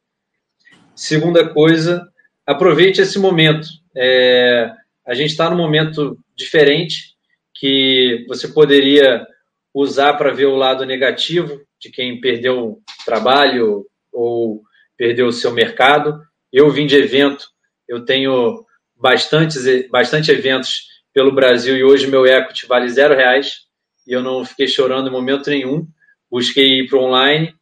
Segunda 0.96 1.46
coisa, 1.46 2.08
aproveite 2.46 3.02
esse 3.02 3.18
momento. 3.18 3.68
É, 3.94 4.72
a 5.06 5.12
gente 5.12 5.28
está 5.28 5.50
num 5.50 5.56
momento 5.56 6.18
diferente 6.34 7.14
que 7.54 8.24
você 8.26 8.48
poderia 8.48 9.26
usar 9.74 10.14
para 10.14 10.32
ver 10.32 10.46
o 10.46 10.56
lado 10.56 10.86
negativo 10.86 11.60
de 11.78 11.90
quem 11.90 12.18
perdeu 12.18 12.58
o 12.58 12.82
trabalho 13.04 13.84
ou 14.10 14.62
perdeu 14.96 15.26
o 15.26 15.32
seu 15.32 15.52
mercado. 15.52 16.18
Eu 16.50 16.70
vim 16.70 16.86
de 16.86 16.96
evento, 16.96 17.46
eu 17.86 18.02
tenho 18.02 18.64
bastantes, 18.96 19.66
bastante 19.90 20.30
eventos 20.30 20.86
pelo 21.12 21.30
Brasil 21.30 21.76
e 21.76 21.84
hoje 21.84 22.06
meu 22.06 22.24
equity 22.24 22.66
vale 22.66 22.88
zero 22.88 23.14
reais 23.14 23.66
e 24.06 24.14
eu 24.14 24.22
não 24.22 24.46
fiquei 24.46 24.66
chorando 24.66 25.08
em 25.08 25.12
momento 25.12 25.50
nenhum. 25.50 25.86
Busquei 26.30 26.80
ir 26.80 26.88
para 26.88 26.98
online, 26.98 27.54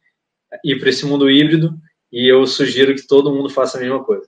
ir 0.63 0.79
para 0.79 0.89
esse 0.89 1.05
mundo 1.05 1.29
híbrido 1.29 1.77
e 2.15 2.31
eu 2.31 2.47
sugiro 2.47 2.95
que 2.95 3.05
todo 3.05 3.29
mundo 3.29 3.49
faça 3.49 3.77
a 3.77 3.81
mesma 3.81 4.01
coisa. 4.01 4.25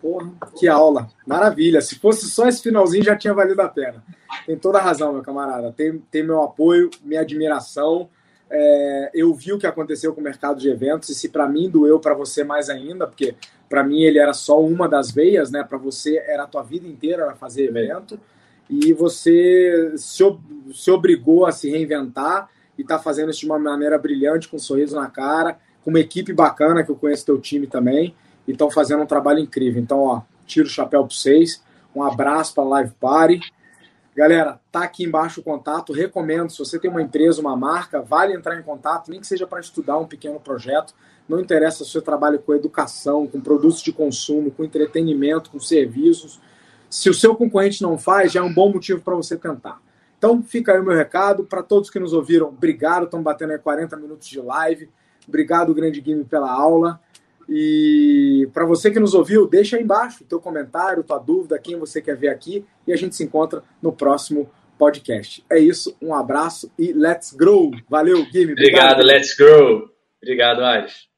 Porra, 0.00 0.32
que 0.56 0.68
aula. 0.68 1.08
Maravilha. 1.26 1.80
Se 1.80 1.98
fosse 1.98 2.30
só 2.30 2.46
esse 2.46 2.62
finalzinho, 2.62 3.02
já 3.02 3.16
tinha 3.16 3.34
valido 3.34 3.60
a 3.60 3.68
pena. 3.68 4.04
Tem 4.46 4.56
toda 4.56 4.78
a 4.78 4.80
razão, 4.80 5.12
meu 5.12 5.22
camarada. 5.22 5.72
Tem, 5.72 5.98
tem 6.12 6.22
meu 6.22 6.44
apoio, 6.44 6.88
minha 7.02 7.22
admiração. 7.22 8.08
É, 8.48 9.10
eu 9.12 9.34
vi 9.34 9.52
o 9.52 9.58
que 9.58 9.66
aconteceu 9.66 10.14
com 10.14 10.20
o 10.20 10.24
mercado 10.24 10.60
de 10.60 10.68
eventos 10.68 11.08
e 11.08 11.14
se 11.16 11.28
para 11.28 11.48
mim 11.48 11.68
doeu 11.68 11.98
para 11.98 12.14
você 12.14 12.44
mais 12.44 12.70
ainda, 12.70 13.04
porque 13.04 13.34
para 13.68 13.82
mim 13.82 14.02
ele 14.02 14.20
era 14.20 14.32
só 14.32 14.62
uma 14.62 14.88
das 14.88 15.10
veias, 15.10 15.50
né? 15.50 15.64
Para 15.64 15.76
você 15.76 16.18
era 16.18 16.44
a 16.44 16.46
tua 16.46 16.62
vida 16.62 16.86
inteira 16.86 17.34
fazer 17.34 17.64
evento 17.64 18.20
e 18.70 18.92
você 18.92 19.92
se, 19.96 20.22
se 20.72 20.90
obrigou 20.92 21.44
a 21.44 21.50
se 21.50 21.68
reinventar 21.68 22.48
e 22.78 22.82
está 22.82 22.98
fazendo 22.98 23.30
isso 23.30 23.40
de 23.40 23.46
uma 23.46 23.58
maneira 23.58 23.98
brilhante, 23.98 24.48
com 24.48 24.56
um 24.56 24.60
sorriso 24.60 24.96
na 24.96 25.08
cara, 25.08 25.58
com 25.82 25.90
uma 25.90 26.00
equipe 26.00 26.32
bacana 26.32 26.82
que 26.82 26.90
eu 26.90 26.96
conheço 26.96 27.26
teu 27.26 27.40
time 27.40 27.66
também 27.66 28.14
e 28.46 28.52
estão 28.52 28.70
fazendo 28.70 29.02
um 29.02 29.06
trabalho 29.06 29.40
incrível. 29.40 29.82
Então, 29.82 30.00
ó, 30.00 30.22
tiro 30.46 30.66
o 30.66 30.70
chapéu 30.70 31.04
para 31.04 31.14
vocês. 31.14 31.62
Um 31.94 32.02
abraço 32.02 32.54
para 32.54 32.64
Live 32.64 32.92
Party. 33.00 33.40
Galera, 34.14 34.58
tá 34.72 34.82
aqui 34.82 35.04
embaixo 35.04 35.40
o 35.40 35.42
contato. 35.42 35.92
Recomendo, 35.92 36.50
se 36.50 36.58
você 36.58 36.78
tem 36.78 36.90
uma 36.90 37.02
empresa, 37.02 37.40
uma 37.40 37.56
marca, 37.56 38.00
vale 38.00 38.34
entrar 38.34 38.58
em 38.58 38.62
contato, 38.62 39.10
nem 39.10 39.20
que 39.20 39.26
seja 39.26 39.46
para 39.46 39.60
estudar 39.60 39.98
um 39.98 40.06
pequeno 40.06 40.40
projeto. 40.40 40.94
Não 41.28 41.40
interessa 41.40 41.84
se 41.84 41.90
você 41.90 42.00
trabalha 42.00 42.38
com 42.38 42.54
educação, 42.54 43.26
com 43.26 43.40
produtos 43.40 43.82
de 43.82 43.92
consumo, 43.92 44.50
com 44.50 44.64
entretenimento, 44.64 45.50
com 45.50 45.60
serviços. 45.60 46.40
Se 46.88 47.10
o 47.10 47.14
seu 47.14 47.34
concorrente 47.34 47.82
não 47.82 47.98
faz, 47.98 48.32
já 48.32 48.40
é 48.40 48.42
um 48.42 48.52
bom 48.52 48.72
motivo 48.72 49.02
para 49.02 49.14
você 49.14 49.36
tentar. 49.36 49.80
Então, 50.18 50.42
fica 50.42 50.72
aí 50.72 50.80
o 50.80 50.84
meu 50.84 50.96
recado. 50.96 51.44
Para 51.44 51.62
todos 51.62 51.90
que 51.90 51.98
nos 51.98 52.12
ouviram, 52.12 52.48
obrigado. 52.48 53.04
Estamos 53.04 53.24
batendo 53.24 53.52
aí 53.52 53.58
40 53.58 53.96
minutos 53.96 54.28
de 54.28 54.40
live. 54.40 54.88
Obrigado, 55.26 55.74
Grande 55.74 56.00
Game, 56.00 56.24
pela 56.24 56.50
aula. 56.50 57.00
E 57.48 58.48
para 58.52 58.64
você 58.64 58.90
que 58.90 58.98
nos 58.98 59.14
ouviu, 59.14 59.46
deixa 59.46 59.76
aí 59.76 59.82
embaixo 59.82 60.24
o 60.24 60.26
teu 60.26 60.40
comentário, 60.40 61.04
tua 61.04 61.18
dúvida, 61.18 61.58
quem 61.58 61.78
você 61.78 62.02
quer 62.02 62.16
ver 62.16 62.28
aqui, 62.28 62.64
e 62.86 62.92
a 62.92 62.96
gente 62.96 63.14
se 63.14 63.22
encontra 63.22 63.62
no 63.80 63.92
próximo 63.92 64.50
podcast. 64.76 65.44
É 65.50 65.58
isso, 65.58 65.96
um 66.02 66.14
abraço 66.14 66.70
e 66.78 66.92
let's 66.92 67.32
grow. 67.32 67.70
Valeu, 67.88 68.26
Game. 68.30 68.52
Obrigado, 68.52 69.00
obrigado 69.00 69.02
let's 69.02 69.36
grow. 69.36 69.88
Obrigado, 70.20 70.64
Ares. 70.64 71.15